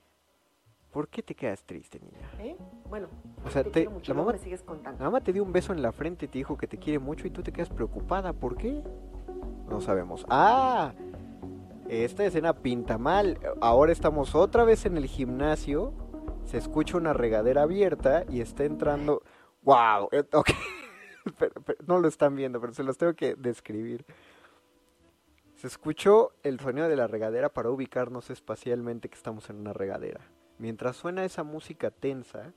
¿Por 0.91 1.09
qué 1.09 1.23
te 1.23 1.35
quedas 1.35 1.63
triste, 1.65 2.01
niña? 2.01 2.31
¿eh? 2.39 2.57
Bueno, 2.89 3.09
O 3.45 3.51
sea, 3.51 3.63
te 3.65 3.71
te- 3.71 3.89
mucho, 3.91 4.15
la 4.15 4.21
mamá, 4.21 4.33
me 4.33 4.39
sigues 4.39 4.63
contando. 4.63 4.99
la 4.99 5.11
mamá 5.11 5.21
te 5.23 5.31
dio 5.35 5.43
un 5.43 5.53
beso 5.53 5.75
en 5.75 5.83
la 5.83 5.93
frente 5.93 6.25
y 6.25 6.29
te 6.29 6.39
dijo 6.39 6.57
que 6.57 6.67
te 6.67 6.79
quiere 6.79 6.99
mucho 6.99 7.27
y 7.27 7.31
tú 7.31 7.43
te 7.43 7.53
quedas 7.53 7.69
preocupada. 7.69 8.33
¿Por 8.33 8.57
qué? 8.57 8.83
No 9.69 9.83
sabemos. 9.83 10.25
¡Ah! 10.31 10.95
Esta 11.89 12.25
escena 12.25 12.55
pinta 12.55 12.97
mal. 12.97 13.39
Ahora 13.61 13.93
estamos 13.93 14.35
otra 14.35 14.65
vez 14.65 14.87
en 14.87 14.97
el 14.97 15.05
gimnasio. 15.07 15.93
Se 16.47 16.57
escucha 16.57 16.97
una 16.97 17.13
regadera 17.13 17.63
abierta 17.63 18.25
y 18.31 18.41
está 18.41 18.65
entrando. 18.65 19.23
¡Wow! 19.65 20.09
Eh, 20.13 20.25
ok. 20.33 20.49
Pero- 21.39 21.53
pero 21.65 21.79
no 21.87 22.01
lo 22.01 22.09
están 22.09 22.35
viendo, 22.35 22.61
pero 22.61 22.73
se 22.73 22.83
los 22.83 22.99
tengo 22.99 23.15
que 23.15 23.37
describir. 23.37 24.05
Se 25.63 25.69
escuchó 25.69 26.33
el 26.43 26.59
sonido 26.59 26.89
de 26.89 26.97
la 26.97 27.07
regadera 27.07 27.49
para 27.49 27.71
ubicarnos 27.71 28.31
espacialmente 28.31 29.09
que 29.09 29.15
estamos 29.15 29.49
en 29.49 29.61
una 29.61 29.73
regadera. 29.73 30.21
Mientras 30.59 30.97
suena 30.97 31.25
esa 31.25 31.45
música 31.45 31.93
tensa, 31.93 32.53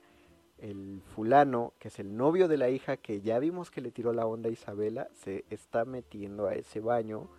el 0.58 1.02
fulano, 1.14 1.72
que 1.78 1.86
es 1.86 2.00
el 2.00 2.16
novio 2.16 2.48
de 2.48 2.56
la 2.56 2.68
hija 2.68 2.96
que 2.96 3.20
ya 3.20 3.38
vimos 3.38 3.70
que 3.70 3.80
le 3.80 3.92
tiró 3.92 4.12
la 4.12 4.26
onda 4.26 4.48
a 4.48 4.52
Isabela, 4.52 5.06
se 5.12 5.44
está 5.50 5.84
metiendo 5.84 6.48
a 6.48 6.54
ese 6.56 6.80
baño 6.80 7.30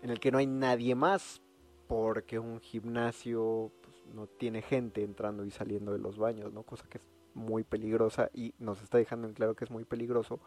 en 0.00 0.08
el 0.08 0.20
que 0.20 0.32
no 0.32 0.38
hay 0.38 0.46
nadie 0.46 0.94
más 0.94 1.42
porque 1.86 2.38
un 2.38 2.58
gimnasio 2.58 3.70
pues, 3.82 3.94
no 4.14 4.26
tiene 4.26 4.62
gente 4.62 5.02
entrando 5.02 5.44
y 5.44 5.50
saliendo 5.50 5.92
de 5.92 5.98
los 5.98 6.16
baños, 6.16 6.54
¿no? 6.54 6.62
Cosa 6.62 6.88
que 6.88 6.96
es 6.96 7.04
muy 7.34 7.62
peligrosa 7.62 8.30
y 8.32 8.54
nos 8.58 8.80
está 8.80 8.96
dejando 8.96 9.28
en 9.28 9.34
claro 9.34 9.54
que 9.54 9.66
es 9.66 9.70
muy 9.70 9.84
peligroso 9.84 10.40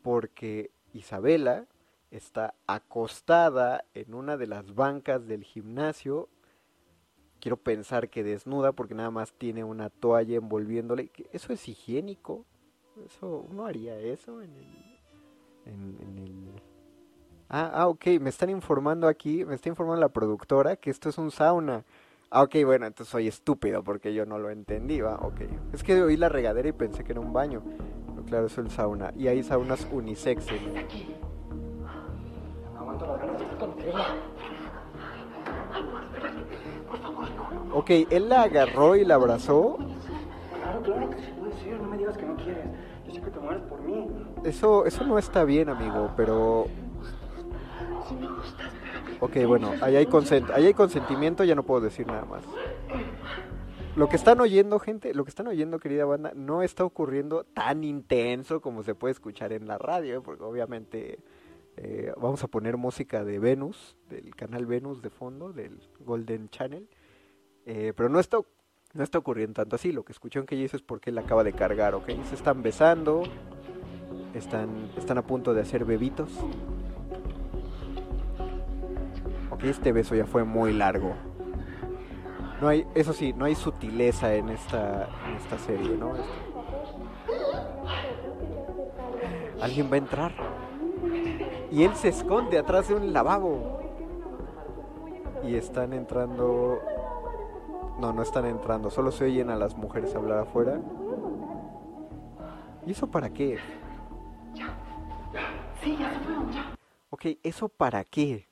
porque 0.00 0.70
Isabela 0.94 1.66
está 2.10 2.54
acostada 2.66 3.84
en 3.94 4.14
una 4.14 4.36
de 4.36 4.46
las 4.46 4.74
bancas 4.74 5.26
del 5.26 5.44
gimnasio. 5.44 6.28
Quiero 7.40 7.56
pensar 7.56 8.08
que 8.08 8.24
desnuda 8.24 8.72
porque 8.72 8.94
nada 8.94 9.10
más 9.10 9.32
tiene 9.32 9.62
una 9.64 9.90
toalla 9.90 10.36
envolviéndole. 10.36 11.08
¿Qué- 11.08 11.28
¿Eso 11.32 11.52
es 11.52 11.68
higiénico? 11.68 12.44
Eso, 13.06 13.46
¿Uno 13.48 13.66
haría 13.66 13.96
eso 13.98 14.42
en 14.42 14.50
el, 14.56 14.98
en, 15.66 16.18
el... 16.18 16.62
Ah, 17.48 17.70
ah, 17.72 17.88
ok, 17.88 18.06
me 18.20 18.28
están 18.30 18.50
informando 18.50 19.06
aquí, 19.06 19.44
me 19.44 19.54
está 19.54 19.68
informando 19.68 20.00
la 20.00 20.08
productora 20.08 20.76
que 20.76 20.90
esto 20.90 21.08
es 21.08 21.16
un 21.16 21.30
sauna. 21.30 21.84
Ah, 22.30 22.42
ok, 22.42 22.56
bueno, 22.64 22.86
entonces 22.86 23.10
soy 23.10 23.28
estúpido 23.28 23.82
porque 23.82 24.12
yo 24.12 24.26
no 24.26 24.38
lo 24.38 24.50
entendí, 24.50 25.00
ok. 25.00 25.40
Es 25.72 25.82
que 25.82 26.02
oí 26.02 26.16
la 26.16 26.28
regadera 26.28 26.68
y 26.68 26.72
pensé 26.72 27.04
que 27.04 27.12
era 27.12 27.20
un 27.20 27.32
baño. 27.32 27.62
Pero 28.08 28.24
claro, 28.26 28.46
es 28.46 28.58
el 28.58 28.70
sauna. 28.70 29.12
Y 29.16 29.28
hay 29.28 29.42
saunas 29.42 29.86
Por 36.88 36.98
favor, 36.98 37.28
no. 37.30 37.76
Ok, 37.76 37.90
él 38.10 38.28
la 38.28 38.42
agarró 38.42 38.96
y 38.96 39.04
la 39.04 39.14
abrazó. 39.14 39.78
Claro, 40.62 40.82
claro 40.82 41.10
que 41.10 41.16
sí. 41.16 41.32
No 41.80 41.88
me 41.88 41.98
digas 41.98 42.16
que 42.16 42.26
no 42.26 42.36
quieres. 42.36 42.66
Yo 43.06 43.14
sé 43.14 43.20
que 43.20 43.30
te 43.30 43.38
mueres 43.38 43.62
por 43.64 43.80
mí. 43.82 44.06
Eso, 44.44 44.84
eso 44.86 45.04
no 45.04 45.18
está 45.18 45.44
bien, 45.44 45.68
amigo, 45.68 46.10
pero... 46.16 46.66
Si 48.08 48.14
me 48.14 48.26
gustas. 48.26 48.72
Ok, 49.20 49.36
bueno, 49.46 49.72
ahí 49.80 49.96
hay, 49.96 50.06
consent 50.06 50.48
ahí 50.50 50.66
hay 50.66 50.74
consentimiento, 50.74 51.42
ya 51.44 51.54
no 51.54 51.64
puedo 51.64 51.80
decir 51.80 52.06
nada 52.06 52.24
más. 52.24 52.42
Lo 53.96 54.08
que 54.08 54.16
están 54.16 54.40
oyendo, 54.40 54.78
gente, 54.78 55.12
lo 55.12 55.24
que 55.24 55.30
están 55.30 55.48
oyendo, 55.48 55.80
querida 55.80 56.04
banda, 56.04 56.32
no 56.36 56.62
está 56.62 56.84
ocurriendo 56.84 57.42
tan 57.44 57.82
intenso 57.82 58.60
como 58.60 58.84
se 58.84 58.94
puede 58.94 59.12
escuchar 59.12 59.52
en 59.52 59.66
la 59.66 59.76
radio, 59.76 60.18
¿eh? 60.18 60.20
porque 60.24 60.44
obviamente 60.44 61.18
eh, 61.80 62.12
vamos 62.20 62.42
a 62.42 62.48
poner 62.48 62.76
música 62.76 63.24
de 63.24 63.38
Venus, 63.38 63.96
del 64.10 64.34
canal 64.34 64.66
Venus 64.66 65.00
de 65.00 65.10
fondo, 65.10 65.52
del 65.52 65.78
Golden 66.00 66.48
Channel, 66.48 66.88
eh, 67.66 67.92
pero 67.96 68.08
no 68.08 68.18
está, 68.18 68.38
No 68.94 69.04
está 69.04 69.18
ocurriendo 69.18 69.54
tanto 69.54 69.76
así, 69.76 69.92
lo 69.92 70.04
que 70.04 70.10
escuchó 70.10 70.44
que 70.44 70.56
ella 70.56 70.62
dice 70.62 70.76
es 70.78 70.82
porque 70.82 71.10
él 71.10 71.18
acaba 71.18 71.44
de 71.44 71.52
cargar, 71.52 71.94
¿ok? 71.94 72.08
Se 72.28 72.34
están 72.34 72.62
besando, 72.64 73.22
están, 74.34 74.90
están 74.96 75.18
a 75.18 75.22
punto 75.22 75.54
de 75.54 75.60
hacer 75.60 75.84
bebitos. 75.84 76.30
Ok, 79.50 79.64
este 79.64 79.92
beso 79.92 80.16
ya 80.16 80.26
fue 80.26 80.42
muy 80.42 80.72
largo. 80.72 81.14
No 82.60 82.66
hay, 82.66 82.84
eso 82.96 83.12
sí, 83.12 83.32
no 83.34 83.44
hay 83.44 83.54
sutileza 83.54 84.34
en 84.34 84.48
esta, 84.48 85.08
en 85.28 85.36
esta 85.36 85.58
serie, 85.58 85.96
¿no? 85.96 86.14
Alguien 89.60 89.88
va 89.90 89.94
a 89.94 89.98
entrar. 89.98 90.57
Y 91.70 91.84
él 91.84 91.94
se 91.94 92.08
esconde 92.08 92.58
atrás 92.58 92.88
de 92.88 92.94
un 92.94 93.12
lavabo. 93.12 93.80
Y 95.44 95.54
están 95.54 95.92
entrando... 95.92 96.80
No, 97.98 98.12
no 98.12 98.22
están 98.22 98.46
entrando. 98.46 98.90
Solo 98.90 99.10
se 99.10 99.24
oyen 99.24 99.50
a 99.50 99.56
las 99.56 99.76
mujeres 99.76 100.14
hablar 100.14 100.38
afuera. 100.38 100.80
¿Y 102.86 102.92
eso 102.92 103.10
para 103.10 103.30
qué? 103.30 103.58
Sí, 105.82 105.96
ya 105.98 106.12
se 106.12 106.20
fueron, 106.20 106.50
ya. 106.50 106.74
Ok, 107.10 107.26
¿eso 107.42 107.68
para 107.68 108.04
qué? 108.04 108.48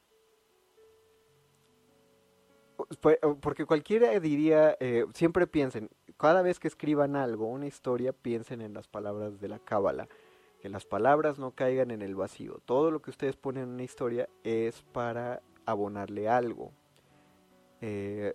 Porque 3.41 3.65
cualquiera 3.65 4.19
diría, 4.21 4.77
eh, 4.79 5.07
siempre 5.15 5.47
piensen, 5.47 5.91
cada 6.19 6.43
vez 6.43 6.61
que 6.61 6.69
escriban 6.69 7.17
algo, 7.17 7.47
una 7.47 7.67
historia, 7.67 8.13
piensen 8.13 8.61
en 8.61 8.75
las 8.75 8.87
palabras 8.87 9.41
de 9.41 9.49
la 9.49 9.59
cábala 9.59 10.09
que 10.61 10.69
las 10.69 10.85
palabras 10.85 11.39
no 11.39 11.53
caigan 11.53 11.91
en 11.91 12.03
el 12.03 12.15
vacío. 12.15 12.61
Todo 12.65 12.91
lo 12.91 13.03
que 13.03 13.11
ustedes 13.11 13.37
ponen 13.37 13.65
en 13.65 13.71
una 13.71 13.83
historia 13.83 14.29
es 14.45 14.83
para 14.93 15.43
abonarle 15.65 16.29
algo. 16.29 16.73
Eh, 17.81 18.35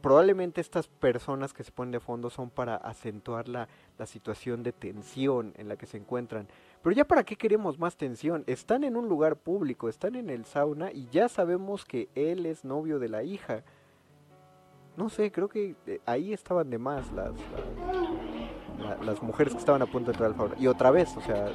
probablemente 0.00 0.60
estas 0.60 0.88
personas 0.88 1.52
que 1.52 1.62
se 1.62 1.72
ponen 1.72 1.92
de 1.92 2.00
fondo 2.00 2.30
son 2.30 2.50
para 2.50 2.76
acentuar 2.76 3.48
la, 3.48 3.68
la, 3.98 4.06
situación 4.06 4.62
de 4.62 4.72
tensión 4.72 5.52
en 5.56 5.68
la 5.68 5.76
que 5.76 5.86
se 5.86 5.98
encuentran. 5.98 6.48
Pero 6.82 6.96
ya 6.96 7.04
para 7.04 7.24
qué 7.24 7.36
queremos 7.36 7.78
más 7.78 7.96
tensión? 7.96 8.44
Están 8.46 8.84
en 8.84 8.96
un 8.96 9.08
lugar 9.08 9.36
público, 9.36 9.88
están 9.88 10.14
en 10.14 10.30
el 10.30 10.44
sauna 10.46 10.90
y 10.92 11.08
ya 11.10 11.28
sabemos 11.28 11.84
que 11.84 12.08
él 12.14 12.46
es 12.46 12.64
novio 12.64 12.98
de 12.98 13.08
la 13.08 13.22
hija. 13.22 13.62
No 14.96 15.08
sé, 15.08 15.30
creo 15.30 15.48
que 15.48 15.76
eh, 15.86 16.00
ahí 16.06 16.32
estaban 16.32 16.70
de 16.70 16.78
más 16.78 17.12
las, 17.12 17.32
las 17.32 17.99
mujeres 19.22 19.52
que 19.52 19.58
estaban 19.58 19.82
a 19.82 19.86
punto 19.86 20.10
de 20.10 20.12
entrar 20.12 20.30
al 20.30 20.36
favor. 20.36 20.56
Y 20.58 20.66
otra 20.66 20.90
vez, 20.90 21.16
o 21.16 21.20
sea, 21.20 21.48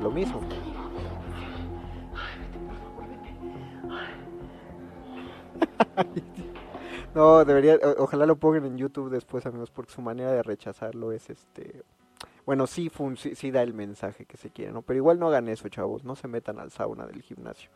lo 0.00 0.10
mismo. 0.10 0.40
no, 7.14 7.44
debería, 7.44 7.78
ojalá 7.98 8.26
lo 8.26 8.36
pongan 8.36 8.64
en 8.64 8.76
YouTube 8.76 9.10
después, 9.10 9.46
amigos, 9.46 9.70
porque 9.70 9.92
su 9.92 10.02
manera 10.02 10.32
de 10.32 10.42
rechazarlo 10.42 11.12
es 11.12 11.30
este... 11.30 11.82
Bueno, 12.46 12.66
sí, 12.66 12.90
sí, 13.16 13.50
da 13.50 13.62
el 13.62 13.72
mensaje 13.72 14.26
que 14.26 14.36
se 14.36 14.50
quiere, 14.50 14.70
¿no? 14.70 14.82
Pero 14.82 14.98
igual 14.98 15.18
no 15.18 15.28
hagan 15.28 15.48
eso, 15.48 15.66
chavos, 15.70 16.04
no 16.04 16.14
se 16.14 16.28
metan 16.28 16.58
al 16.58 16.70
sauna 16.70 17.06
del 17.06 17.22
gimnasio 17.22 17.70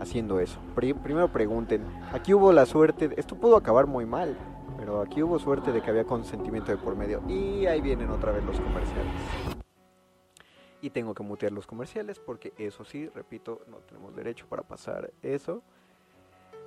haciendo 0.00 0.40
eso. 0.40 0.58
primero 0.74 1.30
pregunten, 1.30 1.84
aquí 2.12 2.32
hubo 2.32 2.50
la 2.52 2.64
suerte, 2.64 3.10
esto 3.16 3.36
pudo 3.36 3.56
acabar 3.56 3.86
muy 3.86 4.06
mal, 4.06 4.36
pero 4.76 5.00
aquí 5.00 5.22
hubo 5.22 5.38
suerte 5.38 5.72
de 5.72 5.82
que 5.82 5.90
había 5.90 6.04
consentimiento 6.04 6.72
de 6.72 6.78
por 6.78 6.96
medio. 6.96 7.22
Y 7.28 7.66
ahí 7.66 7.80
vienen 7.80 8.10
otra 8.10 8.32
vez 8.32 8.44
los 8.44 8.60
comerciales. 8.60 9.12
Y 10.80 10.90
tengo 10.90 11.14
que 11.14 11.22
mutear 11.22 11.52
los 11.52 11.66
comerciales 11.66 12.18
porque 12.18 12.52
eso 12.58 12.84
sí, 12.84 13.08
repito, 13.08 13.62
no 13.68 13.78
tenemos 13.78 14.14
derecho 14.14 14.46
para 14.46 14.62
pasar 14.62 15.12
eso. 15.22 15.62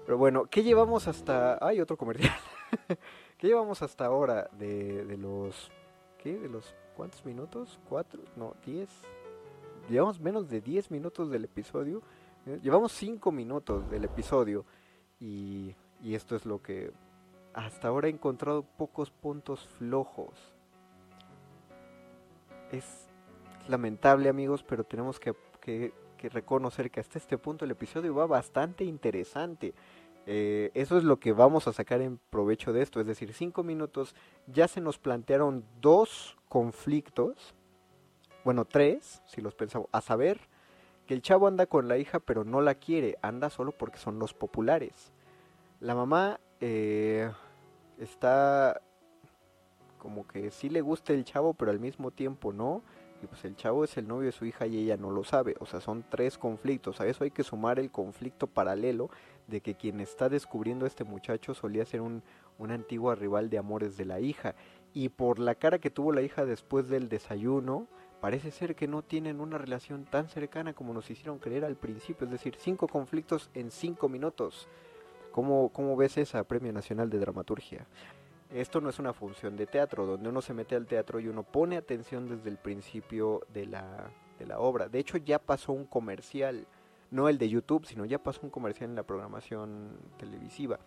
Pero 0.05 0.18
bueno, 0.18 0.45
¿qué 0.45 0.64
llevamos 0.64 1.08
hasta... 1.08 1.58
Hay 1.66 1.82
otro 1.82 1.97
comercial. 1.97 2.34
¿Qué 3.38 3.47
llevamos 3.47 3.82
hasta 3.82 4.05
ahora 4.05 4.49
de, 4.58 5.05
de 5.05 5.18
los... 5.18 5.70
¿Qué? 6.18 6.38
¿De 6.38 6.49
los 6.49 6.74
cuántos 6.95 7.24
minutos? 7.26 7.80
¿Cuatro? 7.88 8.24
No, 8.36 8.55
diez. 8.66 8.89
Llevamos 9.89 10.20
menos 10.20 10.49
de 10.49 10.62
diez 10.62 10.89
minutos 10.89 11.30
del 11.30 11.43
episodio. 11.43 12.01
Llevamos 12.64 12.93
cinco 12.93 13.32
minutos 13.32 13.88
del 13.91 14.05
episodio. 14.05 14.66
Y, 15.20 15.76
y 16.01 16.16
esto 16.16 16.36
es 16.36 16.45
lo 16.45 16.62
que 16.62 16.91
hasta 17.58 17.88
ahora 17.88 18.08
he 18.08 18.12
encontrado 18.12 18.62
pocos 18.62 19.10
puntos 19.10 19.68
flojos. 19.80 20.53
Es 22.72 23.08
lamentable 23.68 24.30
amigos, 24.30 24.64
pero 24.64 24.84
tenemos 24.84 25.20
que, 25.20 25.34
reconocer 26.30 26.91
que 26.91 26.99
hasta 26.99 27.18
este 27.18 27.39
punto 27.39 27.66
el 27.66 27.72
episodio 27.72 28.14
va 28.14 28.28
bastante 28.28 28.84
interesante. 28.84 29.74
Eh, 30.28 30.70
eso 30.76 30.99
es 30.99 31.03
lo 31.03 31.20
que 31.20 31.34
vamos 31.34 31.68
a 31.68 31.74
sacar 31.74 32.01
en 32.01 32.20
provecho 32.30 32.74
de 32.74 32.84
esto. 32.84 33.01
Es 33.01 33.08
decir, 33.08 33.34
cinco 33.34 33.64
minutos 33.64 34.14
ya 34.45 34.68
se 34.68 34.80
nos 34.80 34.99
plantearon 34.99 35.66
dos 35.82 36.38
conflictos. 36.49 37.55
Bueno, 38.43 38.66
tres, 38.66 39.24
si 39.26 39.41
los 39.41 39.55
pensamos. 39.55 39.89
A 39.91 40.01
saber, 40.01 40.39
que 41.08 41.16
el 41.16 41.24
chavo 41.24 41.47
anda 41.47 41.66
con 41.66 41.88
la 41.88 41.97
hija 41.97 42.20
pero 42.20 42.43
no 42.43 42.62
la 42.62 42.76
quiere. 42.76 43.18
Anda 43.24 43.49
solo 43.49 43.72
porque 43.72 43.97
son 43.97 44.20
los 44.20 44.36
populares. 44.36 45.12
La 45.80 45.95
mamá 45.95 46.39
eh, 46.60 47.32
está 47.99 48.81
como 49.97 50.27
que 50.27 50.51
sí 50.51 50.69
le 50.69 50.81
gusta 50.81 51.13
el 51.13 51.25
chavo, 51.25 51.53
pero 51.53 51.71
al 51.71 51.79
mismo 51.79 52.11
tiempo 52.11 52.53
no. 52.53 52.81
Y 53.21 53.25
pues 53.25 53.43
el 53.45 53.55
chavo 53.55 53.83
es 53.83 53.97
el 53.97 54.07
novio 54.07 54.27
de 54.27 54.31
su 54.31 54.45
hija 54.45 54.67
y 54.67 54.77
ella 54.77 54.95
no 54.95 55.09
lo 55.09 55.23
sabe. 55.23 55.55
O 55.59 55.65
sea, 55.65 55.81
son 55.81 56.05
tres 56.07 56.37
conflictos. 56.37 57.01
A 57.01 57.07
eso 57.07 57.23
hay 57.23 57.31
que 57.31 57.43
sumar 57.43 57.79
el 57.79 57.89
conflicto 57.89 58.45
paralelo 58.45 59.09
de 59.47 59.61
que 59.61 59.75
quien 59.75 59.99
está 59.99 60.29
descubriendo 60.29 60.85
a 60.85 60.87
este 60.87 61.03
muchacho 61.03 61.55
solía 61.55 61.85
ser 61.85 62.01
un, 62.01 62.21
una 62.59 62.75
antigua 62.75 63.15
rival 63.15 63.49
de 63.49 63.57
amores 63.57 63.97
de 63.97 64.05
la 64.05 64.19
hija. 64.19 64.53
Y 64.93 65.09
por 65.09 65.39
la 65.39 65.55
cara 65.55 65.79
que 65.79 65.89
tuvo 65.89 66.11
la 66.11 66.21
hija 66.21 66.45
después 66.45 66.89
del 66.89 67.09
desayuno, 67.09 67.87
parece 68.21 68.51
ser 68.51 68.75
que 68.75 68.87
no 68.87 69.01
tienen 69.01 69.39
una 69.39 69.57
relación 69.57 70.05
tan 70.05 70.29
cercana 70.29 70.73
como 70.73 70.93
nos 70.93 71.09
hicieron 71.09 71.39
creer 71.39 71.65
al 71.65 71.75
principio. 71.75 72.25
Es 72.25 72.31
decir, 72.31 72.55
cinco 72.59 72.87
conflictos 72.87 73.49
en 73.55 73.71
cinco 73.71 74.09
minutos. 74.09 74.67
¿Cómo, 75.38 75.69
¿Cómo 75.69 75.95
ves 75.95 76.17
esa 76.17 76.43
Premio 76.45 76.73
Nacional 76.73 77.11
de 77.11 77.19
Dramaturgia? 77.19 77.85
Esto 78.49 78.81
no 78.81 78.89
es 78.89 78.97
una 78.97 79.13
función 79.13 79.55
de 79.55 79.67
teatro, 79.67 80.07
donde 80.07 80.29
uno 80.29 80.41
se 80.41 80.51
mete 80.51 80.75
al 80.75 80.88
teatro 80.88 81.19
y 81.19 81.27
uno 81.27 81.43
pone 81.43 81.77
atención 81.77 82.27
desde 82.27 82.49
el 82.49 82.57
principio 82.57 83.41
de 83.53 83.67
la, 83.67 84.09
obra. 84.57 84.89
De 84.89 84.97
hecho, 84.97 85.19
ya 85.19 85.38
pasó 85.38 85.73
un 85.73 85.85
comercial, 85.85 86.65
no 87.11 87.29
el 87.29 87.38
de 87.38 87.49
YouTube, 87.49 87.85
sino 87.85 88.03
ya 88.03 88.17
pasó 88.17 88.39
un 88.41 88.49
comercial 88.49 88.89
en 88.89 88.95
la 88.95 89.03
programación 89.03 89.99
televisiva. 90.17 90.79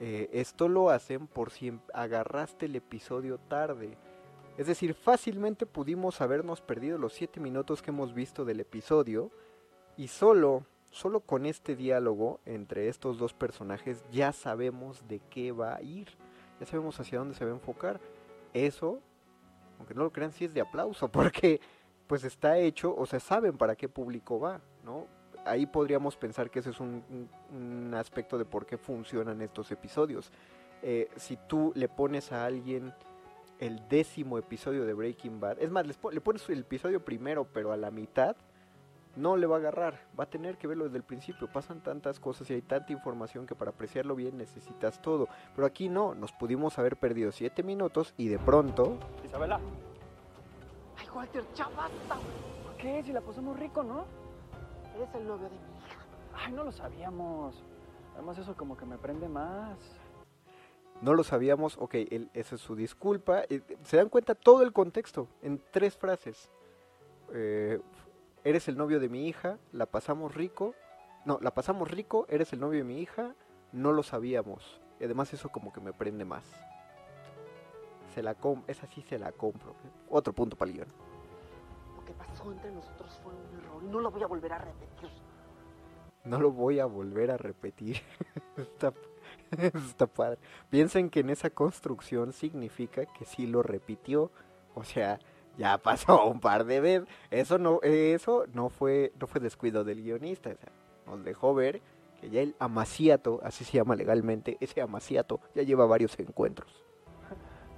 Eh, 0.00 0.30
esto 0.32 0.66
lo 0.66 0.88
hacen 0.88 1.26
por 1.26 1.50
si 1.50 1.78
agarraste 1.92 2.64
el 2.64 2.76
episodio 2.76 3.36
tarde. 3.36 3.98
Es 4.56 4.66
decir, 4.66 4.94
fácilmente 4.94 5.66
pudimos 5.66 6.22
habernos 6.22 6.62
perdido 6.62 6.96
los 6.96 7.12
siete 7.12 7.38
minutos 7.38 7.82
que 7.82 7.90
hemos 7.90 8.14
visto 8.14 8.46
del 8.46 8.60
episodio 8.60 9.30
y 9.98 10.08
solo 10.08 10.64
solo 10.90 11.20
con 11.20 11.46
este 11.46 11.76
diálogo 11.76 12.40
entre 12.44 12.88
estos 12.88 13.18
dos 13.18 13.32
personajes 13.32 14.04
ya 14.10 14.32
sabemos 14.32 15.06
de 15.08 15.20
qué 15.30 15.52
va 15.52 15.76
a 15.76 15.82
ir, 15.82 16.08
ya 16.58 16.66
sabemos 16.66 16.98
hacia 17.00 17.18
dónde 17.18 17.34
se 17.34 17.44
va 17.44 17.52
a 17.52 17.54
enfocar. 17.54 18.00
Eso, 18.52 19.00
aunque 19.78 19.94
no 19.94 20.02
lo 20.02 20.12
crean, 20.12 20.32
sí 20.32 20.44
es 20.44 20.54
de 20.54 20.60
aplauso, 20.60 21.08
porque 21.12 21.60
pues 22.06 22.24
está 22.24 22.58
hecho, 22.58 22.94
o 22.96 23.06
sea, 23.06 23.20
saben 23.20 23.56
para 23.56 23.76
qué 23.76 23.88
público 23.88 24.40
va, 24.40 24.60
¿no? 24.84 25.06
Ahí 25.44 25.64
podríamos 25.64 26.16
pensar 26.16 26.50
que 26.50 26.58
ese 26.58 26.70
es 26.70 26.80
un, 26.80 27.94
aspecto 27.94 28.36
de 28.36 28.44
por 28.44 28.66
qué 28.66 28.76
funcionan 28.76 29.40
estos 29.40 29.70
episodios. 29.70 30.30
Eh, 30.82 31.08
si 31.16 31.36
tú 31.36 31.72
le 31.76 31.88
pones 31.88 32.32
a 32.32 32.44
alguien 32.44 32.92
el 33.58 33.88
décimo 33.88 34.38
episodio 34.38 34.84
de 34.84 34.92
Breaking 34.92 35.38
Bad, 35.38 35.60
es 35.60 35.70
más, 35.70 35.86
le 35.86 36.20
pones 36.20 36.48
el 36.48 36.60
episodio 36.60 37.02
primero, 37.04 37.46
pero 37.52 37.72
a 37.72 37.76
la 37.76 37.90
mitad, 37.90 38.36
no 39.16 39.36
le 39.36 39.46
va 39.46 39.56
a 39.56 39.58
agarrar, 39.58 40.06
va 40.18 40.24
a 40.24 40.30
tener 40.30 40.56
que 40.56 40.66
verlo 40.66 40.84
desde 40.84 40.98
el 40.98 41.02
principio. 41.02 41.48
Pasan 41.52 41.82
tantas 41.82 42.20
cosas 42.20 42.48
y 42.50 42.54
hay 42.54 42.62
tanta 42.62 42.92
información 42.92 43.46
que 43.46 43.54
para 43.54 43.70
apreciarlo 43.70 44.14
bien 44.14 44.36
necesitas 44.38 45.00
todo. 45.02 45.28
Pero 45.54 45.66
aquí 45.66 45.88
no, 45.88 46.14
nos 46.14 46.32
pudimos 46.32 46.78
haber 46.78 46.96
perdido 46.96 47.32
siete 47.32 47.62
minutos 47.62 48.14
y 48.16 48.28
de 48.28 48.38
pronto. 48.38 48.98
Isabela. 49.24 49.60
Ay, 50.96 51.06
Walter, 51.14 51.44
ya 51.54 51.68
basta. 51.68 52.16
¿Por 52.64 52.76
qué? 52.76 53.02
Si 53.02 53.12
la 53.12 53.20
pasamos 53.20 53.58
rico, 53.58 53.82
¿no? 53.82 54.04
Eres 54.94 55.14
el 55.14 55.26
novio 55.26 55.48
de 55.48 55.50
mi 55.50 55.56
hija. 55.56 55.98
Ay, 56.34 56.52
no 56.52 56.64
lo 56.64 56.72
sabíamos. 56.72 57.64
Además, 58.14 58.38
eso 58.38 58.56
como 58.56 58.76
que 58.76 58.86
me 58.86 58.98
prende 58.98 59.28
más. 59.28 59.78
No 61.00 61.14
lo 61.14 61.24
sabíamos, 61.24 61.78
ok, 61.78 61.94
esa 62.34 62.56
es 62.56 62.60
su 62.60 62.76
disculpa. 62.76 63.44
Eh, 63.48 63.62
se 63.84 63.96
dan 63.96 64.10
cuenta 64.10 64.34
todo 64.34 64.62
el 64.62 64.72
contexto 64.72 65.28
en 65.40 65.62
tres 65.70 65.96
frases. 65.96 66.50
Eh, 67.32 67.80
eres 68.44 68.68
el 68.68 68.76
novio 68.76 69.00
de 69.00 69.08
mi 69.08 69.28
hija, 69.28 69.58
la 69.72 69.86
pasamos 69.86 70.34
rico, 70.34 70.74
no, 71.24 71.38
la 71.42 71.52
pasamos 71.52 71.90
rico, 71.90 72.26
eres 72.28 72.52
el 72.52 72.60
novio 72.60 72.78
de 72.78 72.84
mi 72.84 73.00
hija, 73.00 73.34
no 73.72 73.92
lo 73.92 74.02
sabíamos. 74.02 74.80
Y 74.98 75.04
además 75.04 75.32
eso 75.32 75.48
como 75.50 75.72
que 75.72 75.80
me 75.80 75.92
prende 75.92 76.24
más. 76.24 76.44
Se 78.14 78.22
la 78.22 78.34
com 78.34 78.62
esa 78.66 78.86
sí 78.86 79.02
se 79.02 79.18
la 79.18 79.32
compro. 79.32 79.74
Otro 80.08 80.32
punto 80.32 80.56
para 80.56 80.70
Lo 80.72 82.04
que 82.04 82.12
pasó 82.12 82.50
entre 82.50 82.70
nosotros 82.72 83.20
fue 83.22 83.32
un 83.32 83.58
error 83.58 83.82
y 83.82 83.86
no 83.86 84.00
lo 84.00 84.10
voy 84.10 84.22
a 84.22 84.26
volver 84.26 84.52
a 84.52 84.58
repetir. 84.58 85.10
no 86.24 86.40
lo 86.40 86.50
voy 86.50 86.80
a 86.80 86.86
volver 86.86 87.30
a 87.30 87.36
repetir. 87.36 88.00
está, 88.56 88.92
está 89.50 90.06
padre. 90.06 90.38
Piensen 90.68 91.08
que 91.08 91.20
en 91.20 91.30
esa 91.30 91.50
construcción 91.50 92.32
significa 92.32 93.06
que 93.06 93.24
sí 93.24 93.46
lo 93.46 93.62
repitió. 93.62 94.30
O 94.74 94.84
sea, 94.84 95.18
ya 95.60 95.76
pasó 95.76 96.26
un 96.26 96.40
par 96.40 96.64
de 96.64 96.80
veces. 96.80 97.08
Eso 97.30 97.58
no, 97.58 97.80
eso 97.82 98.46
no 98.54 98.70
fue, 98.70 99.12
no 99.20 99.26
fue 99.26 99.40
descuido 99.40 99.84
del 99.84 100.02
guionista. 100.02 100.50
O 100.50 100.56
sea, 100.56 100.72
nos 101.06 101.22
dejó 101.22 101.54
ver 101.54 101.82
que 102.18 102.30
ya 102.30 102.40
el 102.40 102.56
amaciato, 102.58 103.40
así 103.44 103.64
se 103.64 103.76
llama 103.76 103.94
legalmente, 103.94 104.56
ese 104.60 104.80
amaciato 104.80 105.40
ya 105.54 105.62
lleva 105.62 105.84
varios 105.84 106.18
encuentros. 106.18 106.82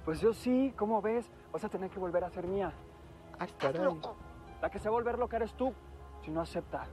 Pues 0.05 0.21
yo 0.21 0.33
sí, 0.33 0.73
¿cómo 0.77 1.01
ves? 1.01 1.29
Vas 1.51 1.63
a 1.63 1.69
tener 1.69 1.89
que 1.89 1.99
volver 1.99 2.23
a 2.23 2.29
ser 2.29 2.47
mía. 2.47 2.73
Ay, 3.37 3.49
caray. 3.57 3.81
La 4.61 4.69
que 4.69 4.79
se 4.79 4.85
va 4.85 4.95
a 4.95 4.99
volver 4.99 5.17
loca 5.17 5.35
eres 5.35 5.53
tú, 5.53 5.73
si 6.23 6.31
no 6.31 6.39
acepta. 6.39 6.87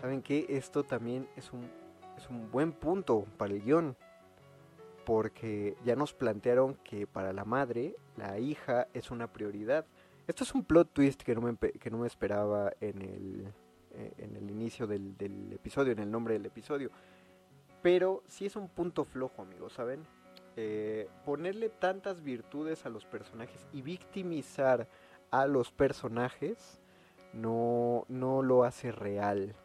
¿Saben 0.00 0.22
qué? 0.22 0.46
Esto 0.48 0.84
también 0.84 1.28
es 1.36 1.52
un, 1.52 1.68
es 2.16 2.28
un 2.28 2.50
buen 2.50 2.72
punto 2.72 3.24
para 3.36 3.52
el 3.52 3.62
guion. 3.62 3.96
Porque 5.10 5.76
ya 5.84 5.96
nos 5.96 6.14
plantearon 6.14 6.76
que 6.84 7.04
para 7.04 7.32
la 7.32 7.44
madre, 7.44 7.96
la 8.16 8.38
hija 8.38 8.86
es 8.94 9.10
una 9.10 9.26
prioridad. 9.26 9.84
Esto 10.28 10.44
es 10.44 10.54
un 10.54 10.62
plot 10.62 10.92
twist 10.92 11.22
que 11.22 11.34
no 11.34 11.40
me, 11.40 11.56
que 11.56 11.90
no 11.90 11.98
me 11.98 12.06
esperaba 12.06 12.72
en 12.80 13.02
el, 13.02 13.52
eh, 13.92 14.12
en 14.18 14.36
el 14.36 14.48
inicio 14.48 14.86
del, 14.86 15.18
del, 15.18 15.52
episodio, 15.52 15.90
en 15.94 15.98
el 15.98 16.12
nombre 16.12 16.34
del 16.34 16.46
episodio. 16.46 16.92
Pero 17.82 18.22
sí 18.28 18.46
es 18.46 18.54
un 18.54 18.68
punto 18.68 19.04
flojo, 19.04 19.42
amigos, 19.42 19.72
¿saben? 19.72 20.06
Eh, 20.54 21.08
ponerle 21.24 21.70
tantas 21.70 22.22
virtudes 22.22 22.86
a 22.86 22.88
los 22.88 23.04
personajes 23.04 23.66
y 23.72 23.82
victimizar 23.82 24.86
a 25.32 25.48
los 25.48 25.72
personajes 25.72 26.80
no, 27.32 28.04
no 28.06 28.42
lo 28.42 28.62
hace 28.62 28.92
real. 28.92 29.56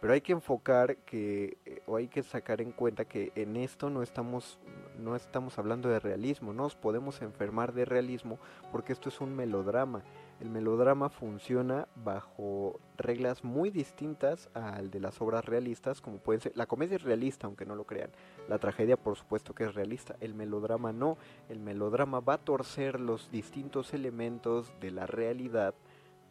Pero 0.00 0.14
hay 0.14 0.22
que 0.22 0.32
enfocar 0.32 0.96
que, 0.98 1.58
eh, 1.66 1.82
o 1.86 1.96
hay 1.96 2.08
que 2.08 2.22
sacar 2.22 2.62
en 2.62 2.72
cuenta 2.72 3.04
que 3.04 3.32
en 3.34 3.56
esto 3.56 3.90
no 3.90 4.02
estamos, 4.02 4.58
no 4.98 5.14
estamos 5.14 5.58
hablando 5.58 5.90
de 5.90 6.00
realismo, 6.00 6.54
no 6.54 6.62
nos 6.62 6.74
podemos 6.74 7.20
enfermar 7.20 7.74
de 7.74 7.84
realismo 7.84 8.38
porque 8.72 8.94
esto 8.94 9.10
es 9.10 9.20
un 9.20 9.36
melodrama. 9.36 10.02
El 10.40 10.48
melodrama 10.48 11.10
funciona 11.10 11.86
bajo 11.96 12.80
reglas 12.96 13.44
muy 13.44 13.68
distintas 13.68 14.48
al 14.54 14.90
de 14.90 15.00
las 15.00 15.20
obras 15.20 15.44
realistas, 15.44 16.00
como 16.00 16.16
pueden 16.16 16.40
ser, 16.40 16.56
la 16.56 16.64
comedia 16.64 16.96
es 16.96 17.02
realista, 17.02 17.46
aunque 17.46 17.66
no 17.66 17.74
lo 17.74 17.84
crean, 17.84 18.10
la 18.48 18.58
tragedia 18.58 18.96
por 18.96 19.16
supuesto 19.16 19.54
que 19.54 19.64
es 19.64 19.74
realista, 19.74 20.16
el 20.20 20.32
melodrama 20.32 20.94
no, 20.94 21.18
el 21.50 21.60
melodrama 21.60 22.20
va 22.20 22.34
a 22.34 22.44
torcer 22.44 23.00
los 23.00 23.30
distintos 23.30 23.92
elementos 23.92 24.72
de 24.80 24.92
la 24.92 25.06
realidad 25.06 25.74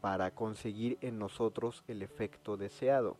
para 0.02 0.32
conseguir 0.32 0.98
en 1.02 1.20
nosotros 1.20 1.84
el 1.88 2.02
efecto 2.02 2.58
deseado 2.58 3.18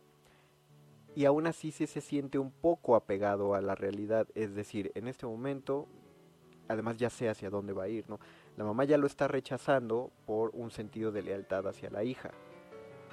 y 1.14 1.24
aún 1.24 1.46
así 1.46 1.72
sí 1.72 1.86
se 1.86 2.00
siente 2.00 2.38
un 2.38 2.50
poco 2.50 2.94
apegado 2.94 3.54
a 3.54 3.60
la 3.60 3.74
realidad, 3.74 4.28
es 4.34 4.54
decir, 4.54 4.92
en 4.94 5.08
este 5.08 5.26
momento, 5.26 5.86
además 6.68 6.96
ya 6.96 7.10
sé 7.10 7.28
hacia 7.28 7.50
dónde 7.50 7.72
va 7.72 7.84
a 7.84 7.88
ir, 7.88 8.08
¿no? 8.08 8.20
La 8.56 8.64
mamá 8.64 8.84
ya 8.84 8.98
lo 8.98 9.06
está 9.06 9.26
rechazando 9.26 10.10
por 10.26 10.50
un 10.54 10.70
sentido 10.70 11.12
de 11.12 11.22
lealtad 11.22 11.66
hacia 11.66 11.90
la 11.90 12.04
hija. 12.04 12.30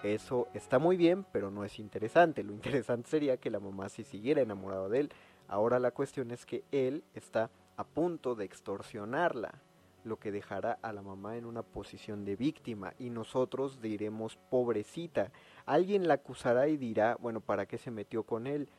Eso 0.03 0.47
está 0.53 0.77
muy 0.77 0.95
bien, 0.95 1.25
pero 1.31 1.49
no 1.49 1.63
es 1.63 1.79
interesante. 1.79 2.43
Lo 2.43 2.53
interesante 2.53 3.09
sería 3.09 3.37
que 3.37 3.49
la 3.49 3.59
mamá 3.59 3.89
sí 3.89 4.03
siguiera 4.03 4.41
enamorada 4.41 4.89
de 4.89 4.99
él. 5.01 5.09
Ahora 5.47 5.79
la 5.79 5.91
cuestión 5.91 6.31
es 6.31 6.45
que 6.45 6.63
él 6.71 7.03
está 7.13 7.49
a 7.77 7.83
punto 7.83 8.35
de 8.35 8.45
extorsionarla, 8.45 9.61
lo 10.07 10.17
que 10.17 10.31
dejará 10.31 10.79
a 10.81 10.93
la 10.93 11.01
mamá 11.01 11.37
en 11.37 11.45
una 11.45 11.63
posición 11.63 12.25
de 12.25 12.35
víctima 12.35 12.93
y 12.97 13.09
nosotros 13.09 13.81
diremos 13.81 14.37
pobrecita. 14.49 15.31
Alguien 15.65 16.07
la 16.07 16.15
acusará 16.15 16.67
y 16.67 16.77
dirá, 16.77 17.17
bueno, 17.19 17.41
¿para 17.41 17.65
qué 17.65 17.77
se 17.77 17.91
metió 17.91 18.23
con 18.23 18.47
él? 18.47 18.69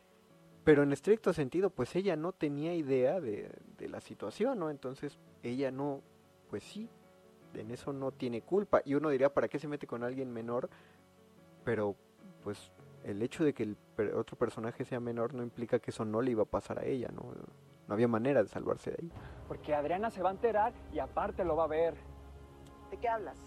Pero 0.65 0.83
en 0.83 0.93
estricto 0.93 1.33
sentido, 1.33 1.71
pues 1.71 1.95
ella 1.97 2.17
no 2.17 2.33
tenía 2.33 2.75
idea 2.75 3.21
de, 3.21 3.51
de 3.79 3.89
la 3.89 4.01
situación, 4.01 4.59
¿no? 4.59 4.71
Entonces 4.71 5.19
ella 5.43 5.71
no, 5.71 6.03
pues 6.51 6.65
sí, 6.65 6.89
en 7.55 7.71
eso 7.71 7.93
no 7.93 8.13
tiene 8.13 8.43
culpa. 8.43 8.83
Y 8.85 8.95
uno 8.95 9.11
diría, 9.11 9.33
¿para 9.33 9.49
qué 9.49 9.59
se 9.59 9.69
mete 9.69 9.87
con 9.87 10.03
alguien 10.03 10.33
menor? 10.33 10.69
Pero 11.65 11.97
pues 12.43 12.71
el 13.05 13.23
hecho 13.23 13.45
de 13.45 13.55
que 13.55 13.63
el 13.63 13.77
otro 14.15 14.37
personaje 14.37 14.85
sea 14.85 15.01
menor 15.01 15.35
no 15.35 15.43
implica 15.43 15.79
que 15.79 15.91
eso 15.91 16.05
no 16.05 16.21
le 16.21 16.33
iba 16.33 16.43
a 16.43 16.47
pasar 16.47 16.79
a 16.79 16.85
ella, 16.85 17.09
¿no? 17.13 17.33
No 17.87 17.95
había 17.95 18.09
manera 18.09 18.43
de 18.43 18.49
salvarse 18.49 18.91
de 18.91 18.97
ahí. 19.01 19.13
Porque 19.49 19.75
Adriana 19.75 20.11
se 20.11 20.23
va 20.23 20.29
a 20.29 20.33
enterar 20.33 20.73
y 20.93 20.99
aparte 20.99 21.45
lo 21.45 21.57
va 21.57 21.65
a 21.65 21.69
ver. 21.69 21.95
¿De 22.91 22.99
qué 22.99 23.09
hablas? 23.09 23.39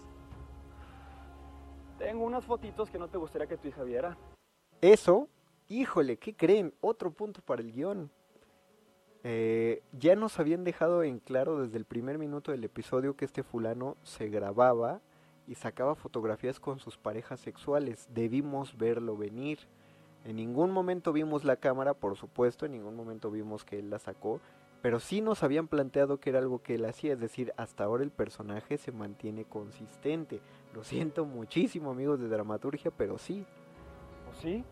Tengo 1.98 2.24
unas 2.24 2.44
fotitos 2.44 2.90
que 2.90 2.98
no 2.98 3.08
te 3.08 3.16
gustaría 3.16 3.46
que 3.46 3.56
tu 3.56 3.68
hija 3.68 3.84
viera. 3.84 4.16
Eso, 4.80 5.28
híjole, 5.68 6.16
¿qué 6.16 6.34
creen? 6.34 6.74
Otro 6.80 7.12
punto 7.12 7.40
para 7.40 7.62
el 7.62 7.72
guion. 7.72 8.10
Eh, 9.24 9.84
ya 9.92 10.16
nos 10.16 10.40
habían 10.40 10.64
dejado 10.64 11.04
en 11.04 11.20
claro 11.20 11.62
desde 11.62 11.78
el 11.78 11.84
primer 11.84 12.18
minuto 12.18 12.50
del 12.50 12.64
episodio 12.64 13.14
que 13.14 13.24
este 13.24 13.44
fulano 13.44 13.96
se 14.02 14.28
grababa 14.28 15.00
y 15.46 15.54
sacaba 15.54 15.94
fotografías 15.94 16.58
con 16.58 16.80
sus 16.80 16.98
parejas 16.98 17.38
sexuales. 17.38 18.08
Debimos 18.12 18.76
verlo 18.76 19.16
venir. 19.16 19.60
En 20.24 20.36
ningún 20.36 20.72
momento 20.72 21.12
vimos 21.12 21.44
la 21.44 21.56
cámara, 21.56 21.94
por 21.94 22.16
supuesto, 22.16 22.66
en 22.66 22.72
ningún 22.72 22.96
momento 22.96 23.30
vimos 23.30 23.64
que 23.64 23.78
él 23.78 23.90
la 23.90 23.98
sacó, 23.98 24.40
pero 24.82 24.98
sí 24.98 25.20
nos 25.20 25.44
habían 25.44 25.68
planteado 25.68 26.18
que 26.18 26.30
era 26.30 26.40
algo 26.40 26.60
que 26.60 26.74
él 26.74 26.84
hacía, 26.84 27.12
es 27.12 27.20
decir, 27.20 27.54
hasta 27.56 27.84
ahora 27.84 28.02
el 28.02 28.10
personaje 28.10 28.76
se 28.76 28.90
mantiene 28.90 29.44
consistente. 29.44 30.40
Lo 30.74 30.82
siento 30.82 31.24
muchísimo, 31.24 31.92
amigos 31.92 32.18
de 32.20 32.28
dramaturgia, 32.28 32.90
pero 32.90 33.16
sí. 33.16 33.46
¿O 34.28 34.34
sí? 34.34 34.64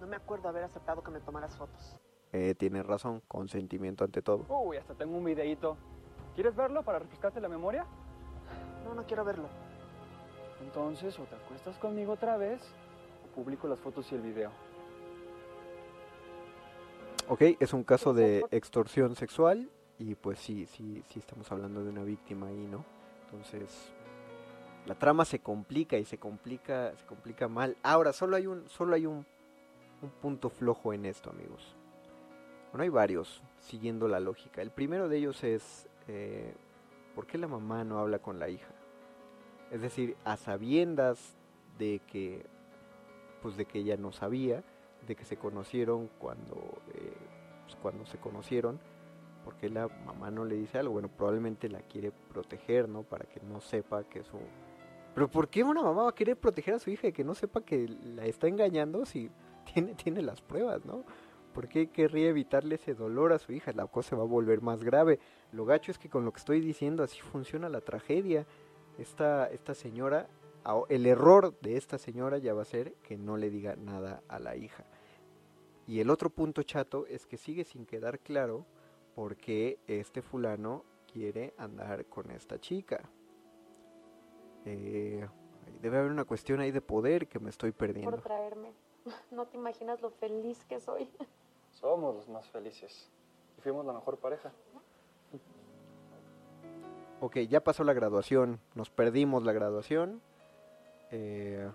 No 0.00 0.06
me 0.06 0.16
acuerdo 0.16 0.48
haber 0.48 0.64
aceptado 0.64 1.04
que 1.04 1.10
me 1.10 1.20
tomaras 1.20 1.54
fotos. 1.56 1.98
Eh, 2.32 2.54
tienes 2.54 2.86
razón, 2.86 3.22
consentimiento 3.28 4.02
ante 4.04 4.22
todo. 4.22 4.46
Uy, 4.48 4.78
hasta 4.78 4.94
tengo 4.94 5.18
un 5.18 5.24
videíto. 5.24 5.76
¿Quieres 6.34 6.56
verlo 6.56 6.82
para 6.82 7.00
refrescarte 7.00 7.38
la 7.40 7.48
memoria? 7.48 7.84
No, 8.84 8.94
no 8.94 9.04
quiero 9.04 9.24
verlo. 9.24 9.48
Entonces, 10.62 11.18
o 11.18 11.24
te 11.24 11.34
acuestas 11.34 11.76
conmigo 11.76 12.12
otra 12.12 12.38
vez, 12.38 12.62
o 13.24 13.34
publico 13.34 13.68
las 13.68 13.78
fotos 13.78 14.10
y 14.10 14.14
el 14.14 14.22
video. 14.22 14.52
Ok, 17.28 17.42
es 17.60 17.72
un 17.72 17.84
caso 17.84 18.12
de 18.12 18.44
extorsión 18.50 19.14
sexual 19.14 19.70
y 19.98 20.14
pues 20.14 20.38
sí, 20.38 20.66
sí, 20.66 21.04
sí 21.08 21.18
estamos 21.18 21.50
hablando 21.52 21.84
de 21.84 21.90
una 21.90 22.02
víctima 22.02 22.48
ahí, 22.48 22.66
¿no? 22.66 22.84
Entonces, 23.24 23.92
la 24.86 24.94
trama 24.96 25.24
se 25.24 25.38
complica 25.38 25.96
y 25.96 26.04
se 26.04 26.18
complica, 26.18 26.96
se 26.96 27.06
complica 27.06 27.46
mal. 27.48 27.76
Ahora, 27.82 28.12
solo 28.12 28.36
hay 28.36 28.46
un, 28.46 28.68
solo 28.68 28.94
hay 28.94 29.06
un, 29.06 29.24
un 30.02 30.10
punto 30.20 30.50
flojo 30.50 30.92
en 30.92 31.04
esto, 31.06 31.30
amigos. 31.30 31.76
Bueno, 32.72 32.82
hay 32.82 32.88
varios, 32.88 33.42
siguiendo 33.60 34.08
la 34.08 34.20
lógica. 34.20 34.62
El 34.62 34.70
primero 34.70 35.08
de 35.08 35.18
ellos 35.18 35.44
es, 35.44 35.88
eh, 36.08 36.54
¿por 37.14 37.26
qué 37.26 37.38
la 37.38 37.48
mamá 37.48 37.84
no 37.84 37.98
habla 37.98 38.18
con 38.18 38.38
la 38.38 38.48
hija? 38.48 38.72
Es 39.70 39.80
decir, 39.82 40.16
a 40.24 40.36
sabiendas 40.36 41.36
de 41.78 42.00
que, 42.06 42.46
pues 43.42 43.56
de 43.56 43.66
que 43.66 43.80
ella 43.80 43.96
no 43.96 44.12
sabía, 44.12 44.64
de 45.06 45.16
que 45.16 45.24
se 45.24 45.36
conocieron 45.36 46.08
cuando, 46.18 46.80
pues 47.70 47.82
cuando 47.82 48.06
se 48.06 48.18
conocieron, 48.18 48.80
¿por 49.44 49.54
qué 49.56 49.68
la 49.68 49.88
mamá 50.04 50.30
no 50.30 50.44
le 50.44 50.56
dice 50.56 50.78
algo? 50.78 50.94
Bueno, 50.94 51.08
probablemente 51.08 51.68
la 51.68 51.80
quiere 51.80 52.10
proteger, 52.10 52.88
¿no? 52.88 53.02
Para 53.02 53.26
que 53.26 53.40
no 53.40 53.60
sepa 53.60 54.04
que 54.04 54.20
eso... 54.20 54.38
Pero 55.14 55.28
¿por 55.28 55.48
qué 55.48 55.62
una 55.62 55.82
mamá 55.82 56.04
va 56.04 56.10
a 56.10 56.14
querer 56.14 56.36
proteger 56.36 56.74
a 56.74 56.78
su 56.78 56.90
hija 56.90 57.08
y 57.08 57.12
que 57.12 57.24
no 57.24 57.34
sepa 57.34 57.60
que 57.60 57.88
la 57.88 58.26
está 58.26 58.48
engañando 58.48 59.04
si 59.04 59.30
tiene, 59.72 59.94
tiene 59.94 60.22
las 60.22 60.40
pruebas, 60.40 60.84
¿no? 60.84 61.04
¿Por 61.54 61.68
qué 61.68 61.88
querría 61.90 62.28
evitarle 62.28 62.76
ese 62.76 62.94
dolor 62.94 63.32
a 63.32 63.38
su 63.38 63.52
hija? 63.52 63.72
La 63.72 63.86
cosa 63.86 64.10
se 64.10 64.16
va 64.16 64.22
a 64.22 64.26
volver 64.26 64.62
más 64.62 64.84
grave. 64.84 65.18
Lo 65.52 65.64
gacho 65.64 65.90
es 65.90 65.98
que 65.98 66.08
con 66.08 66.24
lo 66.24 66.32
que 66.32 66.38
estoy 66.38 66.60
diciendo 66.60 67.02
así 67.02 67.20
funciona 67.20 67.68
la 67.68 67.80
tragedia. 67.80 68.46
Esta, 68.98 69.48
esta 69.50 69.74
señora, 69.74 70.28
el 70.88 71.06
error 71.06 71.58
de 71.60 71.76
esta 71.76 71.98
señora 71.98 72.38
ya 72.38 72.54
va 72.54 72.62
a 72.62 72.66
ser 72.66 72.94
que 73.02 73.16
no 73.16 73.36
le 73.36 73.50
diga 73.50 73.74
nada 73.76 74.22
a 74.28 74.38
la 74.38 74.56
hija. 74.56 74.84
Y 75.90 75.98
el 75.98 76.08
otro 76.08 76.30
punto 76.30 76.62
chato 76.62 77.04
es 77.06 77.26
que 77.26 77.36
sigue 77.36 77.64
sin 77.64 77.84
quedar 77.84 78.20
claro 78.20 78.64
por 79.16 79.36
qué 79.36 79.80
este 79.88 80.22
fulano 80.22 80.84
quiere 81.12 81.52
andar 81.58 82.06
con 82.06 82.30
esta 82.30 82.60
chica. 82.60 83.10
Eh, 84.66 85.26
debe 85.82 85.98
haber 85.98 86.12
una 86.12 86.24
cuestión 86.24 86.60
ahí 86.60 86.70
de 86.70 86.80
poder 86.80 87.26
que 87.26 87.40
me 87.40 87.50
estoy 87.50 87.72
perdiendo. 87.72 88.12
Por 88.12 88.22
traerme. 88.22 88.72
No 89.32 89.46
te 89.46 89.56
imaginas 89.56 90.00
lo 90.00 90.10
feliz 90.10 90.64
que 90.66 90.78
soy. 90.78 91.10
Somos 91.72 92.14
los 92.14 92.28
más 92.28 92.48
felices. 92.50 93.10
Y 93.58 93.60
fuimos 93.60 93.84
la 93.84 93.92
mejor 93.92 94.16
pareja. 94.18 94.52
Ok, 97.20 97.38
ya 97.48 97.64
pasó 97.64 97.82
la 97.82 97.94
graduación. 97.94 98.60
Nos 98.76 98.90
perdimos 98.90 99.42
la 99.42 99.52
graduación. 99.52 100.22
Eh, 101.10 101.68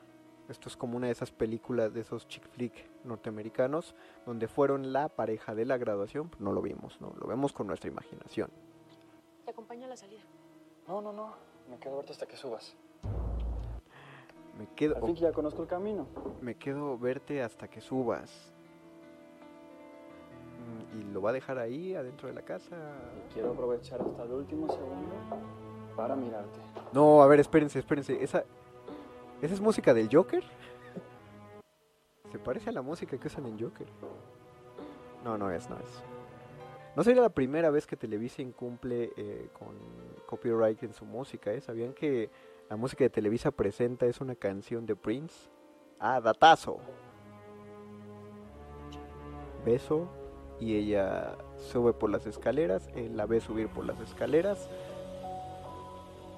esto 0.50 0.70
es 0.70 0.78
como 0.78 0.98
una 0.98 1.08
de 1.08 1.14
esas 1.14 1.32
películas 1.32 1.94
de 1.94 2.02
esos 2.02 2.28
chick 2.28 2.48
flick 2.50 2.74
norteamericanos 3.04 3.96
donde 4.26 4.48
fueron 4.48 4.94
la 4.94 5.10
pareja 5.10 5.56
de 5.56 5.66
la 5.66 5.78
graduación. 5.78 6.32
no 6.40 6.52
lo 6.52 6.62
vimos, 6.62 7.00
¿no? 7.02 7.14
Lo 7.20 7.28
vemos 7.28 7.54
con 7.54 7.68
nuestra 7.68 7.90
imaginación. 7.90 8.50
Te 9.44 9.52
acompaño 9.52 9.86
a 9.86 9.90
la 9.90 9.98
salida. 9.98 10.22
No, 10.88 11.02
no, 11.02 11.12
no. 11.12 11.34
Me 11.70 11.78
quedo 11.80 11.96
ahorita 11.96 12.14
hasta 12.14 12.28
que 12.28 12.38
subas. 12.38 12.76
Me 14.58 14.68
quedo... 14.76 14.96
Fin 15.06 15.16
que 15.16 15.22
ya 15.22 15.32
conozco 15.32 15.64
el 15.64 15.68
camino. 15.68 16.08
Me 16.42 16.56
quedo 16.56 16.98
verte 16.98 17.42
hasta 17.42 17.68
que 17.68 17.82
subas. 17.82 18.54
Mm, 20.66 21.00
¿Y 21.00 21.04
lo 21.14 21.22
va 21.22 21.32
a 21.32 21.34
dejar 21.34 21.58
ahí, 21.58 21.96
adentro 21.96 22.28
de 22.28 22.36
la 22.36 22.44
casa? 22.44 22.76
Quiero 23.34 23.52
aprovechar 23.52 24.02
hasta 24.02 24.24
el 24.24 24.32
último 24.32 24.68
segundo 24.70 25.16
para 25.96 26.16
mirarte. 26.16 26.60
No, 26.94 27.22
a 27.22 27.28
ver, 27.28 27.40
espérense, 27.40 27.80
espérense. 27.80 28.22
¿Esa, 28.24 28.46
¿Esa 29.42 29.54
es 29.54 29.62
música 29.62 29.94
del 29.94 30.10
Joker? 30.12 30.44
Se 32.32 32.40
parece 32.40 32.70
a 32.70 32.74
la 32.74 32.82
música 32.82 33.18
que 33.18 33.28
usan 33.28 33.46
en 33.46 33.60
Joker. 33.60 33.88
No, 35.24 35.38
no 35.38 35.52
es, 35.52 35.70
no 35.70 35.78
es. 35.78 36.04
No 36.96 37.04
sería 37.04 37.22
la 37.22 37.30
primera 37.30 37.70
vez 37.70 37.86
que 37.86 37.98
Televisa 37.98 38.42
incumple 38.42 39.12
eh, 39.18 39.50
con 39.52 39.76
copyright 40.26 40.82
en 40.84 40.94
su 40.94 41.04
música, 41.04 41.52
¿eh? 41.52 41.60
¿Sabían 41.60 41.94
que 41.94 42.30
la 42.70 42.78
música 42.78 43.04
de 43.04 43.10
Televisa 43.10 43.52
Presenta 43.52 44.06
es 44.06 44.22
una 44.22 44.36
canción 44.36 44.86
de 44.86 44.96
Prince? 44.96 45.50
Ah, 46.00 46.22
datazo. 46.22 46.80
Beso 49.66 50.08
y 50.60 50.76
ella 50.76 51.36
sube 51.58 51.92
por 51.92 52.10
las 52.10 52.26
escaleras, 52.26 52.88
él 52.96 53.18
la 53.18 53.26
ve 53.26 53.42
subir 53.42 53.68
por 53.68 53.86
las 53.86 54.00
escaleras. 54.00 54.70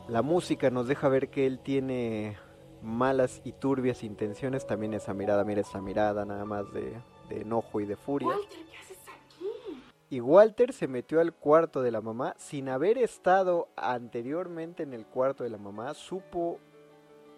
La 0.07 0.21
música 0.21 0.69
nos 0.71 0.87
deja 0.87 1.07
ver 1.09 1.29
que 1.29 1.45
él 1.45 1.59
tiene 1.59 2.37
malas 2.81 3.41
y 3.43 3.51
turbias 3.53 4.03
intenciones, 4.03 4.65
también 4.67 4.93
esa 4.93 5.13
mirada, 5.13 5.43
mira 5.43 5.61
esa 5.61 5.81
mirada 5.81 6.25
nada 6.25 6.45
más 6.45 6.71
de, 6.73 6.93
de 7.29 7.41
enojo 7.41 7.79
y 7.81 7.85
de 7.85 7.95
furia. 7.95 8.27
Walter, 8.29 8.65
¿qué 8.71 8.77
haces 8.77 8.97
aquí? 9.07 9.83
Y 10.09 10.19
Walter 10.21 10.73
se 10.73 10.87
metió 10.87 11.19
al 11.19 11.33
cuarto 11.33 11.81
de 11.81 11.91
la 11.91 12.01
mamá 12.01 12.33
sin 12.37 12.69
haber 12.69 12.97
estado 12.97 13.67
anteriormente 13.75 14.83
en 14.83 14.93
el 14.93 15.05
cuarto 15.05 15.43
de 15.43 15.49
la 15.49 15.57
mamá. 15.57 15.93
Supo 15.93 16.59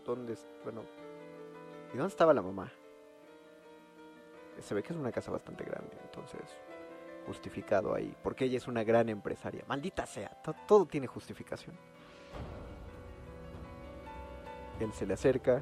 dónde, 0.05 0.37
bueno, 0.63 0.83
¿y 1.93 1.97
dónde 1.97 2.11
estaba 2.11 2.33
la 2.33 2.41
mamá? 2.41 2.71
Se 4.61 4.75
ve 4.75 4.83
que 4.83 4.91
es 4.93 4.99
una 4.99 5.11
casa 5.11 5.31
bastante 5.31 5.63
grande, 5.63 5.95
entonces 6.03 6.41
justificado 7.25 7.93
ahí, 7.93 8.15
porque 8.23 8.45
ella 8.45 8.57
es 8.57 8.67
una 8.67 8.83
gran 8.83 9.07
empresaria. 9.07 9.63
Maldita 9.67 10.05
sea, 10.05 10.29
to- 10.43 10.55
todo 10.67 10.85
tiene 10.85 11.05
justificación. 11.07 11.75
Él 14.79 14.93
se 14.93 15.05
le 15.05 15.13
acerca. 15.13 15.61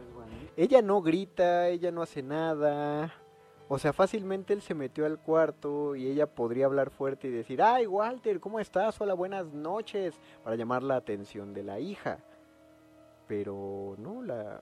Ella 0.55 0.81
no 0.81 1.01
grita, 1.01 1.69
ella 1.69 1.91
no 1.91 2.01
hace 2.01 2.21
nada. 2.21 3.13
O 3.69 3.77
sea, 3.77 3.91
fácilmente 3.91 4.53
él 4.53 4.61
se 4.61 4.73
metió 4.73 5.05
al 5.05 5.19
cuarto 5.19 5.95
y 5.95 6.07
ella 6.07 6.27
podría 6.27 6.65
hablar 6.65 6.89
fuerte 6.89 7.27
y 7.27 7.31
decir, 7.31 7.61
ay 7.61 7.85
Walter, 7.85 8.39
¿cómo 8.39 8.59
estás? 8.59 8.99
Hola, 9.01 9.13
buenas 9.13 9.51
noches, 9.53 10.19
para 10.43 10.55
llamar 10.55 10.83
la 10.83 10.95
atención 10.95 11.53
de 11.53 11.63
la 11.63 11.79
hija. 11.79 12.19
Pero 13.27 13.95
no, 13.97 14.21
la... 14.21 14.61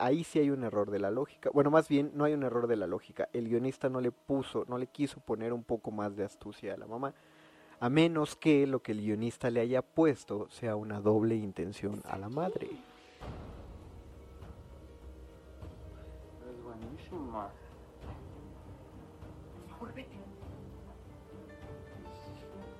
Ahí 0.00 0.24
sí 0.24 0.40
hay 0.40 0.50
un 0.50 0.64
error 0.64 0.90
de 0.90 0.98
la 0.98 1.12
lógica. 1.12 1.50
Bueno, 1.52 1.70
más 1.70 1.88
bien 1.88 2.10
no 2.14 2.24
hay 2.24 2.34
un 2.34 2.42
error 2.42 2.66
de 2.66 2.74
la 2.74 2.88
lógica. 2.88 3.28
El 3.32 3.48
guionista 3.48 3.88
no 3.88 4.00
le 4.00 4.10
puso, 4.10 4.64
no 4.66 4.78
le 4.78 4.88
quiso 4.88 5.20
poner 5.20 5.52
un 5.52 5.62
poco 5.62 5.92
más 5.92 6.16
de 6.16 6.24
astucia 6.24 6.74
a 6.74 6.76
la 6.76 6.86
mamá. 6.86 7.14
A 7.80 7.88
menos 7.88 8.34
que 8.34 8.66
lo 8.66 8.82
que 8.82 8.92
el 8.92 9.00
guionista 9.00 9.50
le 9.50 9.60
haya 9.60 9.82
puesto 9.82 10.48
sea 10.50 10.74
una 10.74 11.00
doble 11.00 11.36
intención 11.36 12.02
a 12.04 12.18
la 12.18 12.28
madre. 12.28 12.66
Eres 16.42 16.62
buenísima. 16.64 17.50
Por 19.60 19.70
favor, 19.70 19.94
vete. 19.94 20.16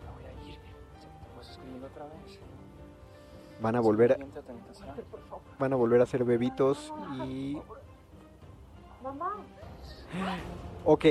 Me 0.05 0.11
voy 0.15 0.25
a 0.25 0.49
ir. 0.49 0.59
¿Te 0.59 1.37
vas 1.37 1.51
escribiendo 1.51 1.87
otra 1.87 2.05
vez? 2.07 2.41
Van 3.61 3.77
a 3.77 3.81
volver 3.81 4.13
a, 4.13 4.19
van 5.59 5.73
a 5.73 5.77
volver 5.77 6.01
a 6.01 6.07
ser 6.07 6.25
bebitos 6.25 6.93
y 7.25 7.59
Mamá. 9.03 9.37
Ok, 10.85 11.05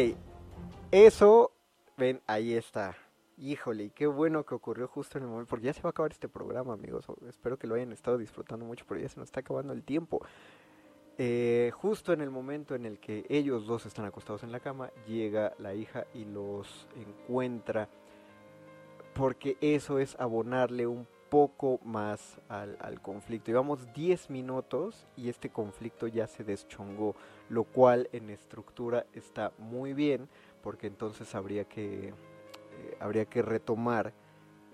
eso, 0.92 1.52
ven, 1.96 2.22
ahí 2.28 2.54
está. 2.54 2.96
Híjole, 3.40 3.84
y 3.84 3.90
qué 3.92 4.08
bueno 4.08 4.44
que 4.44 4.56
ocurrió 4.56 4.88
justo 4.88 5.20
en 5.20 5.26
el 5.26 5.30
momento, 5.30 5.52
porque 5.52 5.68
ya 5.68 5.74
se 5.74 5.82
va 5.82 5.90
a 5.90 5.92
acabar 5.92 6.12
este 6.12 6.28
programa, 6.28 6.74
amigos. 6.74 7.06
Espero 7.30 7.58
que 7.60 7.68
lo 7.68 7.76
hayan 7.76 7.92
estado 7.92 8.18
disfrutando 8.18 8.66
mucho, 8.66 8.84
pero 8.88 9.00
ya 9.00 9.08
se 9.10 9.20
nos 9.20 9.28
está 9.28 9.42
acabando 9.42 9.74
el 9.74 9.84
tiempo. 9.84 10.26
Eh, 11.20 11.72
justo 11.76 12.14
en 12.14 12.22
el 12.22 12.32
momento 12.32 12.74
en 12.74 12.88
el 12.88 13.00
que 13.00 13.28
ellos 13.30 13.68
dos 13.68 13.86
están 13.86 14.06
acostados 14.06 14.42
en 14.42 14.52
la 14.52 14.60
cama, 14.60 14.90
llega 15.08 15.54
la 15.60 15.76
hija 15.76 16.08
y 16.16 16.26
los 16.26 16.88
encuentra, 16.96 17.90
porque 19.14 19.56
eso 19.62 20.00
es 20.00 20.20
abonarle 20.20 20.88
un 20.88 21.08
poco 21.30 21.80
más 21.84 22.40
al, 22.50 22.76
al 22.80 23.02
conflicto. 23.04 23.52
Llevamos 23.52 23.94
10 23.94 24.32
minutos 24.32 25.06
y 25.16 25.30
este 25.30 25.52
conflicto 25.52 26.08
ya 26.08 26.26
se 26.26 26.44
deschongó, 26.44 27.16
lo 27.50 27.66
cual 27.66 28.10
en 28.14 28.32
estructura 28.32 29.06
está 29.14 29.52
muy 29.60 29.94
bien, 29.94 30.28
porque 30.64 30.88
entonces 30.88 31.36
habría 31.36 31.66
que, 31.66 32.14
eh, 32.78 32.98
habría 33.00 33.26
que 33.26 33.42
retomar 33.42 34.14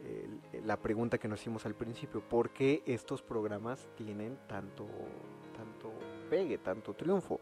eh, 0.03 0.27
la 0.65 0.77
pregunta 0.77 1.17
que 1.17 1.27
nos 1.27 1.41
hicimos 1.41 1.65
al 1.65 1.75
principio, 1.75 2.21
¿por 2.21 2.49
qué 2.49 2.83
estos 2.85 3.21
programas 3.21 3.87
tienen 3.95 4.37
tanto, 4.47 4.85
tanto 5.55 5.93
pegue, 6.29 6.57
tanto 6.57 6.93
triunfo? 6.93 7.39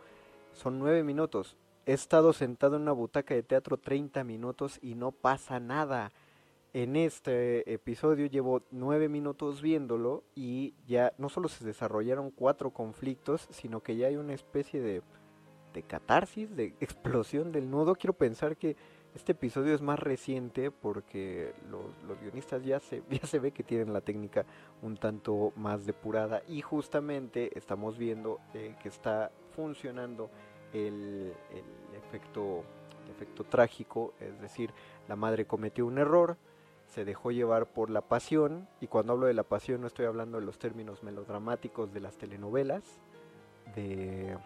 Son 0.54 0.78
nueve 0.78 1.04
minutos. 1.04 1.58
He 1.88 1.94
estado 1.94 2.34
sentado 2.34 2.76
en 2.76 2.84
una 2.84 2.92
butaca 2.92 3.34
de 3.34 3.42
teatro 3.42 3.78
30 3.78 4.24
minutos 4.24 4.78
y 4.82 4.94
no 4.94 5.12
pasa 5.12 5.60
nada. 5.60 6.12
En 6.74 6.96
este 6.96 7.74
episodio 7.74 8.28
llevo 8.28 8.62
nueve 8.70 9.10
minutos 9.10 9.62
viéndolo 9.62 10.24
y 10.36 10.76
ya 10.86 11.14
no 11.18 11.30
solo 11.30 11.50
se 11.50 11.66
desarrollaron 11.66 12.30
cuatro 12.30 12.70
conflictos, 12.72 13.48
sino 13.50 13.82
que 13.82 13.98
ya 13.98 14.08
hay 14.08 14.18
una 14.18 14.34
especie 14.34 14.80
de, 14.82 15.02
de 15.74 15.84
catarsis, 15.84 16.56
de 16.56 16.76
explosión 16.80 17.52
del 17.52 17.72
nudo. 17.72 17.96
Quiero 17.96 18.14
pensar 18.14 18.56
que 18.56 18.78
este 19.16 19.34
episodio 19.34 19.76
es 19.76 19.82
más 19.82 20.00
reciente 20.00 20.72
porque 20.72 21.54
los, 21.70 21.82
los 22.08 22.20
guionistas 22.22 22.64
ya 22.64 22.80
se, 22.80 23.04
ya 23.10 23.26
se 23.26 23.40
ve 23.40 23.52
que 23.52 23.64
tienen 23.64 23.94
la 23.94 24.02
técnica 24.02 24.46
un 24.82 24.98
tanto 24.98 25.52
más 25.56 25.86
depurada 25.86 26.42
y 26.48 26.62
justamente 26.62 27.58
estamos 27.58 27.98
viendo 27.98 28.40
eh, 28.54 28.76
que 28.82 28.90
está 28.90 29.32
funcionando 29.56 30.30
el, 30.74 31.34
el 31.52 31.98
efecto, 31.98 32.64
el 33.06 33.12
efecto 33.12 33.44
trágico, 33.44 34.14
es 34.20 34.40
decir, 34.40 34.74
la 35.08 35.16
madre 35.16 35.46
cometió 35.46 35.86
un 35.86 35.98
error, 35.98 36.38
se 36.88 37.06
dejó 37.06 37.32
llevar 37.32 37.68
por 37.68 37.90
la 37.90 38.02
pasión, 38.02 38.68
y 38.80 38.88
cuando 38.88 39.14
hablo 39.14 39.28
de 39.28 39.34
la 39.34 39.44
pasión 39.44 39.82
no 39.82 39.88
estoy 39.88 40.06
hablando 40.06 40.40
de 40.40 40.46
los 40.46 40.60
términos 40.60 41.04
melodramáticos 41.04 41.94
de 41.94 42.00
las 42.00 42.18
telenovelas, 42.18 42.84
de, 43.76 44.38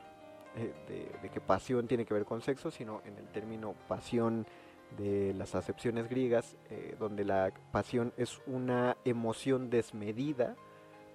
eh, 0.58 0.74
de, 1.22 1.30
que 1.30 1.41
pasión 1.41 1.88
tiene 1.88 2.06
que 2.06 2.14
ver 2.14 2.26
con 2.26 2.41
sexo, 2.41 2.72
sino 2.72 3.01
en 3.06 3.18
el 3.18 3.28
término 3.28 3.76
pasión 3.88 4.45
de 4.97 5.34
las 5.34 5.56
acepciones 5.56 6.08
griegas, 6.10 6.56
eh, 6.70 6.95
donde 6.99 7.26
la 7.26 7.51
pasión 7.72 8.14
es 8.18 8.39
una 8.45 8.97
emoción 9.03 9.70
desmedida, 9.70 10.56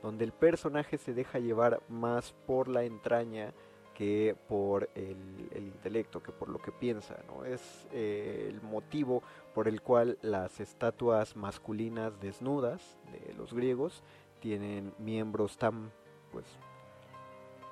donde 0.02 0.24
el 0.24 0.32
personaje 0.32 0.98
se 0.98 1.14
deja 1.14 1.38
llevar 1.38 1.82
más 1.88 2.34
por 2.46 2.68
la 2.68 2.84
entraña 2.84 3.54
que 3.94 4.34
por 4.48 4.88
el, 4.94 5.48
el 5.52 5.64
intelecto, 5.64 6.22
que 6.22 6.32
por 6.32 6.48
lo 6.48 6.58
que 6.58 6.72
piensa, 6.72 7.18
¿no? 7.26 7.44
Es 7.44 7.86
eh, 7.92 8.46
el 8.48 8.62
motivo 8.62 9.22
por 9.54 9.68
el 9.68 9.82
cual 9.82 10.18
las 10.22 10.58
estatuas 10.58 11.36
masculinas 11.36 12.18
desnudas 12.20 12.98
de 13.12 13.34
los 13.34 13.52
griegos 13.52 14.02
tienen 14.40 14.94
miembros 14.98 15.58
tan, 15.58 15.92
pues, 16.32 16.46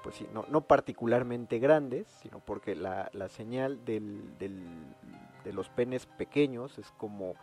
pues 0.02 0.16
sí, 0.16 0.26
no, 0.32 0.44
no 0.48 0.62
particularmente 0.62 1.58
grandes, 1.58 2.06
sino 2.22 2.40
porque 2.40 2.74
la, 2.74 3.10
la 3.12 3.28
señal 3.28 3.84
del, 3.84 4.38
del, 4.38 4.62
de 5.44 5.52
los 5.52 5.68
penes 5.68 6.06
pequeños 6.06 6.78
es 6.78 6.90
como 6.92 7.34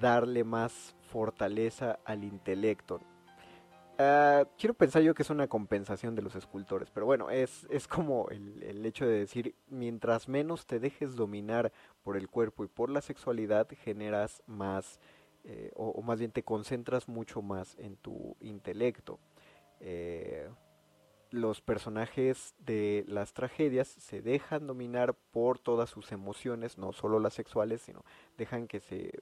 darle 0.00 0.44
más 0.44 0.94
fortaleza 1.10 1.98
al 2.04 2.24
intelecto. 2.24 3.00
Ah, 3.98 4.44
quiero 4.58 4.74
pensar 4.74 5.02
yo 5.02 5.14
que 5.14 5.22
es 5.22 5.30
una 5.30 5.48
compensación 5.48 6.14
de 6.14 6.20
los 6.20 6.34
escultores, 6.34 6.90
pero 6.90 7.06
bueno, 7.06 7.30
es, 7.30 7.66
es 7.70 7.88
como 7.88 8.28
el, 8.28 8.62
el 8.62 8.84
hecho 8.84 9.06
de 9.06 9.20
decir, 9.20 9.54
mientras 9.68 10.28
menos 10.28 10.66
te 10.66 10.78
dejes 10.78 11.16
dominar 11.16 11.72
por 12.02 12.18
el 12.18 12.28
cuerpo 12.28 12.64
y 12.64 12.68
por 12.68 12.90
la 12.90 13.00
sexualidad, 13.00 13.66
generas 13.84 14.42
más, 14.46 15.00
eh, 15.44 15.70
o, 15.74 16.02
más 16.02 16.18
bien 16.18 16.30
te 16.30 16.42
concentras 16.42 17.08
mucho 17.08 17.40
más 17.40 17.74
en 17.78 17.96
tu 17.96 18.36
intelecto. 18.40 19.18
Eh, 19.80 20.46
los 21.30 21.60
personajes 21.60 22.54
de 22.58 23.04
las 23.08 23.32
tragedias 23.32 23.88
se 23.88 24.22
dejan 24.22 24.66
dominar 24.66 25.14
por 25.14 25.58
todas 25.58 25.90
sus 25.90 26.12
emociones, 26.12 26.78
no 26.78 26.92
solo 26.92 27.18
las 27.20 27.34
sexuales, 27.34 27.82
sino 27.82 28.04
dejan 28.36 28.68
que 28.68 28.80
se 28.80 29.12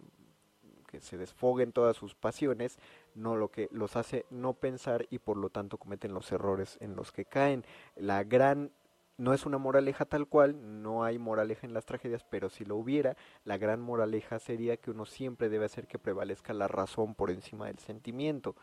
que 0.95 1.01
se 1.01 1.19
desfoguen 1.19 1.73
todas 1.73 1.97
sus 1.97 2.15
pasiones, 2.15 2.79
no 3.17 3.35
lo 3.35 3.51
que 3.51 3.69
los 3.73 3.97
hace 3.97 4.27
no 4.31 4.53
pensar 4.53 5.07
y 5.11 5.19
por 5.19 5.37
lo 5.37 5.51
tanto 5.51 5.77
cometen 5.77 6.15
los 6.15 6.31
errores 6.31 6.79
en 6.81 6.95
los 6.95 7.11
que 7.11 7.25
caen. 7.25 7.65
La 7.97 8.23
gran 8.23 8.71
no 9.17 9.33
es 9.33 9.47
una 9.47 9.59
moraleja 9.59 10.05
tal 10.05 10.27
cual, 10.27 10.83
no 10.83 11.05
hay 11.05 11.19
moraleja 11.19 11.67
en 11.67 11.75
las 11.75 11.85
tragedias, 11.85 12.25
pero 12.25 12.49
si 12.49 12.65
lo 12.65 12.77
hubiera, 12.77 13.17
la 13.45 13.59
gran 13.59 13.81
moraleja 13.81 14.39
sería 14.39 14.77
que 14.77 14.91
uno 14.91 15.05
siempre 15.05 15.49
debe 15.49 15.67
hacer 15.67 15.87
que 15.87 15.99
prevalezca 15.99 16.53
la 16.53 16.69
razón 16.69 17.15
por 17.15 17.31
encima 17.31 17.67
del 17.67 17.79
sentimiento. 17.79 18.57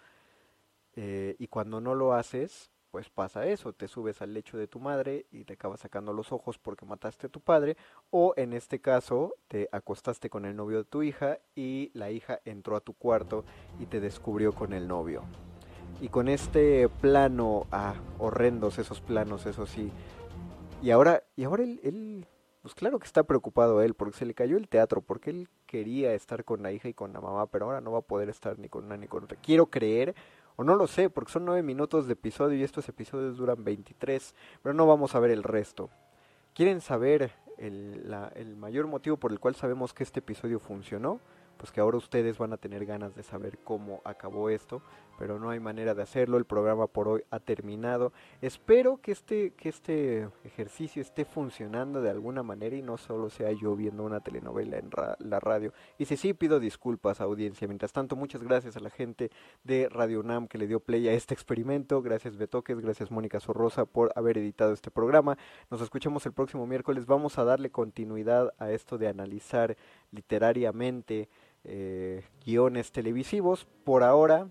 Eh, 0.95 1.35
y 1.39 1.47
cuando 1.47 1.79
no 1.79 1.95
lo 1.95 2.13
haces, 2.13 2.70
pues 2.91 3.09
pasa 3.09 3.45
eso, 3.45 3.71
te 3.71 3.87
subes 3.87 4.21
al 4.21 4.33
lecho 4.33 4.57
de 4.57 4.67
tu 4.67 4.79
madre 4.79 5.25
y 5.31 5.45
te 5.45 5.53
acabas 5.53 5.79
sacando 5.79 6.11
los 6.11 6.33
ojos 6.33 6.57
porque 6.57 6.85
mataste 6.85 7.27
a 7.27 7.29
tu 7.29 7.39
padre, 7.39 7.77
o 8.09 8.33
en 8.35 8.51
este 8.51 8.81
caso 8.81 9.35
te 9.47 9.69
acostaste 9.71 10.29
con 10.29 10.45
el 10.45 10.55
novio 10.55 10.79
de 10.79 10.83
tu 10.83 11.01
hija 11.01 11.39
y 11.55 11.89
la 11.93 12.11
hija 12.11 12.41
entró 12.43 12.75
a 12.75 12.81
tu 12.81 12.93
cuarto 12.93 13.45
y 13.79 13.85
te 13.85 14.01
descubrió 14.01 14.53
con 14.53 14.73
el 14.73 14.87
novio. 14.87 15.23
Y 16.01 16.09
con 16.09 16.27
este 16.27 16.89
plano, 16.89 17.67
ah, 17.71 17.93
horrendos 18.19 18.79
esos 18.79 19.01
planos, 19.01 19.45
eso 19.45 19.65
sí. 19.65 19.91
Y 20.81 20.91
ahora, 20.91 21.23
y 21.35 21.43
ahora 21.43 21.63
él, 21.63 21.79
él, 21.83 22.25
pues 22.63 22.73
claro 22.73 22.97
que 22.99 23.05
está 23.05 23.23
preocupado 23.23 23.81
él, 23.83 23.93
porque 23.93 24.17
se 24.17 24.25
le 24.25 24.33
cayó 24.33 24.57
el 24.57 24.67
teatro, 24.67 25.01
porque 25.01 25.29
él 25.29 25.47
quería 25.67 26.13
estar 26.13 26.43
con 26.43 26.63
la 26.63 26.71
hija 26.71 26.89
y 26.89 26.93
con 26.93 27.13
la 27.13 27.21
mamá, 27.21 27.47
pero 27.47 27.65
ahora 27.65 27.81
no 27.81 27.91
va 27.91 27.99
a 27.99 28.01
poder 28.01 28.29
estar 28.29 28.57
ni 28.57 28.67
con 28.67 28.85
una 28.85 28.97
ni 28.97 29.07
con 29.07 29.23
otra. 29.23 29.37
Quiero 29.39 29.67
creer, 29.67 30.15
o 30.61 30.63
no 30.63 30.75
lo 30.75 30.85
sé, 30.85 31.09
porque 31.09 31.31
son 31.31 31.45
nueve 31.45 31.63
minutos 31.63 32.05
de 32.05 32.13
episodio 32.13 32.55
y 32.55 32.63
estos 32.63 32.87
episodios 32.87 33.35
duran 33.35 33.63
23, 33.63 34.35
pero 34.61 34.75
no 34.75 34.85
vamos 34.85 35.15
a 35.15 35.19
ver 35.19 35.31
el 35.31 35.41
resto. 35.41 35.89
¿Quieren 36.53 36.81
saber 36.81 37.31
el 37.57 38.55
mayor 38.57 38.85
motivo 38.85 39.17
por 39.17 39.31
el 39.31 39.39
cual 39.39 39.55
sabemos 39.55 39.91
que 39.91 40.03
este 40.03 40.19
episodio 40.19 40.59
funcionó? 40.59 41.19
Pues 41.57 41.71
que 41.71 41.81
ahora 41.81 41.97
ustedes 41.97 42.37
van 42.37 42.53
a 42.53 42.57
tener 42.57 42.85
ganas 42.85 43.15
de 43.15 43.23
saber 43.23 43.57
cómo 43.63 44.01
acabó 44.05 44.51
esto 44.51 44.83
pero 45.21 45.37
no 45.37 45.51
hay 45.51 45.59
manera 45.59 45.93
de 45.93 46.01
hacerlo. 46.01 46.39
El 46.39 46.45
programa 46.45 46.87
por 46.87 47.07
hoy 47.07 47.21
ha 47.29 47.39
terminado. 47.39 48.11
Espero 48.41 48.97
que 48.97 49.11
este, 49.11 49.51
que 49.51 49.69
este 49.69 50.27
ejercicio 50.43 50.99
esté 50.99 51.25
funcionando 51.25 52.01
de 52.01 52.09
alguna 52.09 52.41
manera 52.41 52.75
y 52.75 52.81
no 52.81 52.97
solo 52.97 53.29
sea 53.29 53.51
yo 53.51 53.75
viendo 53.75 54.01
una 54.01 54.21
telenovela 54.21 54.79
en 54.79 54.89
la 55.19 55.39
radio. 55.39 55.73
Y 55.99 56.05
si 56.05 56.17
sí, 56.17 56.33
pido 56.33 56.59
disculpas, 56.59 57.21
audiencia. 57.21 57.67
Mientras 57.67 57.93
tanto, 57.93 58.15
muchas 58.15 58.41
gracias 58.41 58.77
a 58.77 58.79
la 58.79 58.89
gente 58.89 59.29
de 59.63 59.89
Radio 59.89 60.21
UNAM 60.21 60.47
que 60.47 60.57
le 60.57 60.65
dio 60.65 60.79
play 60.79 61.07
a 61.07 61.13
este 61.13 61.35
experimento. 61.35 62.01
Gracias, 62.01 62.35
Betoques. 62.35 62.79
Gracias, 62.79 63.11
Mónica 63.11 63.39
Sorrosa, 63.39 63.85
por 63.85 64.11
haber 64.15 64.39
editado 64.39 64.73
este 64.73 64.89
programa. 64.89 65.37
Nos 65.69 65.81
escuchamos 65.81 66.25
el 66.25 66.33
próximo 66.33 66.65
miércoles. 66.65 67.05
Vamos 67.05 67.37
a 67.37 67.43
darle 67.43 67.69
continuidad 67.69 68.55
a 68.57 68.71
esto 68.71 68.97
de 68.97 69.07
analizar 69.07 69.77
literariamente. 70.09 71.29
Eh, 71.63 72.23
guiones 72.43 72.91
televisivos. 72.91 73.67
Por 73.83 74.01
ahora, 74.01 74.49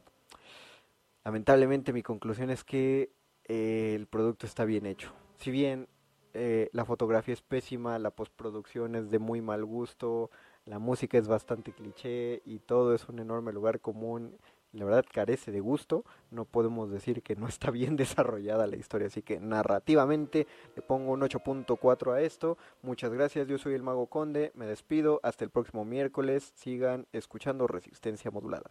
lamentablemente 1.24 1.92
mi 1.92 2.02
conclusión 2.02 2.50
es 2.50 2.64
que 2.64 3.12
eh, 3.44 3.94
el 3.96 4.06
producto 4.06 4.46
está 4.46 4.64
bien 4.64 4.86
hecho. 4.86 5.12
Si 5.36 5.50
bien 5.50 5.88
eh, 6.34 6.68
la 6.72 6.84
fotografía 6.84 7.34
es 7.34 7.42
pésima, 7.42 7.98
la 7.98 8.10
postproducción 8.10 8.94
es 8.94 9.10
de 9.10 9.18
muy 9.18 9.40
mal 9.40 9.64
gusto, 9.64 10.30
la 10.64 10.78
música 10.78 11.18
es 11.18 11.26
bastante 11.26 11.72
cliché 11.72 12.42
y 12.44 12.60
todo 12.60 12.94
es 12.94 13.08
un 13.08 13.18
enorme 13.18 13.52
lugar 13.52 13.80
común, 13.80 14.36
la 14.72 14.84
verdad 14.84 15.04
carece 15.12 15.50
de 15.50 15.58
gusto, 15.58 16.04
no 16.30 16.44
podemos 16.44 16.90
decir 16.90 17.22
que 17.22 17.34
no 17.34 17.48
está 17.48 17.70
bien 17.72 17.96
desarrollada 17.96 18.66
la 18.66 18.76
historia, 18.76 19.08
así 19.08 19.22
que 19.22 19.40
narrativamente 19.40 20.46
le 20.76 20.82
pongo 20.82 21.12
un 21.12 21.22
8.4 21.22 22.12
a 22.12 22.20
esto. 22.20 22.56
Muchas 22.82 23.12
gracias, 23.12 23.48
yo 23.48 23.58
soy 23.58 23.74
el 23.74 23.82
Mago 23.82 24.06
Conde, 24.06 24.52
me 24.54 24.66
despido, 24.66 25.20
hasta 25.22 25.44
el 25.44 25.50
próximo 25.50 25.84
miércoles, 25.84 26.52
sigan 26.54 27.06
escuchando 27.12 27.66
Resistencia 27.66 28.30
Modulada. 28.30 28.70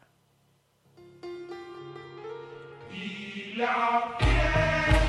La 3.55 4.15
fiesta 4.19 5.08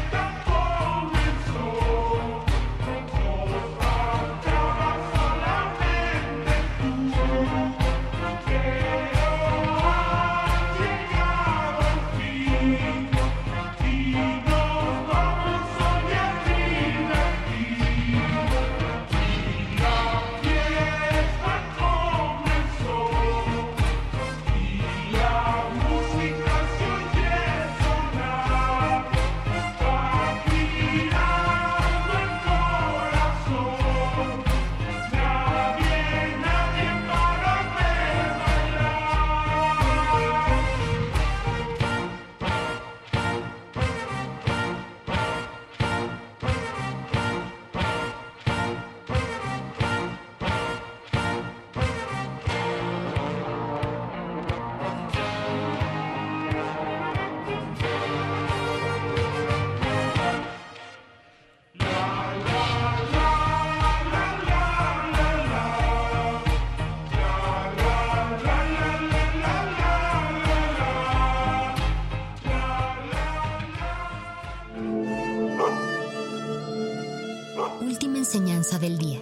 enseñanza 78.41 78.79
del 78.79 78.97
día. 78.97 79.21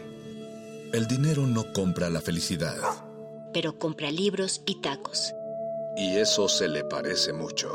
El 0.93 1.09
dinero 1.09 1.45
no 1.47 1.73
compra 1.73 2.09
la 2.09 2.21
felicidad. 2.21 2.77
Pero 3.53 3.77
compra 3.77 4.13
libros 4.13 4.63
y 4.65 4.81
tacos. 4.81 5.35
Y 5.97 6.17
eso 6.19 6.49
se 6.49 6.69
le 6.69 6.85
parece 6.85 7.33
mucho. 7.33 7.69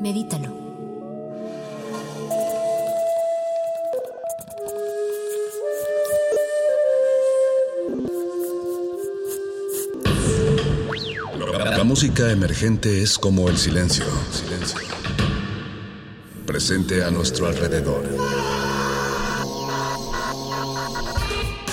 Medítalo. 0.00 0.64
La 11.76 11.84
música 11.84 12.30
emergente 12.32 13.02
es 13.02 13.18
como 13.18 13.48
el 13.48 13.56
silencio. 13.56 14.06
Silencio. 14.32 14.80
Presente 16.44 17.04
a 17.04 17.10
nuestro 17.10 17.46
alrededor. 17.46 18.04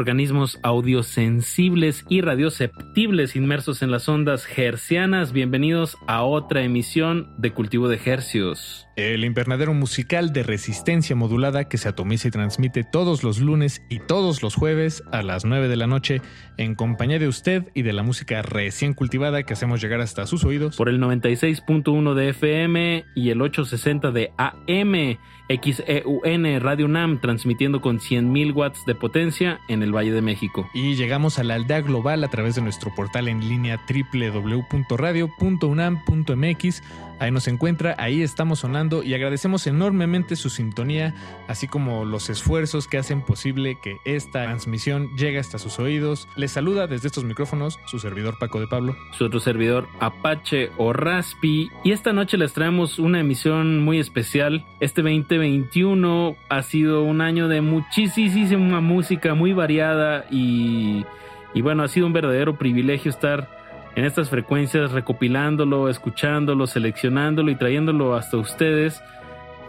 Organismos 0.00 0.58
audiosensibles 0.62 2.06
y 2.08 2.22
radioceptibles 2.22 3.36
inmersos 3.36 3.82
en 3.82 3.90
las 3.90 4.08
ondas 4.08 4.46
hercianas. 4.56 5.32
Bienvenidos 5.32 5.98
a 6.06 6.24
otra 6.24 6.62
emisión 6.62 7.30
de 7.36 7.52
Cultivo 7.52 7.86
de 7.88 8.00
Hercios. 8.02 8.86
El 9.00 9.24
invernadero 9.24 9.72
musical 9.72 10.30
de 10.32 10.42
resistencia 10.42 11.16
modulada 11.16 11.68
que 11.68 11.78
se 11.78 11.88
atomiza 11.88 12.28
y 12.28 12.30
transmite 12.30 12.84
todos 12.84 13.24
los 13.24 13.40
lunes 13.40 13.82
y 13.88 13.98
todos 13.98 14.42
los 14.42 14.54
jueves 14.54 15.02
a 15.10 15.22
las 15.22 15.46
9 15.46 15.68
de 15.68 15.76
la 15.76 15.86
noche 15.86 16.20
en 16.58 16.74
compañía 16.74 17.18
de 17.18 17.26
usted 17.26 17.64
y 17.74 17.80
de 17.80 17.94
la 17.94 18.02
música 18.02 18.42
recién 18.42 18.92
cultivada 18.92 19.44
que 19.44 19.54
hacemos 19.54 19.80
llegar 19.80 20.02
hasta 20.02 20.26
sus 20.26 20.44
oídos. 20.44 20.76
Por 20.76 20.90
el 20.90 21.00
96.1 21.00 22.14
de 22.14 22.28
FM 22.28 23.06
y 23.14 23.30
el 23.30 23.40
860 23.40 24.10
de 24.10 24.32
AM. 24.36 25.16
XEUN 25.50 26.60
Radio 26.60 26.86
UNAM 26.86 27.20
transmitiendo 27.20 27.80
con 27.80 27.98
100.000 27.98 28.54
watts 28.54 28.86
de 28.86 28.94
potencia 28.94 29.58
en 29.68 29.82
el 29.82 29.92
Valle 29.92 30.12
de 30.12 30.22
México. 30.22 30.70
Y 30.74 30.94
llegamos 30.94 31.40
a 31.40 31.44
la 31.44 31.54
aldea 31.54 31.80
global 31.80 32.22
a 32.22 32.28
través 32.28 32.54
de 32.54 32.62
nuestro 32.62 32.94
portal 32.94 33.26
en 33.26 33.48
línea 33.48 33.80
www.radio.unam.mx 33.88 36.82
Ahí 37.20 37.30
nos 37.30 37.48
encuentra, 37.48 37.94
ahí 37.98 38.22
estamos 38.22 38.60
sonando 38.60 39.02
y 39.02 39.12
agradecemos 39.12 39.66
enormemente 39.66 40.36
su 40.36 40.48
sintonía, 40.48 41.14
así 41.48 41.68
como 41.68 42.06
los 42.06 42.30
esfuerzos 42.30 42.88
que 42.88 42.96
hacen 42.96 43.20
posible 43.20 43.76
que 43.82 43.98
esta 44.06 44.44
transmisión 44.44 45.14
llegue 45.18 45.38
hasta 45.38 45.58
sus 45.58 45.78
oídos. 45.78 46.28
Les 46.36 46.50
saluda 46.50 46.86
desde 46.86 47.08
estos 47.08 47.24
micrófonos 47.24 47.78
su 47.84 47.98
servidor 47.98 48.38
Paco 48.38 48.58
de 48.58 48.68
Pablo. 48.68 48.96
Su 49.12 49.26
otro 49.26 49.38
servidor 49.38 49.86
Apache 50.00 50.70
o 50.78 50.94
Raspi. 50.94 51.70
Y 51.84 51.92
esta 51.92 52.14
noche 52.14 52.38
les 52.38 52.54
traemos 52.54 52.98
una 52.98 53.20
emisión 53.20 53.84
muy 53.84 53.98
especial. 53.98 54.64
Este 54.80 55.02
2021 55.02 56.36
ha 56.48 56.62
sido 56.62 57.02
un 57.02 57.20
año 57.20 57.48
de 57.48 57.60
muchísima 57.60 58.80
música 58.80 59.34
muy 59.34 59.52
variada 59.52 60.24
y, 60.30 61.04
y 61.52 61.60
bueno, 61.60 61.82
ha 61.82 61.88
sido 61.88 62.06
un 62.06 62.14
verdadero 62.14 62.56
privilegio 62.56 63.10
estar 63.10 63.59
en 63.96 64.04
estas 64.04 64.30
frecuencias 64.30 64.92
recopilándolo, 64.92 65.88
escuchándolo, 65.88 66.66
seleccionándolo 66.66 67.50
y 67.50 67.56
trayéndolo 67.56 68.14
hasta 68.14 68.36
ustedes. 68.36 69.02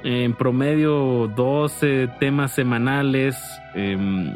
En 0.03 0.33
promedio 0.33 1.27
12 1.35 2.07
temas 2.19 2.51
semanales. 2.51 3.37
em, 3.73 4.35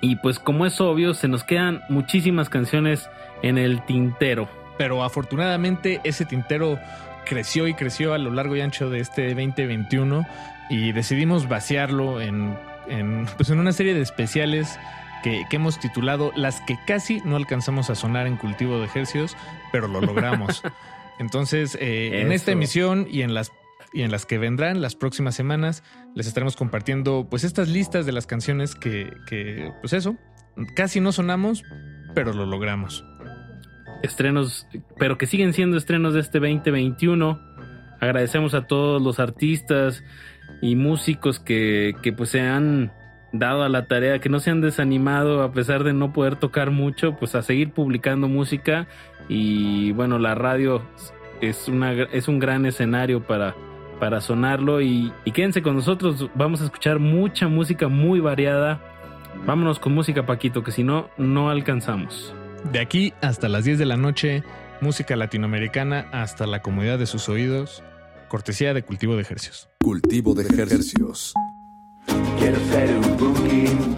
y 0.00 0.16
pues 0.16 0.38
como 0.38 0.66
es 0.66 0.80
obvio, 0.80 1.14
se 1.14 1.28
nos 1.28 1.44
quedan 1.44 1.82
muchísimas 1.88 2.48
canciones 2.48 3.08
en 3.42 3.58
el 3.58 3.84
tintero. 3.84 4.48
Pero 4.76 5.02
afortunadamente 5.02 6.00
ese 6.04 6.26
tintero 6.26 6.78
creció 7.24 7.66
y 7.68 7.74
creció 7.74 8.12
a 8.12 8.18
lo 8.18 8.30
largo 8.30 8.56
y 8.56 8.60
ancho 8.60 8.90
de 8.90 9.00
este 9.00 9.28
2021 9.28 10.26
y 10.68 10.92
decidimos 10.92 11.48
vaciarlo 11.48 12.20
en, 12.20 12.56
en, 12.88 13.26
pues 13.36 13.50
en 13.50 13.58
una 13.60 13.72
serie 13.72 13.94
de 13.94 14.02
especiales 14.02 14.78
que, 15.24 15.46
que 15.48 15.56
hemos 15.56 15.80
titulado 15.80 16.32
Las 16.36 16.60
que 16.60 16.78
casi 16.86 17.22
no 17.24 17.36
alcanzamos 17.36 17.88
a 17.88 17.94
sonar 17.94 18.26
en 18.26 18.36
cultivo 18.36 18.78
de 18.78 18.84
ejercios, 18.84 19.38
pero 19.72 19.88
lo 19.88 20.02
logramos. 20.02 20.62
Entonces, 21.18 21.78
eh, 21.80 22.20
en 22.20 22.30
esta 22.30 22.52
emisión 22.52 23.06
y 23.10 23.22
en 23.22 23.32
las 23.32 23.50
y 23.94 24.02
en 24.02 24.10
las 24.10 24.26
que 24.26 24.38
vendrán 24.38 24.82
las 24.82 24.96
próximas 24.96 25.36
semanas 25.36 25.84
les 26.14 26.26
estaremos 26.26 26.56
compartiendo 26.56 27.28
pues 27.30 27.44
estas 27.44 27.68
listas 27.68 28.04
de 28.06 28.12
las 28.12 28.26
canciones 28.26 28.74
que, 28.74 29.12
que 29.26 29.72
pues 29.80 29.92
eso, 29.92 30.16
casi 30.74 31.00
no 31.00 31.12
sonamos, 31.12 31.62
pero 32.14 32.34
lo 32.34 32.44
logramos. 32.44 33.04
estrenos, 34.02 34.66
pero 34.98 35.16
que 35.16 35.26
siguen 35.26 35.54
siendo 35.54 35.78
estrenos 35.78 36.12
de 36.12 36.20
este 36.20 36.38
2021. 36.38 37.40
Agradecemos 38.00 38.52
a 38.52 38.66
todos 38.66 39.00
los 39.00 39.20
artistas 39.20 40.04
y 40.60 40.76
músicos 40.76 41.38
que, 41.40 41.94
que 42.02 42.12
pues 42.12 42.30
se 42.30 42.40
han 42.40 42.92
dado 43.34 43.64
a 43.64 43.68
la 43.68 43.86
tarea, 43.86 44.20
que 44.20 44.28
no 44.28 44.38
se 44.38 44.50
han 44.50 44.60
desanimado 44.60 45.42
a 45.42 45.52
pesar 45.52 45.82
de 45.82 45.92
no 45.92 46.12
poder 46.12 46.36
tocar 46.36 46.70
mucho, 46.70 47.16
pues 47.16 47.34
a 47.34 47.42
seguir 47.42 47.72
publicando 47.72 48.28
música 48.28 48.86
y 49.28 49.90
bueno, 49.92 50.18
la 50.18 50.34
radio 50.36 50.82
es, 51.40 51.68
una, 51.68 51.92
es 51.92 52.28
un 52.28 52.38
gran 52.38 52.64
escenario 52.64 53.26
para, 53.26 53.56
para 53.98 54.20
sonarlo 54.20 54.80
y, 54.80 55.12
y 55.24 55.32
quédense 55.32 55.62
con 55.62 55.74
nosotros, 55.74 56.30
vamos 56.34 56.60
a 56.60 56.64
escuchar 56.64 57.00
mucha 57.00 57.48
música 57.48 57.88
muy 57.88 58.20
variada. 58.20 58.80
Vámonos 59.44 59.80
con 59.80 59.92
música, 59.92 60.24
Paquito, 60.26 60.62
que 60.62 60.70
si 60.70 60.84
no, 60.84 61.10
no 61.18 61.50
alcanzamos. 61.50 62.32
De 62.72 62.78
aquí 62.78 63.12
hasta 63.20 63.48
las 63.48 63.64
10 63.64 63.80
de 63.80 63.84
la 63.84 63.96
noche, 63.96 64.44
música 64.80 65.16
latinoamericana 65.16 66.06
hasta 66.12 66.46
la 66.46 66.62
comodidad 66.62 67.00
de 67.00 67.06
sus 67.06 67.28
oídos, 67.28 67.82
cortesía 68.28 68.72
de 68.74 68.84
cultivo 68.84 69.16
de 69.16 69.22
ejercicios. 69.22 69.68
Cultivo 69.80 70.34
de 70.34 70.44
ejercicios. 70.44 71.34
Quiero 72.06 72.58
ser 72.70 72.90
un 72.96 73.16
booking, 73.16 73.96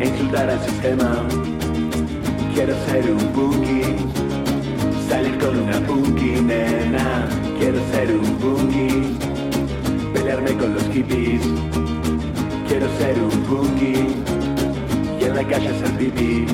insultar 0.00 0.50
al 0.50 0.60
sistema. 0.64 1.22
Quiero 2.54 2.74
ser 2.86 3.10
un 3.10 3.32
booking, 3.32 3.96
salir 5.08 5.38
con 5.38 5.58
una 5.58 5.78
bookie, 5.80 6.40
nena. 6.42 7.28
Quiero 7.58 7.78
ser 7.92 8.16
un 8.16 8.38
booking, 8.38 9.18
pelearme 10.12 10.56
con 10.56 10.74
los 10.74 10.84
hippies. 10.92 11.42
Quiero 12.68 12.86
ser 12.98 13.16
un 13.18 13.46
booking 13.48 14.24
y 15.20 15.24
en 15.24 15.34
la 15.34 15.44
calle 15.44 15.68
hacer 15.68 15.90
pipí. 15.98 16.46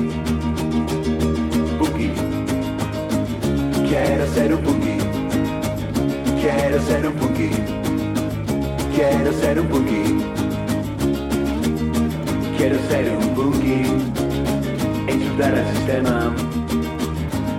Bookie, 1.79 2.11
quiero 3.89 4.25
ser 4.33 4.53
un 4.53 4.63
bookie, 4.63 4.99
quiero 6.41 6.81
ser 6.81 7.07
un 7.07 7.19
bookie, 7.19 7.51
quiero 8.95 9.33
ser 9.33 9.59
un 9.59 9.69
bookie. 9.69 10.42
Quiero 12.63 12.79
ser 12.87 13.11
un 13.11 13.35
boogie 13.35 13.83
e 15.07 15.13
insultar 15.13 15.53
al 15.53 15.67
sistema. 15.75 16.33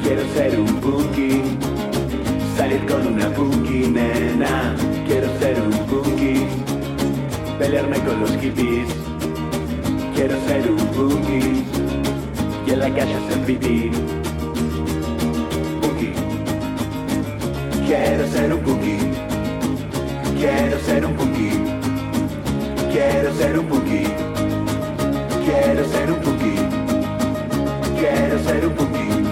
Quiero 0.02 0.22
ser 0.32 0.58
un 0.58 0.80
boogie, 0.80 1.42
salir 2.56 2.82
con 2.86 3.08
una 3.08 3.28
boogie, 3.28 3.86
nena. 3.86 4.74
Quiero 5.06 5.28
ser 5.40 5.60
un 5.60 5.72
boogie, 5.90 6.46
pelearme 7.58 7.98
con 7.98 8.18
los 8.18 8.30
hippies. 8.38 8.88
Quiero 10.14 10.36
ser 10.46 10.70
un 10.70 10.78
boogie 10.96 11.52
y 12.66 12.70
en 12.70 12.78
la 12.78 12.88
calle 12.88 13.14
hacer 13.14 13.40
pipí. 13.44 13.90
Boogie. 15.82 16.14
Quiero 17.86 18.26
ser 18.26 18.54
un 18.54 18.64
boogie. 18.64 18.98
Quiero 20.38 20.78
ser 20.80 21.04
un 21.04 21.14
boogie. 21.14 21.60
Quiero 22.90 23.34
ser 23.34 23.58
un 23.58 23.68
boogie. 23.68 24.13
Quiero 25.74 25.88
ser 25.88 26.12
un 26.12 26.20
boogie. 26.20 26.68
Quiero 27.98 28.38
ser 28.38 28.64
un 28.64 28.74
boogie. 28.76 29.24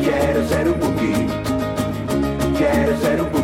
Quiero 0.00 0.48
ser 0.48 0.68
un 0.68 0.78
boogie. 0.78 1.26
Quiero 2.56 2.96
ser 3.00 3.20
un 3.20 3.30
boogie. 3.32 3.35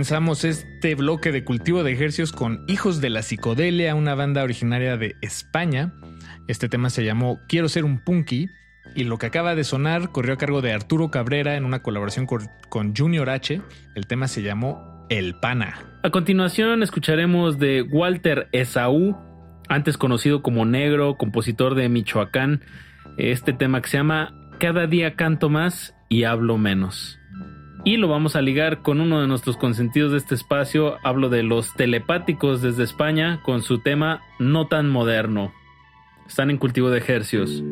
Comenzamos 0.00 0.44
este 0.44 0.94
bloque 0.94 1.30
de 1.30 1.44
cultivo 1.44 1.84
de 1.84 1.92
ejercicios 1.92 2.32
con 2.32 2.64
Hijos 2.68 3.02
de 3.02 3.10
la 3.10 3.20
Psicodelia, 3.20 3.94
una 3.94 4.14
banda 4.14 4.42
originaria 4.42 4.96
de 4.96 5.14
España. 5.20 5.92
Este 6.48 6.70
tema 6.70 6.88
se 6.88 7.04
llamó 7.04 7.38
Quiero 7.48 7.68
ser 7.68 7.84
un 7.84 8.02
punky 8.02 8.48
y 8.96 9.04
lo 9.04 9.18
que 9.18 9.26
acaba 9.26 9.54
de 9.54 9.62
sonar 9.62 10.10
corrió 10.10 10.32
a 10.32 10.38
cargo 10.38 10.62
de 10.62 10.72
Arturo 10.72 11.10
Cabrera 11.10 11.56
en 11.56 11.66
una 11.66 11.82
colaboración 11.82 12.24
con, 12.24 12.96
Junior 12.96 13.28
H. 13.28 13.60
El 13.94 14.06
tema 14.06 14.26
se 14.26 14.40
llamó 14.40 15.06
El 15.10 15.34
Pana. 15.34 15.84
A 16.02 16.08
continuación 16.08 16.82
escucharemos 16.82 17.58
de 17.58 17.82
Walter 17.82 18.48
Esaú, 18.52 19.18
antes 19.68 19.98
conocido 19.98 20.40
como 20.40 20.64
Negro, 20.64 21.18
compositor 21.18 21.74
de 21.74 21.90
Michoacán, 21.90 22.62
este 23.18 23.52
tema 23.52 23.82
que 23.82 23.90
se 23.90 23.98
llama 23.98 24.48
Cada 24.58 24.86
día 24.86 25.14
canto 25.14 25.50
más 25.50 25.94
y 26.08 26.24
hablo 26.24 26.56
menos. 26.56 27.19
Y 27.84 27.96
lo 27.96 28.08
vamos 28.08 28.36
a 28.36 28.42
ligar 28.42 28.82
con 28.82 29.00
uno 29.00 29.20
de 29.20 29.26
nuestros 29.26 29.56
consentidos 29.56 30.12
de 30.12 30.18
este 30.18 30.34
espacio. 30.34 30.98
Hablo 31.02 31.30
de 31.30 31.42
los 31.42 31.74
telepáticos 31.74 32.60
desde 32.60 32.84
España 32.84 33.40
con 33.42 33.62
su 33.62 33.78
tema 33.78 34.22
No 34.38 34.66
tan 34.66 34.90
moderno. 34.90 35.52
Están 36.26 36.50
en 36.50 36.58
cultivo 36.58 36.90
de 36.90 36.98
ejercios. 36.98 37.62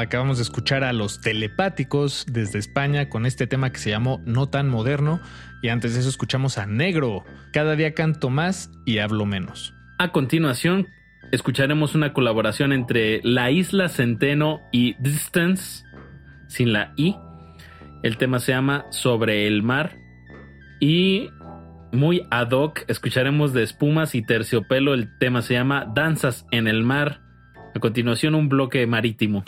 Acabamos 0.00 0.36
de 0.38 0.44
escuchar 0.44 0.84
a 0.84 0.92
los 0.92 1.20
telepáticos 1.20 2.24
desde 2.30 2.60
España 2.60 3.08
con 3.08 3.26
este 3.26 3.48
tema 3.48 3.70
que 3.70 3.78
se 3.78 3.90
llamó 3.90 4.22
No 4.24 4.48
tan 4.48 4.68
moderno 4.68 5.20
y 5.60 5.68
antes 5.68 5.94
de 5.94 6.00
eso 6.00 6.08
escuchamos 6.08 6.56
a 6.56 6.66
Negro. 6.66 7.24
Cada 7.52 7.74
día 7.74 7.94
canto 7.94 8.30
más 8.30 8.70
y 8.86 8.98
hablo 8.98 9.26
menos. 9.26 9.74
A 9.98 10.12
continuación, 10.12 10.86
escucharemos 11.32 11.96
una 11.96 12.12
colaboración 12.12 12.72
entre 12.72 13.20
La 13.24 13.50
Isla 13.50 13.88
Centeno 13.88 14.60
y 14.70 14.94
Distance, 15.02 15.84
sin 16.46 16.72
la 16.72 16.92
I. 16.96 17.16
El 18.04 18.18
tema 18.18 18.38
se 18.38 18.52
llama 18.52 18.86
Sobre 18.90 19.48
el 19.48 19.64
Mar. 19.64 19.96
Y 20.80 21.28
muy 21.92 22.22
ad 22.30 22.52
hoc, 22.52 22.84
escucharemos 22.86 23.52
de 23.52 23.64
Espumas 23.64 24.14
y 24.14 24.22
Terciopelo. 24.22 24.94
El 24.94 25.18
tema 25.18 25.42
se 25.42 25.54
llama 25.54 25.90
Danzas 25.92 26.46
en 26.52 26.68
el 26.68 26.84
Mar. 26.84 27.20
A 27.74 27.80
continuación, 27.80 28.36
un 28.36 28.48
bloque 28.48 28.86
marítimo. 28.86 29.42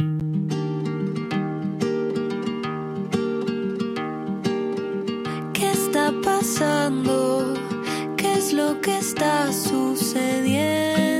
Que 8.90 8.98
está 8.98 9.52
sucediendo? 9.52 11.19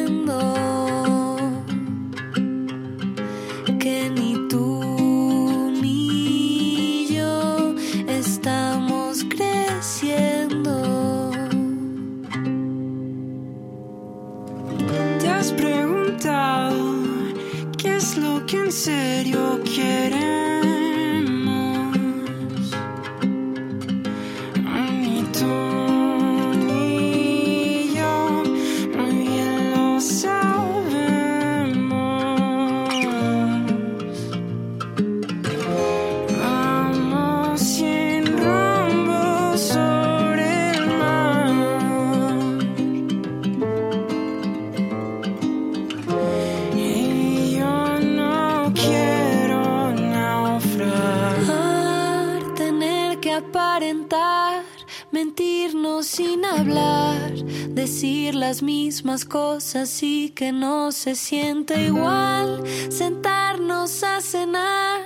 Aparentar, 53.33 54.65
mentirnos 55.11 56.07
sin 56.07 56.45
hablar, 56.45 57.33
decir 57.69 58.35
las 58.35 58.63
mismas 58.63 59.25
cosas 59.25 60.03
y 60.03 60.31
que 60.31 60.53
no 60.53 60.93
se 60.93 61.15
siente 61.15 61.85
igual, 61.85 62.63
sentarnos 62.91 64.03
a 64.03 64.21
cenar, 64.21 65.05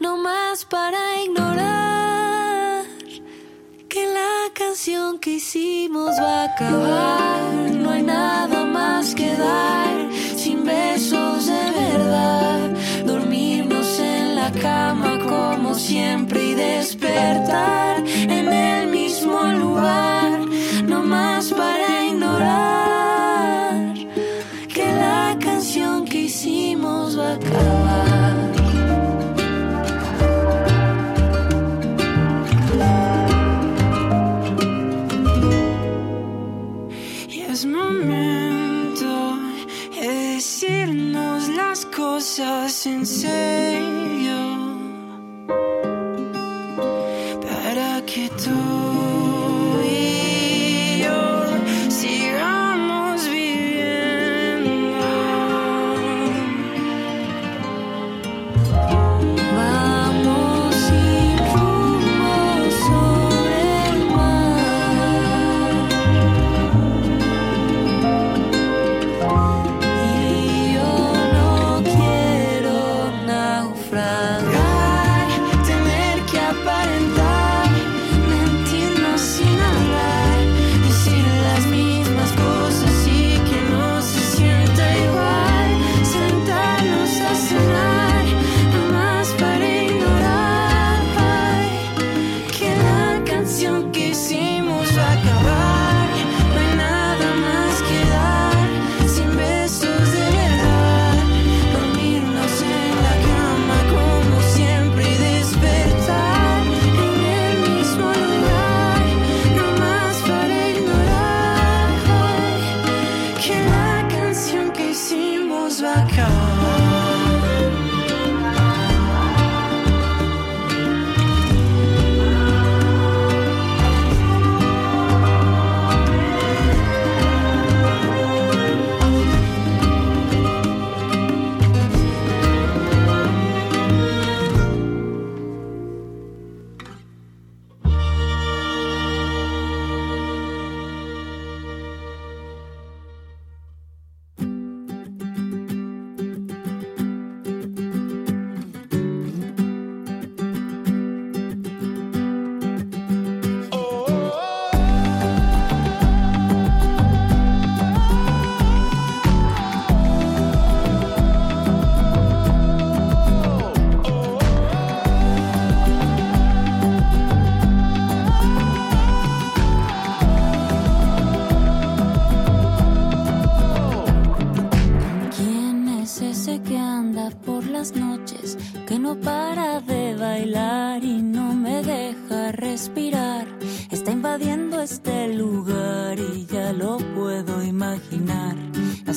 no 0.00 0.16
más 0.16 0.64
para 0.64 1.22
ignorar 1.22 1.92
que 3.88 4.06
la 4.06 4.50
canción 4.54 5.18
que 5.18 5.32
hicimos 5.34 6.16
va 6.18 6.42
a 6.42 6.44
acabar, 6.44 7.52
no 7.74 7.90
hay 7.90 8.02
nada 8.02 8.64
más 8.64 9.14
que 9.14 9.36
dar, 9.36 10.08
sin 10.34 10.64
besos 10.64 11.46
de 11.46 11.70
verdad, 11.72 12.70
cama 14.72 15.12
como 15.34 15.74
siempre 15.74 16.38
y 16.50 16.54
despertar 16.54 17.94
en 18.38 18.46
el 18.68 18.82
mismo 18.98 19.38
lugar, 19.62 20.30
no 20.90 20.98
más 21.14 21.44
para 21.60 21.88
ignorar 22.10 23.94
que 24.74 24.86
la 25.04 25.36
canción 25.46 26.04
que 26.10 26.18
hicimos 26.28 27.18
va 27.18 27.28
a 27.30 27.34
acabar. 27.40 28.36
Y 37.34 37.38
es 37.52 37.60
momento 37.78 39.12
de 39.96 40.08
decirnos 40.34 41.40
las 41.60 41.78
cosas 41.86 42.86
en 42.86 43.02
serio. 43.06 43.91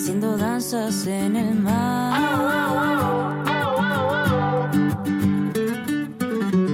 haciendo 0.06 0.38
danzas 0.38 1.07
en 1.07 1.36
el 1.36 1.56
mar. 1.61 3.44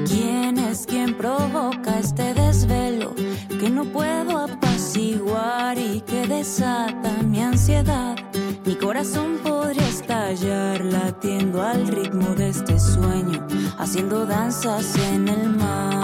¿Quién 0.06 0.60
es 0.60 0.86
quien 0.86 1.16
provoca 1.16 1.98
este 1.98 2.34
desvelo 2.34 3.16
que 3.58 3.70
no 3.70 3.86
puedo 3.86 4.38
apaciguar 4.38 5.78
y 5.78 6.02
que 6.02 6.28
desata 6.28 7.24
mi 7.24 7.41
ansiedad? 7.41 8.18
Mi 8.66 8.76
corazón 8.76 9.40
podría 9.41 9.88
estallar 9.88 10.84
latiendo 10.84 11.64
al 11.64 11.88
ritmo 11.88 12.36
de 12.36 12.49
este 12.49 12.78
sueño, 12.78 13.48
haciendo 13.78 14.26
danzas 14.26 14.94
en 14.98 15.30
el 15.30 15.49
mar. 15.52 16.02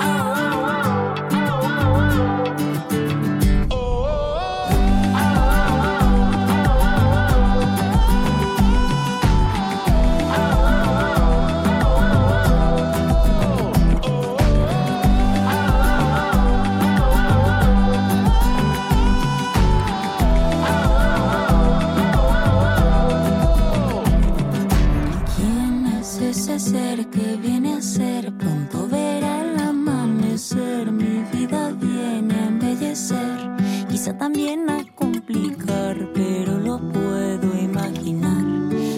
también 34.14 34.70
a 34.70 34.86
complicar, 34.96 36.10
pero 36.14 36.58
lo 36.60 36.78
puedo 36.92 37.58
imaginar 37.58 38.46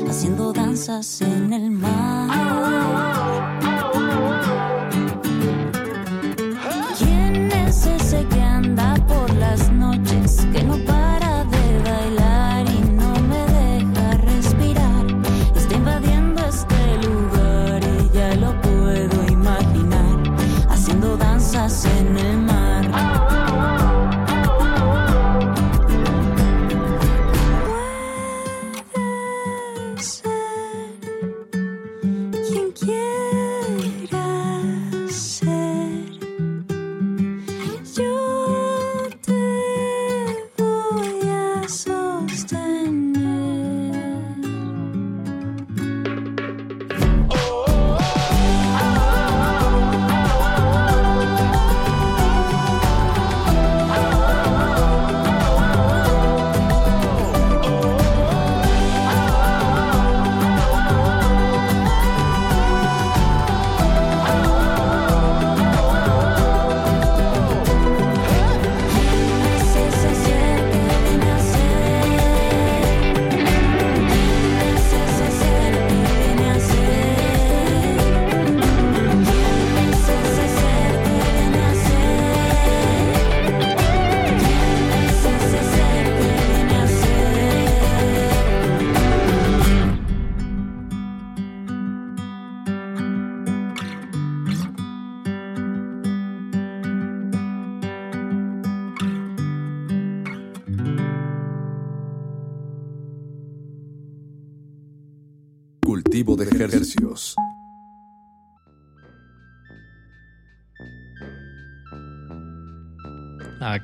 haciendo 0.08 0.54
danzas 0.54 1.22
en 1.22 1.54
el 1.54 1.72
mar. 1.72 1.99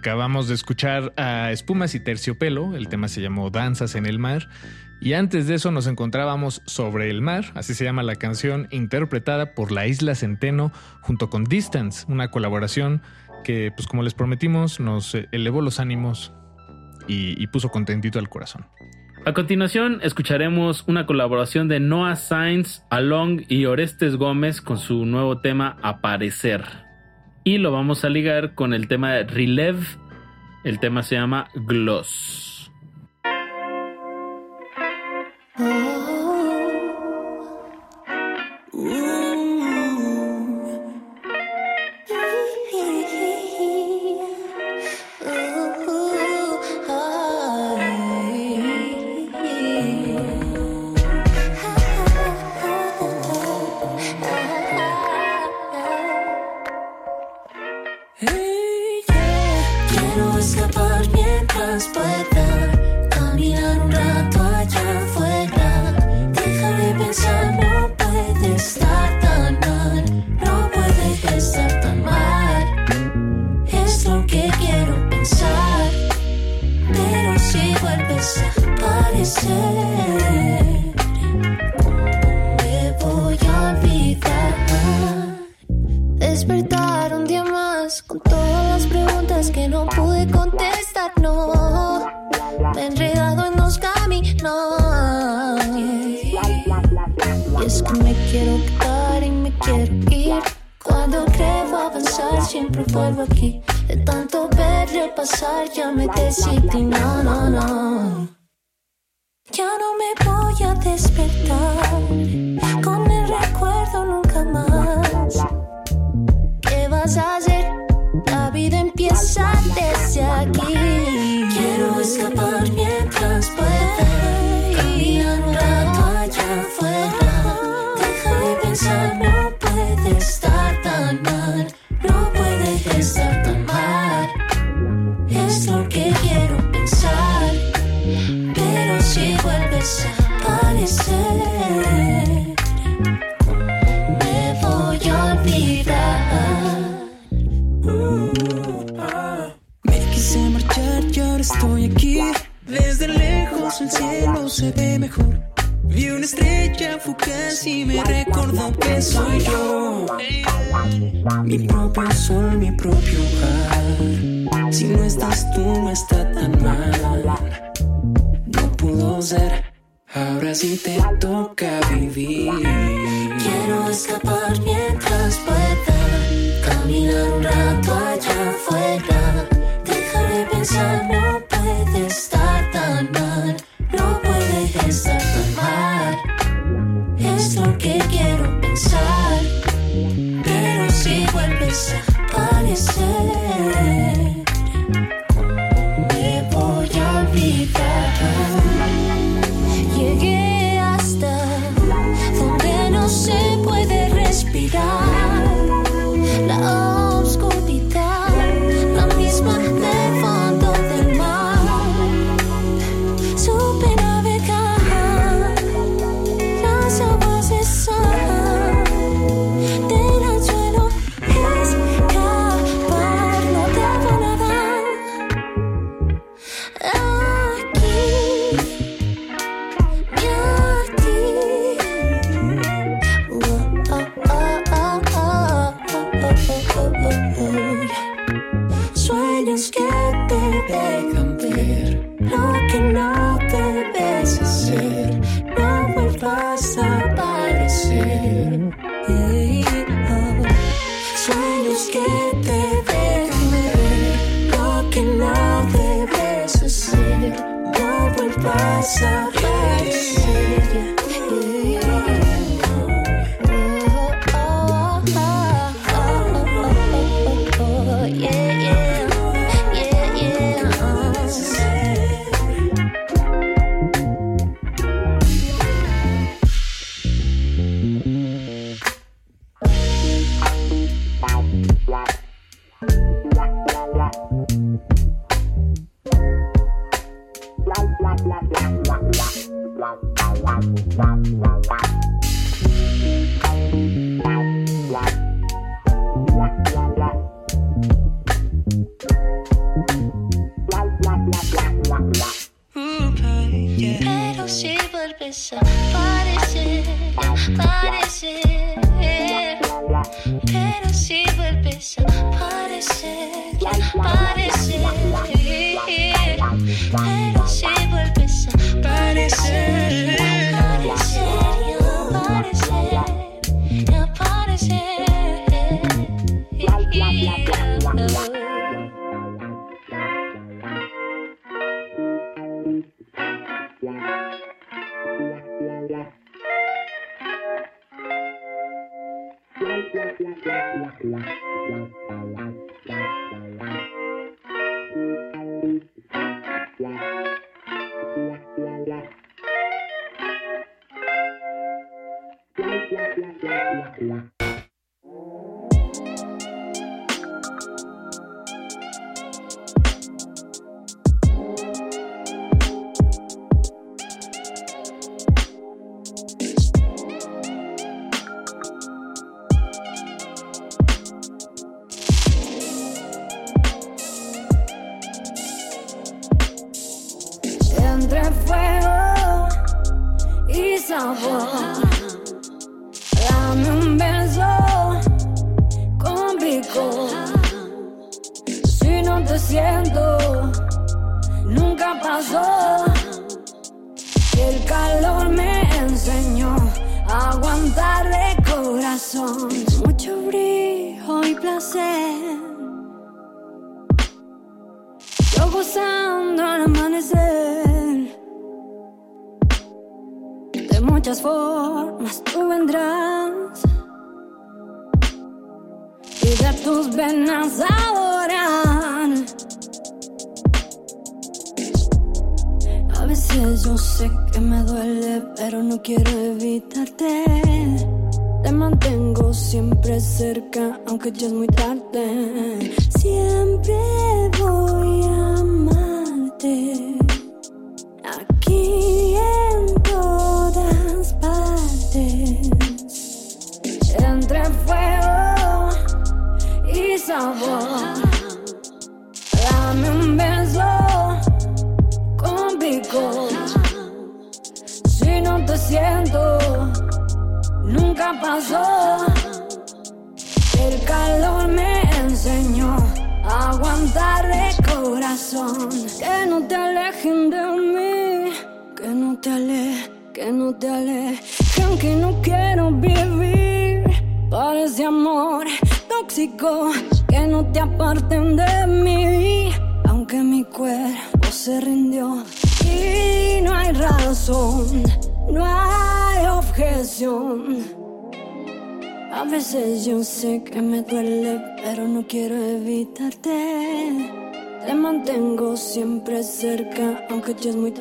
Acabamos 0.05 0.47
de 0.47 0.53
escuchar 0.53 1.13
a 1.17 1.51
Espumas 1.51 1.95
y 1.95 1.99
Terciopelo, 1.99 2.75
el 2.75 2.89
tema 2.89 3.07
se 3.07 3.21
llamó 3.21 3.49
Danzas 3.49 3.95
en 3.95 4.05
el 4.05 4.19
Mar, 4.19 4.49
y 5.01 5.13
antes 5.13 5.47
de 5.47 5.55
eso 5.55 5.71
nos 5.71 5.87
encontrábamos 5.87 6.61
Sobre 6.67 7.09
el 7.09 7.23
Mar, 7.23 7.45
así 7.55 7.73
se 7.73 7.85
llama 7.85 8.03
la 8.03 8.13
canción, 8.13 8.67
interpretada 8.69 9.55
por 9.55 9.71
la 9.71 9.87
Isla 9.87 10.13
Centeno 10.13 10.71
junto 11.01 11.31
con 11.31 11.43
Distance, 11.43 12.05
una 12.07 12.29
colaboración 12.29 13.01
que, 13.43 13.71
pues 13.75 13.87
como 13.87 14.03
les 14.03 14.13
prometimos, 14.13 14.79
nos 14.79 15.15
eh, 15.15 15.27
elevó 15.31 15.63
los 15.63 15.79
ánimos 15.79 16.31
y, 17.07 17.41
y 17.41 17.47
puso 17.47 17.69
contentito 17.69 18.19
al 18.19 18.29
corazón. 18.29 18.67
A 19.25 19.33
continuación 19.33 20.01
escucharemos 20.03 20.83
una 20.87 21.07
colaboración 21.07 21.67
de 21.67 21.79
Noah 21.79 22.15
Sainz, 22.15 22.83
Along 22.91 23.41
y 23.49 23.65
Orestes 23.65 24.17
Gómez 24.17 24.61
con 24.61 24.77
su 24.77 25.03
nuevo 25.07 25.39
tema 25.39 25.77
Aparecer 25.81 26.84
y 27.45 27.59
lo 27.59 27.71
vamos 27.71 28.03
a 28.03 28.09
ligar 28.09 28.55
con 28.55 28.73
el 28.73 28.87
tema 28.87 29.13
de 29.13 29.23
Releve. 29.23 29.85
El 30.63 30.79
tema 30.79 31.03
se 31.03 31.15
llama 31.15 31.47
Gloss. 31.53 32.54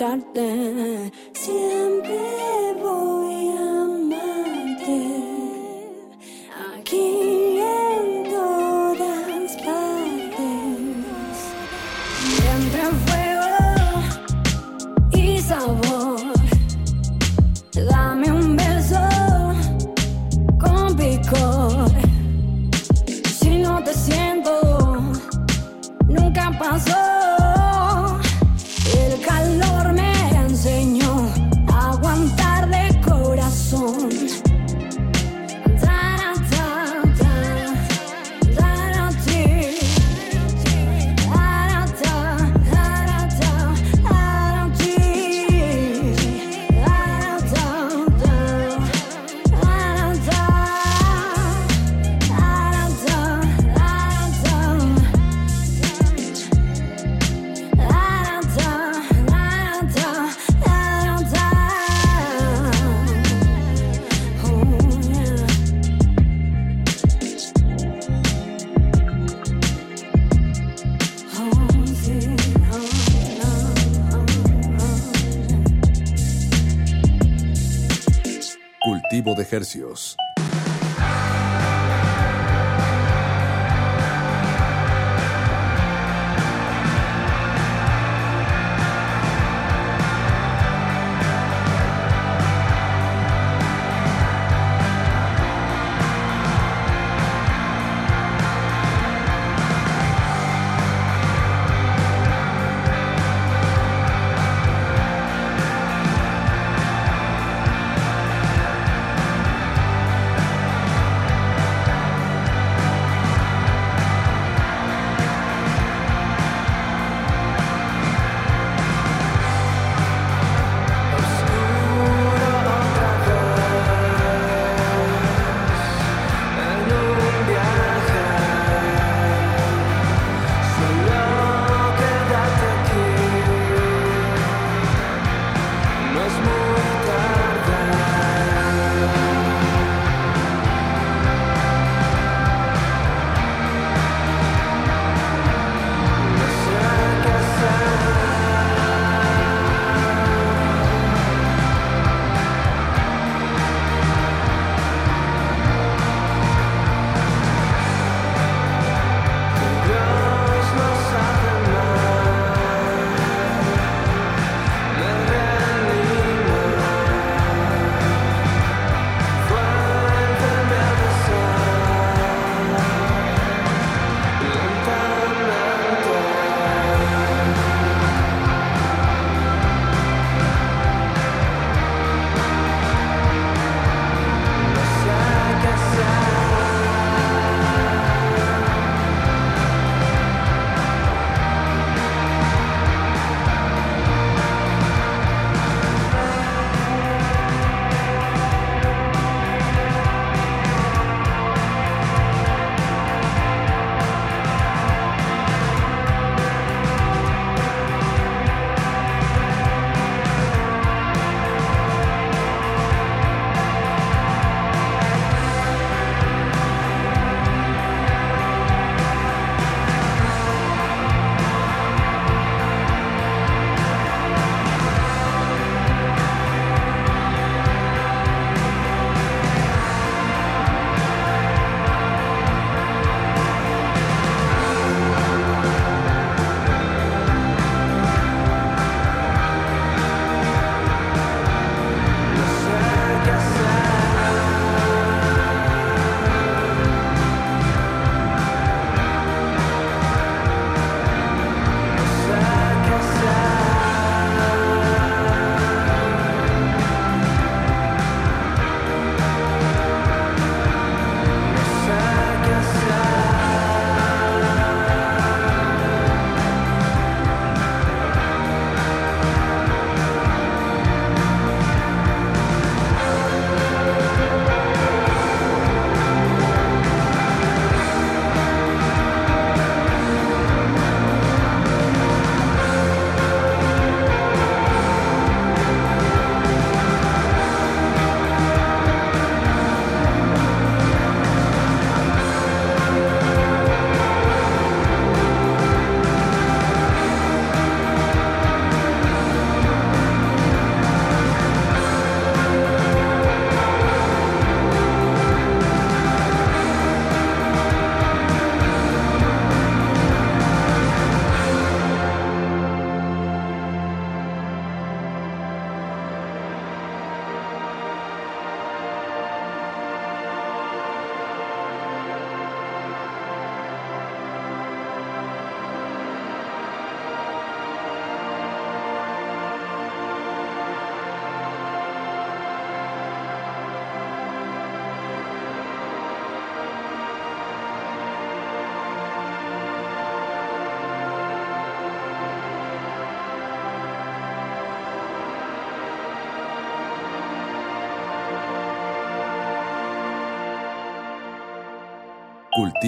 Aunque 0.03 0.64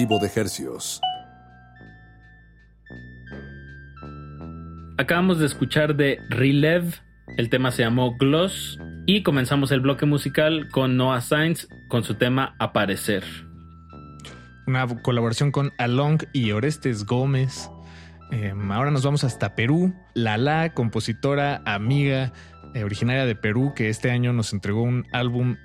de 0.05 0.31
hercios. 0.35 1.01
Acabamos 4.99 5.39
de 5.39 5.47
escuchar 5.47 5.95
de 5.95 6.19
Releve, 6.29 6.91
el 7.37 7.49
tema 7.49 7.71
se 7.71 7.81
llamó 7.81 8.15
Gloss, 8.15 8.77
y 9.07 9.23
comenzamos 9.23 9.71
el 9.71 9.79
bloque 9.79 10.05
musical 10.05 10.69
con 10.69 10.97
Noah 10.97 11.21
Sainz 11.21 11.67
con 11.87 12.03
su 12.03 12.13
tema 12.13 12.55
Aparecer. 12.59 13.23
Una 14.67 14.85
colaboración 15.01 15.51
con 15.51 15.71
Along 15.79 16.25
y 16.31 16.51
Orestes 16.51 17.03
Gómez. 17.03 17.71
Em, 18.31 18.71
ahora 18.71 18.91
nos 18.91 19.03
vamos 19.03 19.23
hasta 19.23 19.55
Perú. 19.55 19.95
Lala, 20.13 20.75
compositora, 20.75 21.63
amiga, 21.65 22.33
eh, 22.75 22.83
originaria 22.83 23.25
de 23.25 23.35
Perú, 23.35 23.73
que 23.75 23.89
este 23.89 24.11
año 24.11 24.31
nos 24.31 24.53
entregó 24.53 24.83
un 24.83 25.07
álbum 25.11 25.55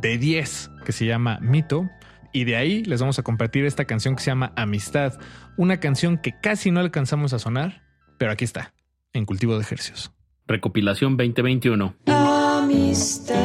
de 0.00 0.16
10 0.16 0.70
que 0.86 0.92
se 0.92 1.04
llama 1.04 1.38
Mito 1.42 1.90
y 2.34 2.44
de 2.44 2.56
ahí 2.56 2.82
les 2.84 3.00
vamos 3.00 3.18
a 3.18 3.22
compartir 3.22 3.64
esta 3.64 3.86
canción 3.86 4.16
que 4.16 4.22
se 4.22 4.30
llama 4.30 4.52
Amistad, 4.56 5.14
una 5.56 5.78
canción 5.78 6.18
que 6.18 6.34
casi 6.38 6.70
no 6.72 6.80
alcanzamos 6.80 7.32
a 7.32 7.38
sonar, 7.38 7.82
pero 8.18 8.32
aquí 8.32 8.44
está, 8.44 8.74
en 9.12 9.24
cultivo 9.24 9.54
de 9.54 9.62
ejercicios. 9.62 10.12
Recopilación 10.46 11.16
2021. 11.16 11.94
Amistad, 12.06 13.36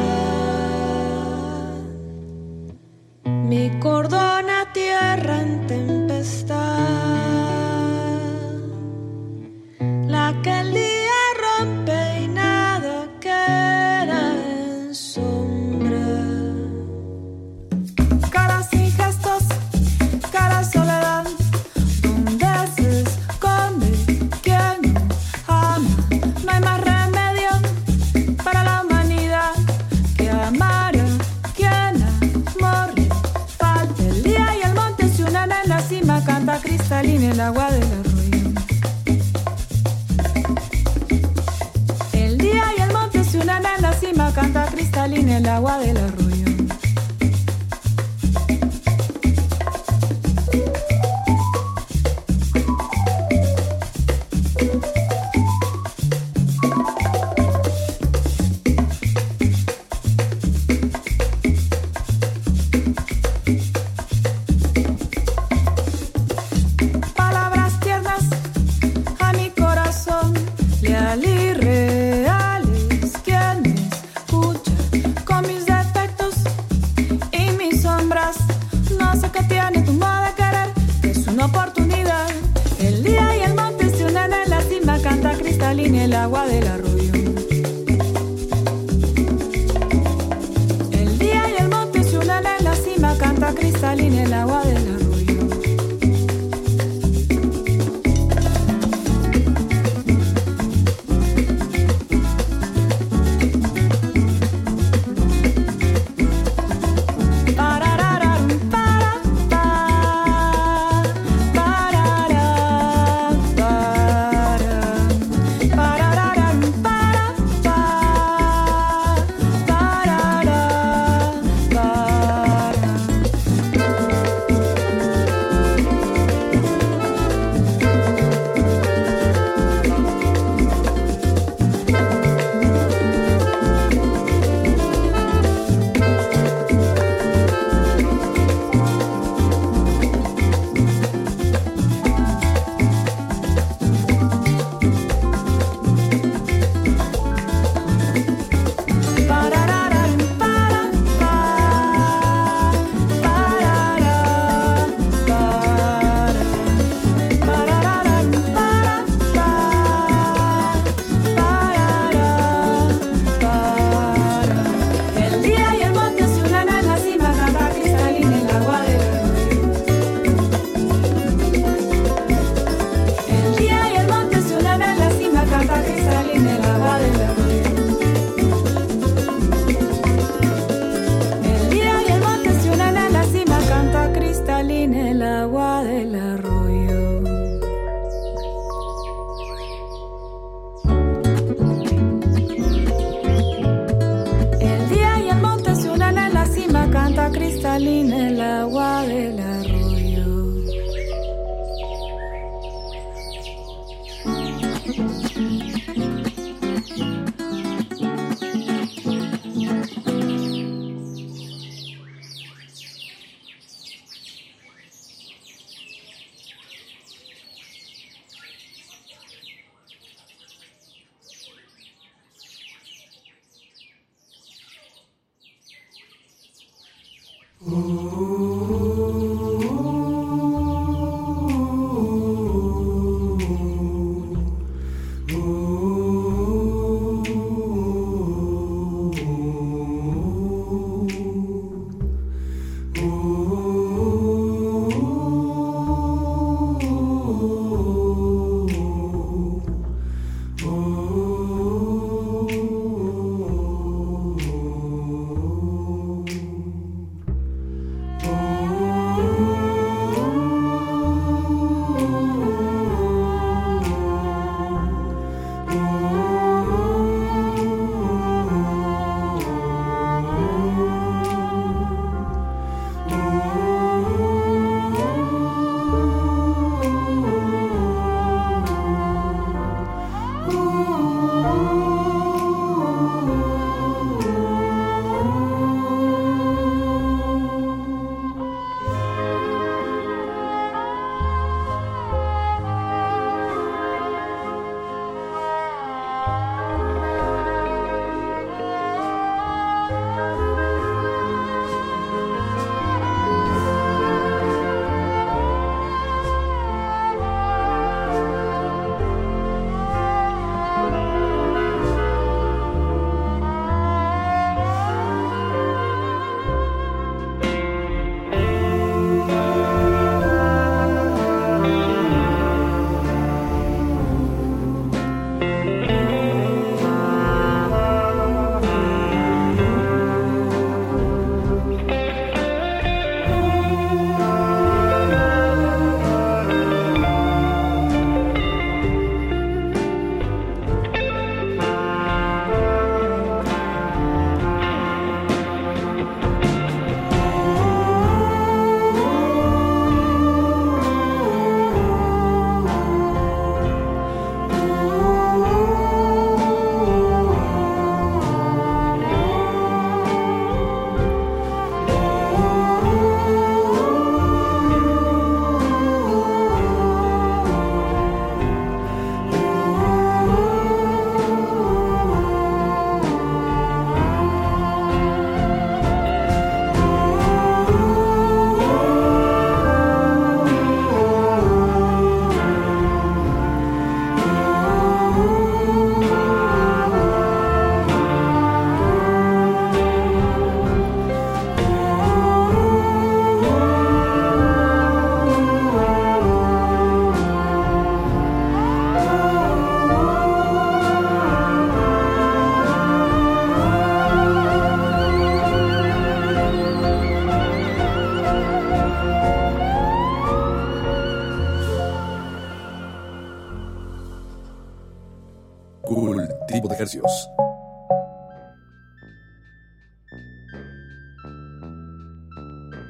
mi 3.24 3.70
cordón 3.78 4.50
a 4.50 4.72
tierra 4.74 5.40
en 5.40 5.66
tempestad. 5.68 7.39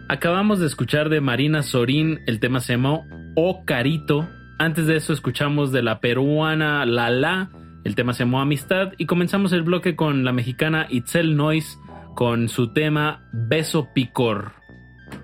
Acabamos 0.09 0.59
de 0.59 0.67
escuchar 0.67 1.09
de 1.09 1.21
Marina 1.21 1.63
Sorín, 1.63 2.21
el 2.27 2.41
tema 2.41 2.59
se 2.61 2.73
llamó 2.73 3.07
O 3.37 3.65
Carito. 3.65 4.29
Antes 4.59 4.87
de 4.87 4.97
eso 4.97 5.13
escuchamos 5.13 5.71
de 5.71 5.83
la 5.83 6.01
peruana 6.01 6.85
Lala, 6.85 7.51
el 7.85 7.95
tema 7.95 8.13
se 8.13 8.25
llamó 8.25 8.41
Amistad. 8.41 8.93
Y 8.99 9.07
comenzamos 9.07 9.53
el 9.53 9.63
bloque 9.63 9.95
con 9.95 10.25
la 10.25 10.33
mexicana 10.33 10.87
Itzel 10.91 11.37
Noise 11.37 11.79
con 12.17 12.49
su 12.49 12.73
tema 12.73 13.29
Beso 13.33 13.89
Picor. 13.95 14.53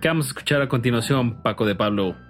¿Qué 0.00 0.08
vamos 0.08 0.26
a 0.26 0.28
escuchar 0.28 0.62
a 0.62 0.68
continuación, 0.68 1.42
Paco 1.42 1.66
de 1.66 1.74
Pablo? 1.74 2.25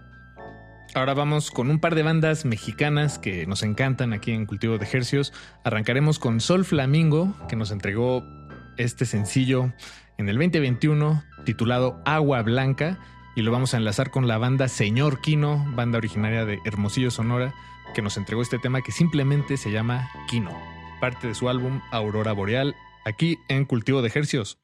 Ahora 0.96 1.12
vamos 1.12 1.50
con 1.50 1.68
un 1.68 1.78
par 1.78 1.94
de 1.94 2.02
bandas 2.02 2.46
mexicanas 2.46 3.18
que 3.18 3.46
nos 3.46 3.62
encantan 3.62 4.14
aquí 4.14 4.32
en 4.32 4.46
Cultivo 4.46 4.78
de 4.78 4.88
Hercios. 4.90 5.30
Arrancaremos 5.62 6.18
con 6.18 6.40
Sol 6.40 6.64
Flamingo, 6.64 7.34
que 7.50 7.54
nos 7.54 7.70
entregó 7.70 8.24
este 8.78 9.04
sencillo 9.04 9.74
en 10.16 10.30
el 10.30 10.36
2021 10.36 11.22
titulado 11.44 12.00
Agua 12.06 12.40
Blanca 12.40 12.98
y 13.36 13.42
lo 13.42 13.52
vamos 13.52 13.74
a 13.74 13.76
enlazar 13.76 14.10
con 14.10 14.26
la 14.26 14.38
banda 14.38 14.68
Señor 14.68 15.20
Kino, 15.20 15.70
banda 15.74 15.98
originaria 15.98 16.46
de 16.46 16.60
Hermosillo, 16.64 17.10
Sonora, 17.10 17.52
que 17.94 18.00
nos 18.00 18.16
entregó 18.16 18.40
este 18.40 18.58
tema 18.58 18.80
que 18.80 18.90
simplemente 18.90 19.58
se 19.58 19.70
llama 19.70 20.08
Kino, 20.30 20.58
parte 20.98 21.28
de 21.28 21.34
su 21.34 21.50
álbum 21.50 21.82
Aurora 21.90 22.32
Boreal, 22.32 22.74
aquí 23.04 23.36
en 23.50 23.66
Cultivo 23.66 24.00
de 24.00 24.10
Hercios. 24.14 24.58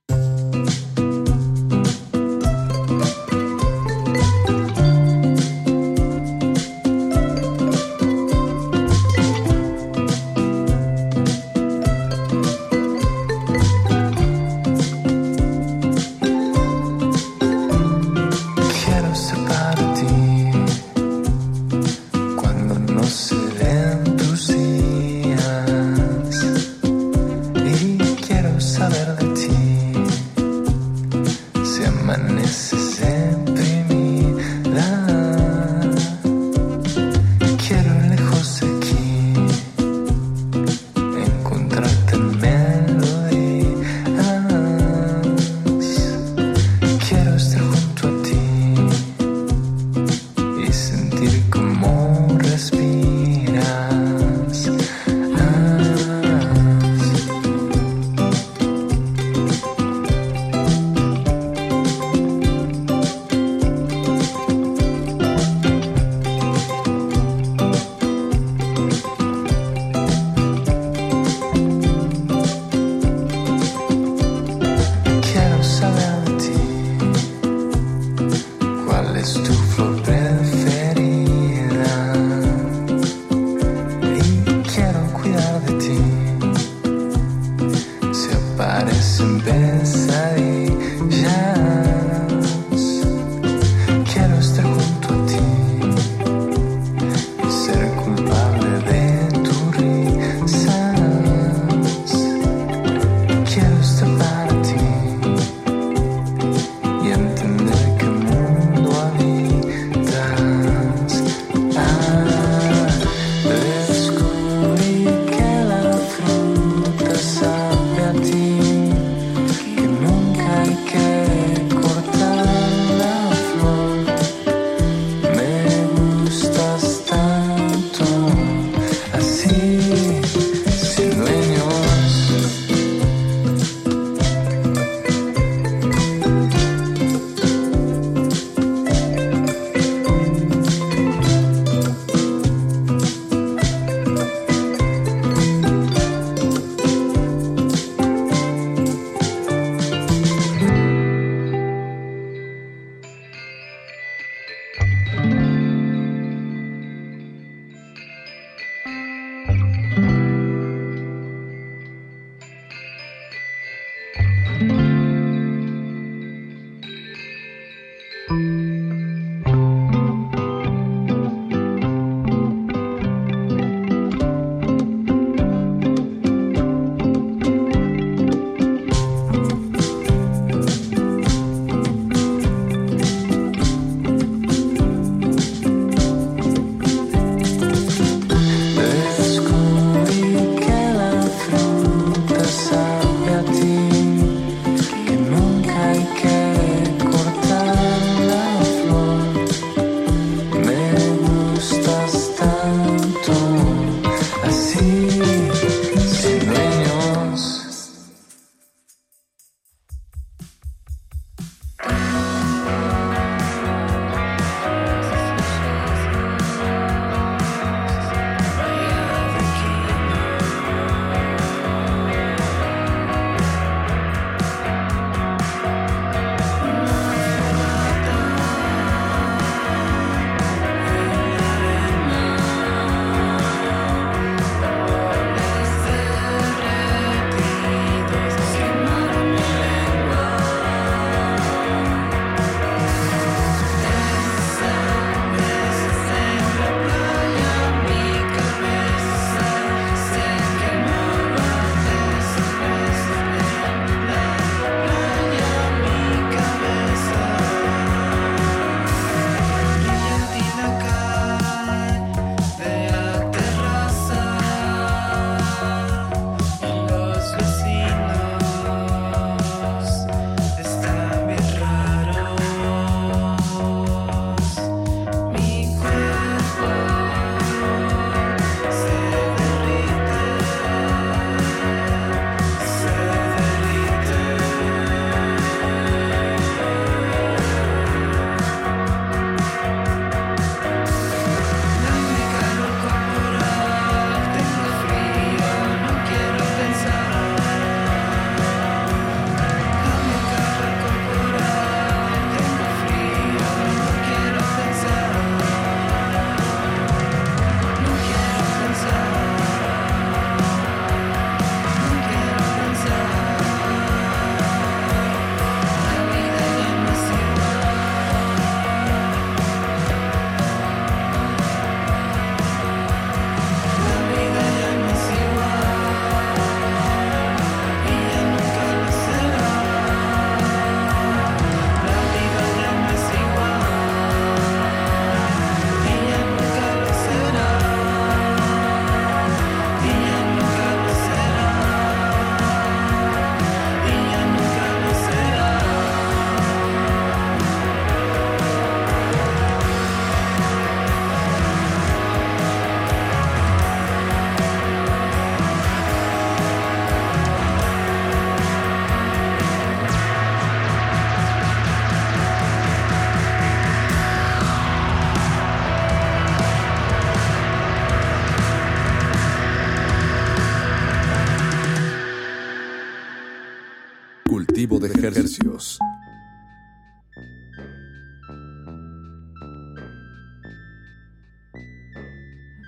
De 375.02 375.08
ejercicios. 375.08 375.78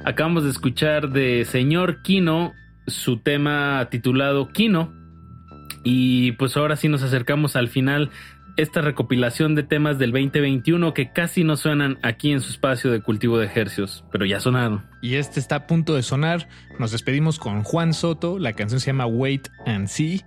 Acabamos 0.05 0.45
de 0.45 0.51
escuchar 0.51 1.11
de 1.11 1.47
Señor 1.47 2.03
Kino 2.03 2.53
su 2.87 3.19
tema 3.19 3.89
titulado 3.91 4.49
Kino. 4.53 4.93
Y 5.83 6.33
pues 6.33 6.57
ahora 6.57 6.77
sí 6.77 6.89
nos 6.89 7.03
acercamos 7.03 7.57
al 7.57 7.69
final. 7.69 8.11
Esta 8.57 8.83
recopilación 8.83 9.55
de 9.55 9.65
temas 9.65 9.99
del 9.99 10.13
2021 10.13 10.95
que 10.95 11.11
casi 11.11 11.43
no 11.43 11.57
suenan 11.57 11.99
aquí 12.03 12.33
en 12.33 12.41
su 12.41 12.51
espacio 12.51 12.91
de 12.91 13.01
cultivo 13.01 13.39
de 13.39 13.47
ejercicios, 13.47 14.05
pero 14.13 14.27
ya 14.27 14.39
sonaron. 14.39 14.85
Y 15.03 15.15
este 15.15 15.41
está 15.41 15.57
a 15.57 15.67
punto 15.67 15.95
de 15.97 16.03
sonar. 16.03 16.49
Nos 16.79 16.93
despedimos 16.93 17.39
con 17.39 17.63
Juan 17.63 17.95
Soto. 17.95 18.39
La 18.39 18.53
canción 18.53 18.81
se 18.81 18.87
llama 18.89 19.07
Wait 19.07 19.49
and 19.67 19.89
See. 19.89 20.23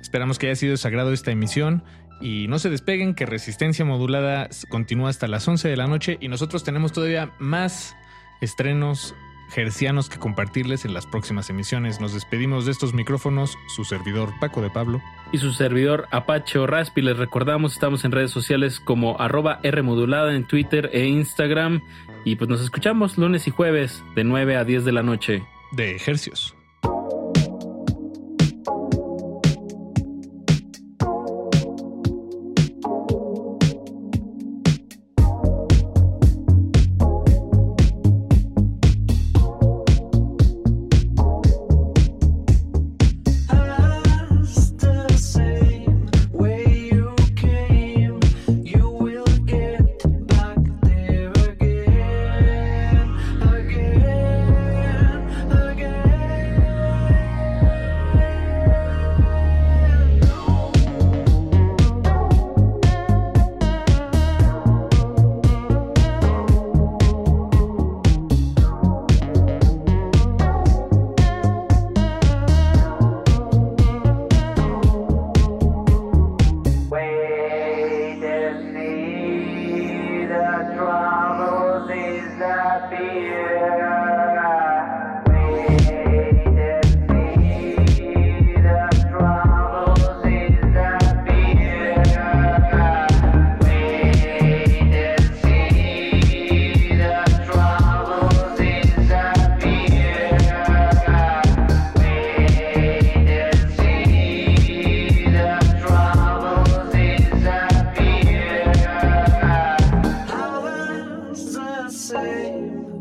Esperamos 0.00 0.38
que 0.38 0.46
haya 0.46 0.56
sido 0.56 0.72
de 0.72 0.76
sagrado 0.78 1.12
esta 1.12 1.30
emisión. 1.30 1.84
Y 2.20 2.48
no 2.48 2.58
se 2.58 2.70
despeguen, 2.70 3.14
que 3.14 3.26
Resistencia 3.26 3.84
Modulada 3.84 4.48
continúa 4.70 5.10
hasta 5.10 5.28
las 5.28 5.46
11 5.46 5.68
de 5.68 5.76
la 5.76 5.86
noche. 5.86 6.16
Y 6.20 6.28
nosotros 6.28 6.64
tenemos 6.64 6.92
todavía 6.92 7.32
más 7.38 7.96
estrenos 8.40 9.14
gercianos 9.50 10.08
que 10.08 10.18
compartirles 10.18 10.84
en 10.84 10.94
las 10.94 11.06
próximas 11.06 11.50
emisiones. 11.50 12.00
Nos 12.00 12.14
despedimos 12.14 12.66
de 12.66 12.72
estos 12.72 12.94
micrófonos, 12.94 13.56
su 13.68 13.84
servidor 13.84 14.32
Paco 14.40 14.62
de 14.62 14.70
Pablo. 14.70 15.00
Y 15.32 15.38
su 15.38 15.52
servidor 15.52 16.08
Apache 16.10 16.66
Raspi, 16.66 17.02
les 17.02 17.16
recordamos, 17.16 17.72
estamos 17.72 18.04
en 18.04 18.12
redes 18.12 18.30
sociales 18.30 18.80
como 18.80 19.20
arroba 19.20 19.60
Rmodulada 19.62 20.34
en 20.34 20.46
Twitter 20.46 20.90
e 20.92 21.06
Instagram. 21.06 21.82
Y 22.24 22.36
pues 22.36 22.48
nos 22.48 22.60
escuchamos 22.60 23.18
lunes 23.18 23.46
y 23.46 23.50
jueves 23.50 24.02
de 24.14 24.24
9 24.24 24.56
a 24.56 24.64
10 24.64 24.84
de 24.84 24.92
la 24.92 25.02
noche. 25.02 25.42
De 25.72 25.94
ejercicios. 25.94 26.55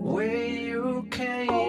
Way 0.04 0.60
you 0.60 1.08
came, 1.12 1.65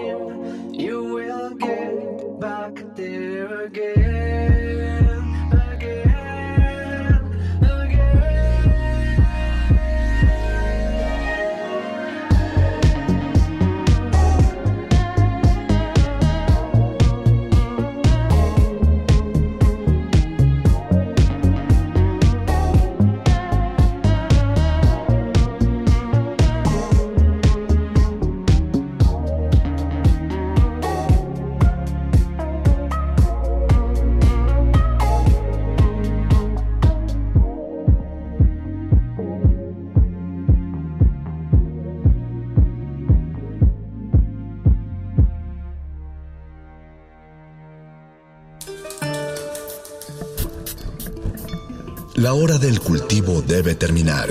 La 52.26 52.34
hora 52.34 52.58
del 52.58 52.80
cultivo 52.80 53.40
debe 53.40 53.76
terminar. 53.76 54.28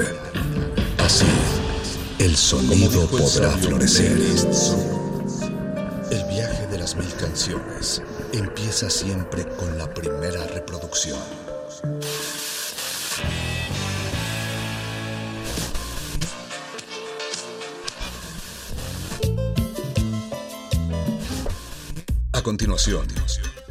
Así, 0.98 1.26
el 2.20 2.36
sonido 2.36 3.08
podrá 3.08 3.52
florecer. 3.52 4.18
El 6.12 6.26
viaje 6.26 6.68
de 6.68 6.78
las 6.78 6.98
mil 6.98 7.14
canciones 7.14 8.04
empieza 8.34 8.90
siempre 8.90 9.48
con 9.48 9.78
la 9.78 9.94
primera 9.94 10.46
reproducción. 10.48 11.18
A 22.34 22.42
continuación, 22.42 23.08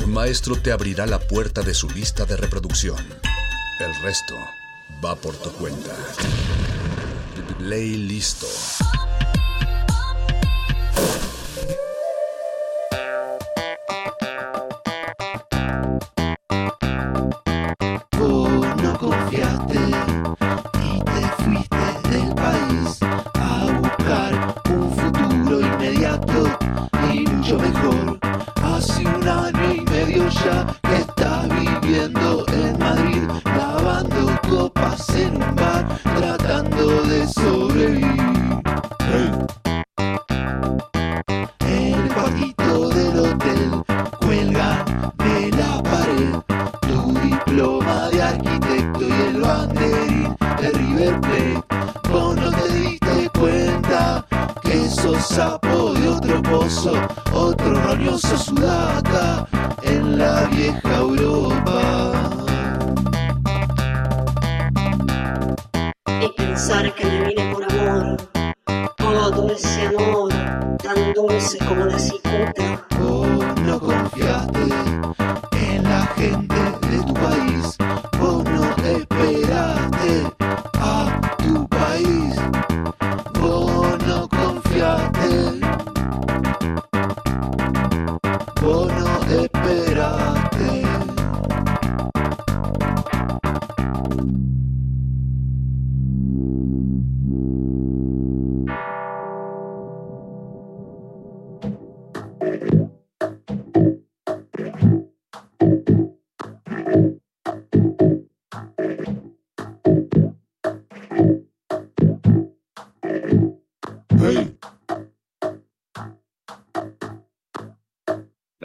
un 0.02 0.14
maestro 0.14 0.56
te 0.56 0.72
abrirá 0.72 1.05
la 1.05 1.18
puerta 1.18 1.60
de 1.60 1.74
su 1.74 1.90
lista 1.90 2.24
de 2.24 2.38
reproducción. 2.38 3.23
El 3.80 3.92
resto 4.02 4.36
va 5.05 5.16
por 5.16 5.36
tu 5.36 5.51
cuenta. 5.51 5.96
Play 7.59 7.96
listo. 7.96 8.46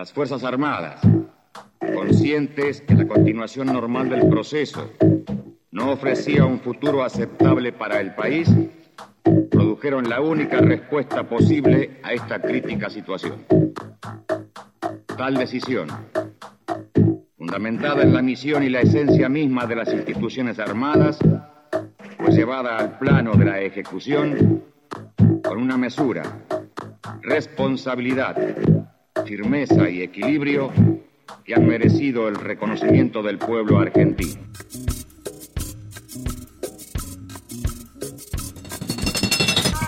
Las 0.10 0.16
Fuerzas 0.16 0.44
Armadas, 0.44 1.02
conscientes 1.94 2.82
que 2.82 2.96
la 2.96 3.08
continuación 3.08 3.68
normal 3.68 4.10
del 4.10 4.28
proceso 4.28 4.90
no 5.70 5.92
ofrecía 5.92 6.46
un 6.46 6.60
futuro 6.62 7.04
aceptable 7.04 7.74
para 7.74 8.02
el 8.02 8.16
país, 8.16 8.50
produjeron 9.52 10.10
la 10.10 10.20
única 10.20 10.58
respuesta 10.62 11.30
posible 11.30 12.00
a 12.02 12.14
esta 12.14 12.42
crítica 12.42 12.90
situación. 12.90 13.46
Tal 15.16 15.36
decisión, 15.36 15.90
fundamentada 17.38 18.02
en 18.02 18.12
la 18.12 18.24
misión 18.24 18.64
y 18.64 18.70
la 18.70 18.82
esencia 18.82 19.30
misma 19.30 19.68
de 19.68 19.76
las 19.76 19.94
instituciones 19.94 20.58
armadas, 20.58 21.20
fue 22.18 22.32
llevada 22.32 22.78
al 22.78 22.98
plano 22.98 23.36
de 23.36 23.46
la 23.46 23.62
ejecución 23.62 24.64
con 25.44 25.60
una 25.60 25.78
mesura, 25.78 26.24
responsabilidad, 27.22 28.36
firmeza 29.30 29.88
y 29.88 30.02
equilibrio 30.02 30.72
que 31.46 31.54
han 31.54 31.68
merecido 31.68 32.28
el 32.28 32.34
reconocimiento 32.34 33.22
del 33.22 33.38
pueblo 33.38 33.78
argentino. 33.78 34.42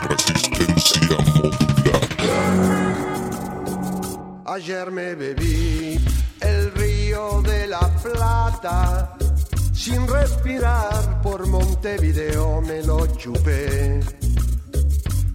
Resistencia 0.08 1.18
Ayer 4.46 4.92
me 4.92 5.16
bebí 5.16 5.98
el 6.42 6.72
río 6.74 7.42
de 7.42 7.66
la 7.66 7.90
Plata, 8.04 9.18
sin 9.74 10.08
respirar 10.08 11.20
por 11.24 11.48
Montevideo 11.48 12.62
me 12.62 12.84
lo 12.84 13.08
chupé. 13.18 14.21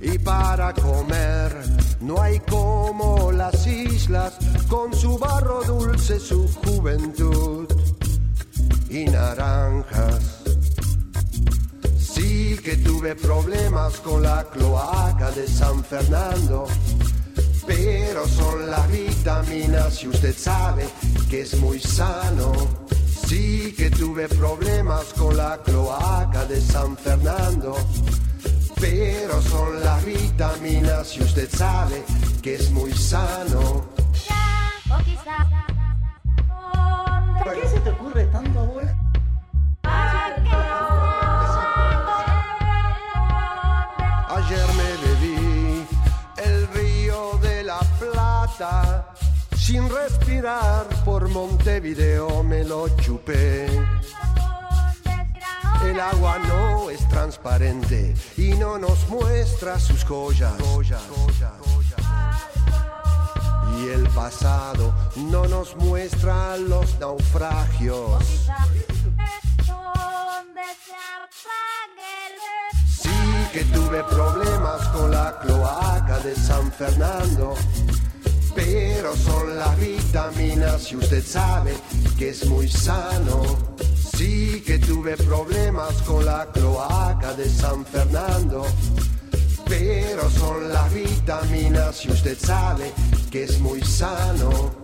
Y 0.00 0.18
para 0.18 0.72
comer 0.74 1.56
no 2.00 2.20
hay 2.20 2.38
como 2.40 3.32
las 3.32 3.66
islas 3.66 4.34
con 4.68 4.94
su 4.94 5.18
barro 5.18 5.62
dulce, 5.64 6.20
su 6.20 6.46
juventud 6.48 7.66
y 8.88 9.04
naranjas. 9.06 10.42
Sí 11.98 12.58
que 12.62 12.76
tuve 12.76 13.14
problemas 13.14 13.98
con 14.00 14.22
la 14.22 14.44
cloaca 14.44 15.30
de 15.32 15.46
San 15.46 15.84
Fernando, 15.84 16.66
pero 17.66 18.26
son 18.28 18.70
las 18.70 18.90
vitaminas 18.90 20.02
y 20.02 20.08
usted 20.08 20.34
sabe 20.36 20.86
que 21.28 21.42
es 21.42 21.58
muy 21.58 21.80
sano. 21.80 22.52
Sí 23.26 23.74
que 23.76 23.90
tuve 23.90 24.28
problemas 24.28 25.04
con 25.14 25.36
la 25.36 25.58
cloaca 25.62 26.44
de 26.44 26.60
San 26.60 26.96
Fernando, 26.96 27.76
pero 28.80 29.40
son 29.42 29.82
las 29.82 30.04
vitaminas 30.04 31.16
y 31.16 31.22
usted 31.22 31.48
sabe 31.50 32.04
que 32.42 32.54
es 32.56 32.70
muy 32.70 32.92
sano. 32.92 33.86
¿Por 37.42 37.54
qué 37.54 37.68
se 37.68 37.80
te 37.80 37.90
ocurre 37.90 38.24
tanto, 38.26 38.60
abuelo? 38.60 38.90
Ayer 44.28 44.66
me 44.76 44.90
bebí 45.08 45.86
el 46.36 46.68
río 46.68 47.38
de 47.40 47.62
la 47.64 47.80
Plata, 47.98 49.14
sin 49.56 49.88
respirar 49.88 50.86
por 51.04 51.28
Montevideo 51.28 52.42
me 52.42 52.64
lo 52.64 52.88
chupé. 52.96 53.66
El 55.86 56.00
agua 56.00 56.38
no 56.48 56.90
es 56.90 57.08
transparente 57.08 58.12
y 58.36 58.48
no 58.54 58.76
nos 58.76 59.08
muestra 59.08 59.78
sus 59.78 60.04
joyas. 60.04 60.52
Y 63.78 63.88
el 63.90 64.08
pasado 64.08 64.92
no 65.16 65.46
nos 65.46 65.76
muestra 65.76 66.56
los 66.56 66.98
naufragios. 66.98 68.24
Sí 73.00 73.10
que 73.52 73.64
tuve 73.66 74.02
problemas 74.04 74.88
con 74.88 75.12
la 75.12 75.38
cloaca 75.40 76.18
de 76.18 76.34
San 76.34 76.72
Fernando, 76.72 77.54
pero 78.56 79.14
son 79.14 79.56
las 79.56 79.78
vitaminas 79.78 80.90
y 80.90 80.96
usted 80.96 81.24
sabe 81.24 81.76
que 82.18 82.30
es 82.30 82.44
muy 82.46 82.68
sano. 82.68 83.75
Sí 84.16 84.62
que 84.64 84.78
tuve 84.78 85.14
problemas 85.14 85.92
con 86.06 86.24
la 86.24 86.46
cloaca 86.50 87.34
de 87.34 87.50
San 87.50 87.84
Fernando, 87.84 88.64
pero 89.66 90.30
son 90.30 90.72
las 90.72 90.90
vitaminas 90.94 92.02
y 92.06 92.10
usted 92.12 92.38
sabe 92.38 92.92
que 93.30 93.44
es 93.44 93.60
muy 93.60 93.82
sano. 93.82 94.74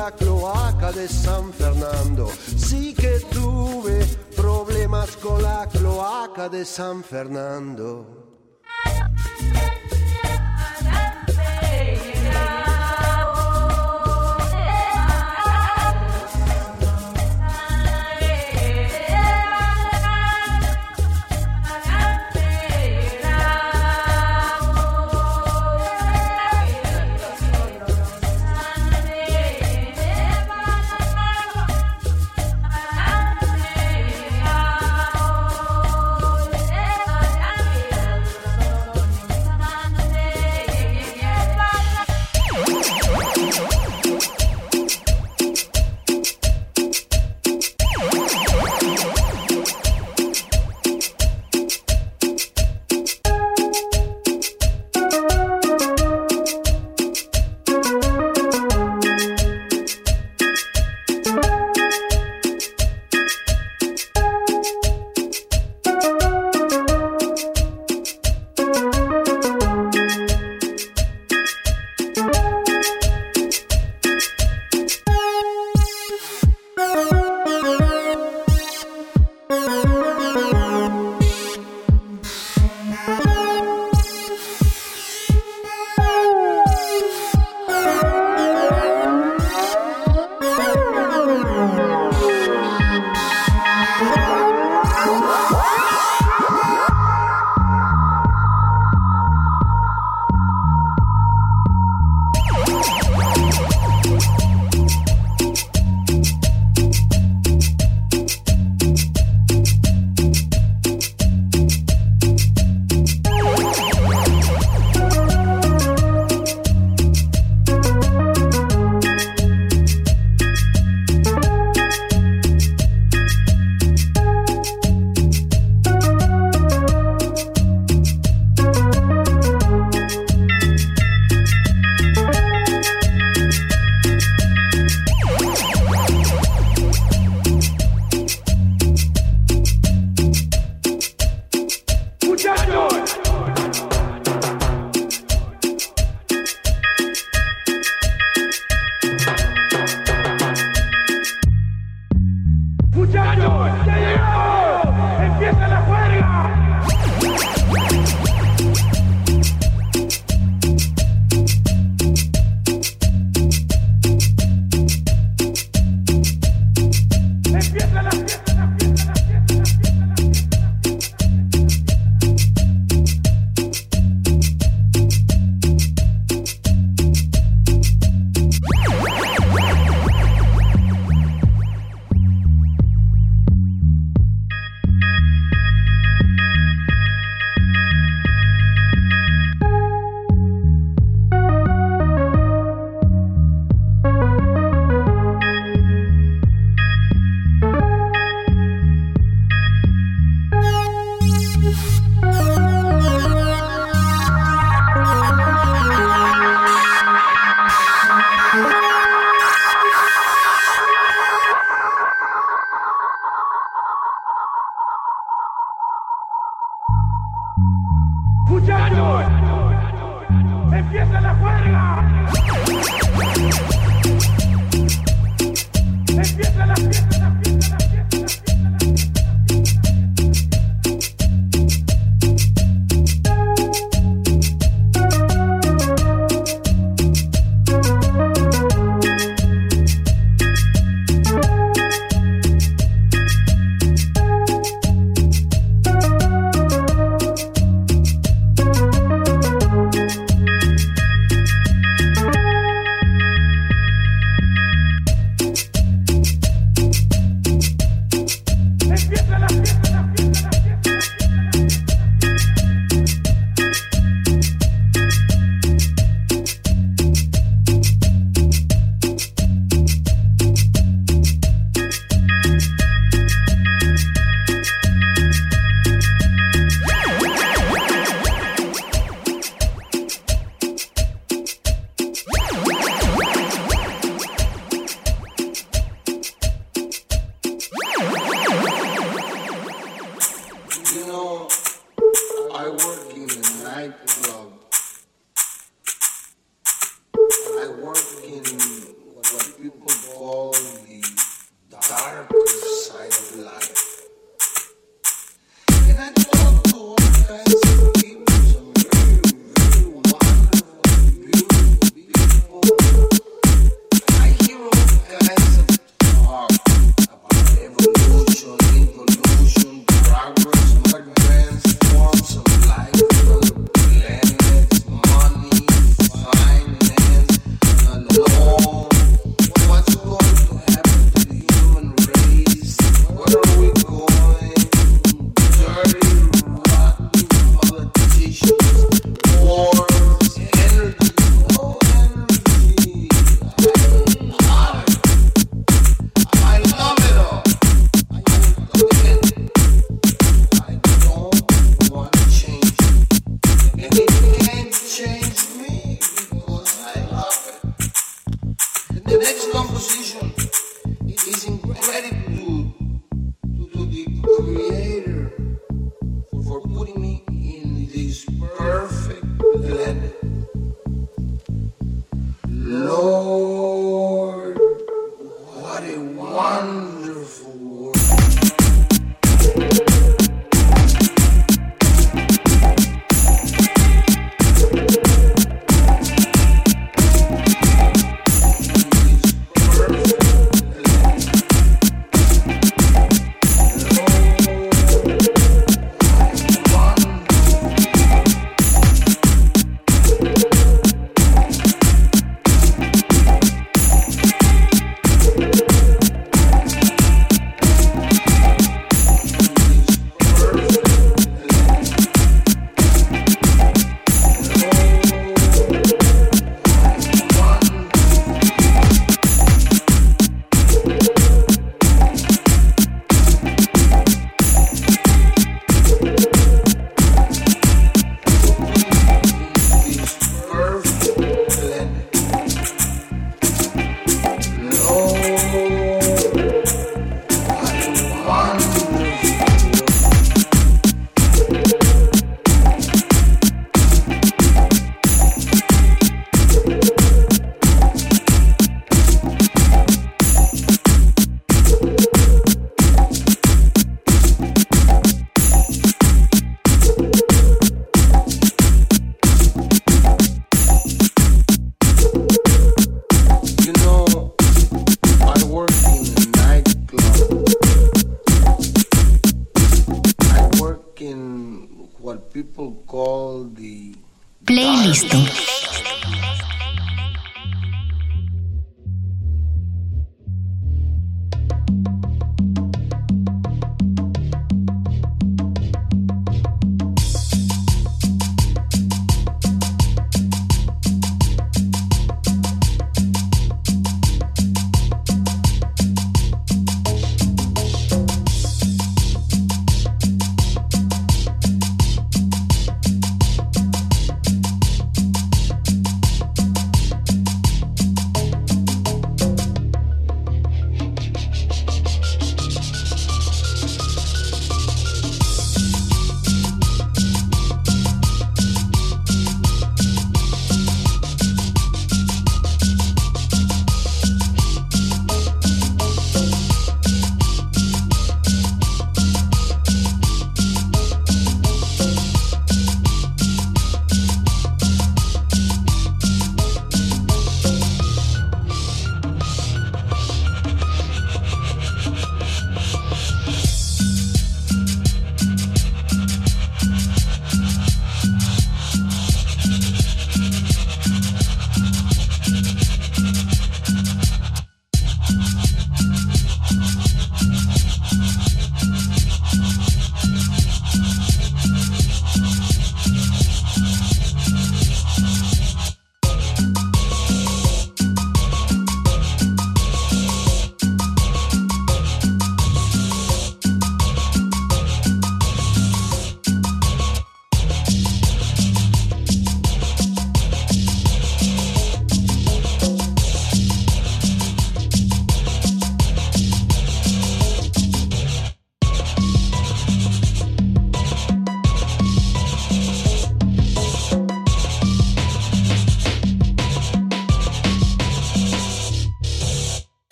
La 0.00 0.10
cloaca 0.12 0.92
de 0.92 1.06
San 1.06 1.52
Fernando. 1.52 2.26
Sí 2.56 2.94
que 2.94 3.20
tuve 3.30 3.98
problemas 4.34 5.14
con 5.18 5.42
la 5.42 5.68
cloaca 5.68 6.48
de 6.48 6.64
San 6.64 7.04
Fernando. 7.04 8.29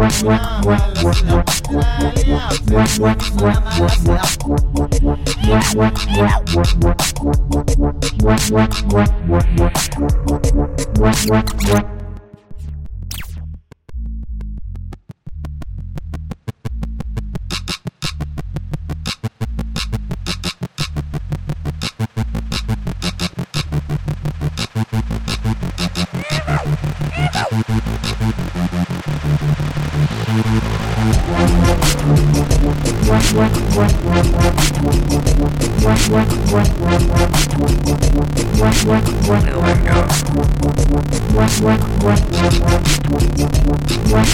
What, 0.00 0.22
what, 0.22 0.40
what? 11.68 11.99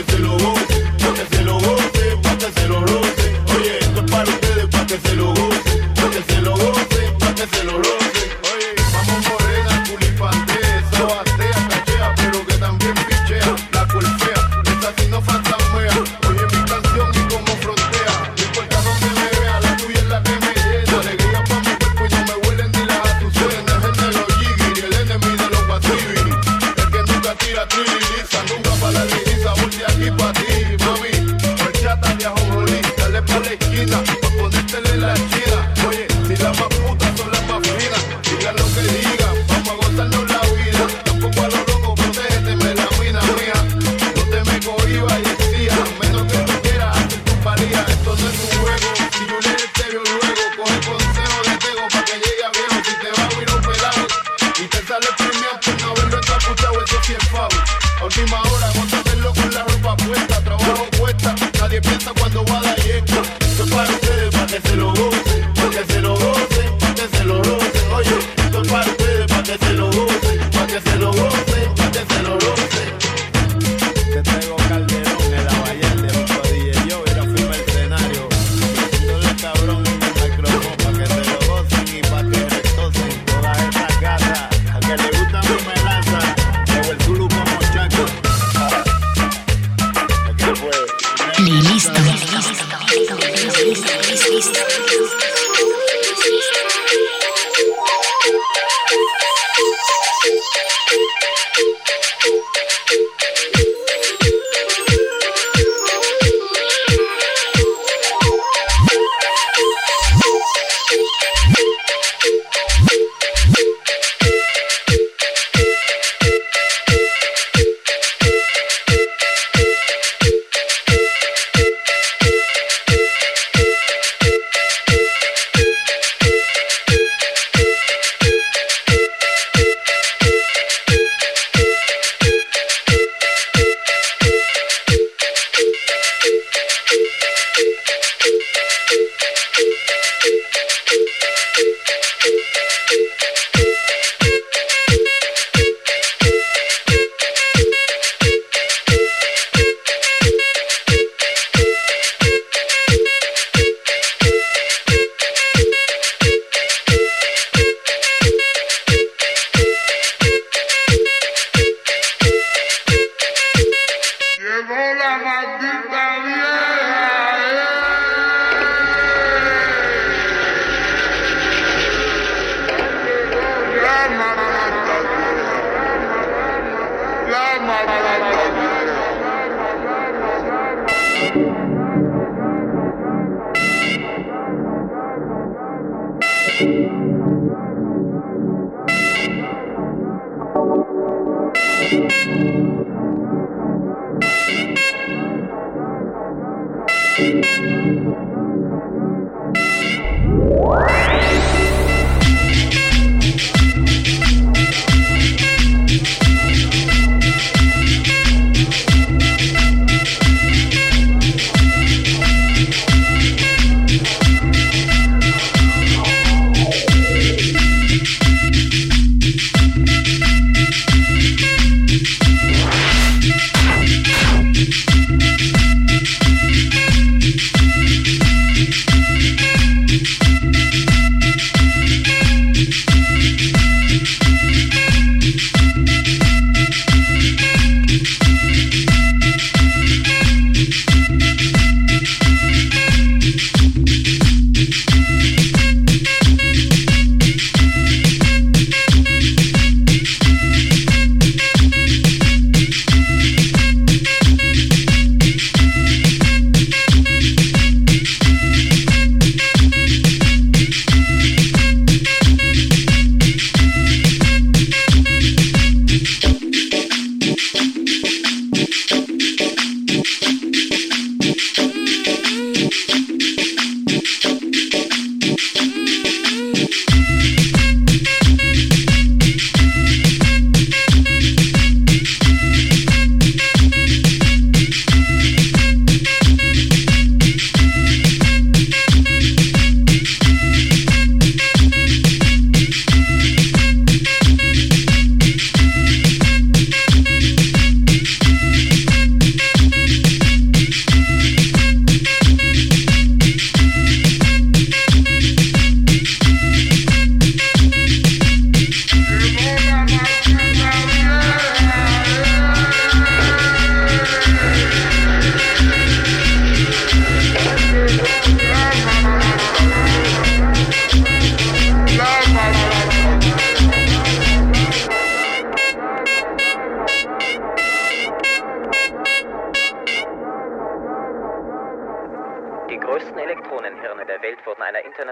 se 0.00 0.04
te 0.04 0.18
lo 0.18 0.36
voy 0.38 0.49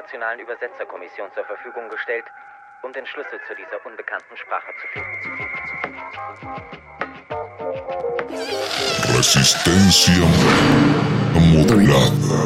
internationalen 0.08 0.40
Übersetzerkommission 0.40 1.28
zur 1.34 1.44
Verfügung 1.44 1.88
gestellt, 1.90 2.24
um 2.82 2.92
den 2.92 3.06
Schlüssel 3.06 3.38
zu 3.46 3.54
dieser 3.54 3.84
unbekannten 3.84 4.36
Sprache 4.36 4.72
zu 4.80 4.86
finden. 4.88 5.18
Resistencia 9.16 10.26
modulada. 11.34 12.38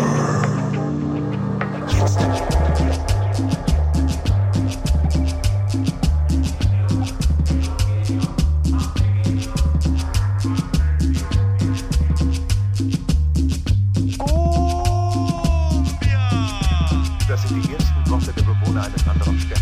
anderen 19.09 19.39
Sternen. 19.39 19.62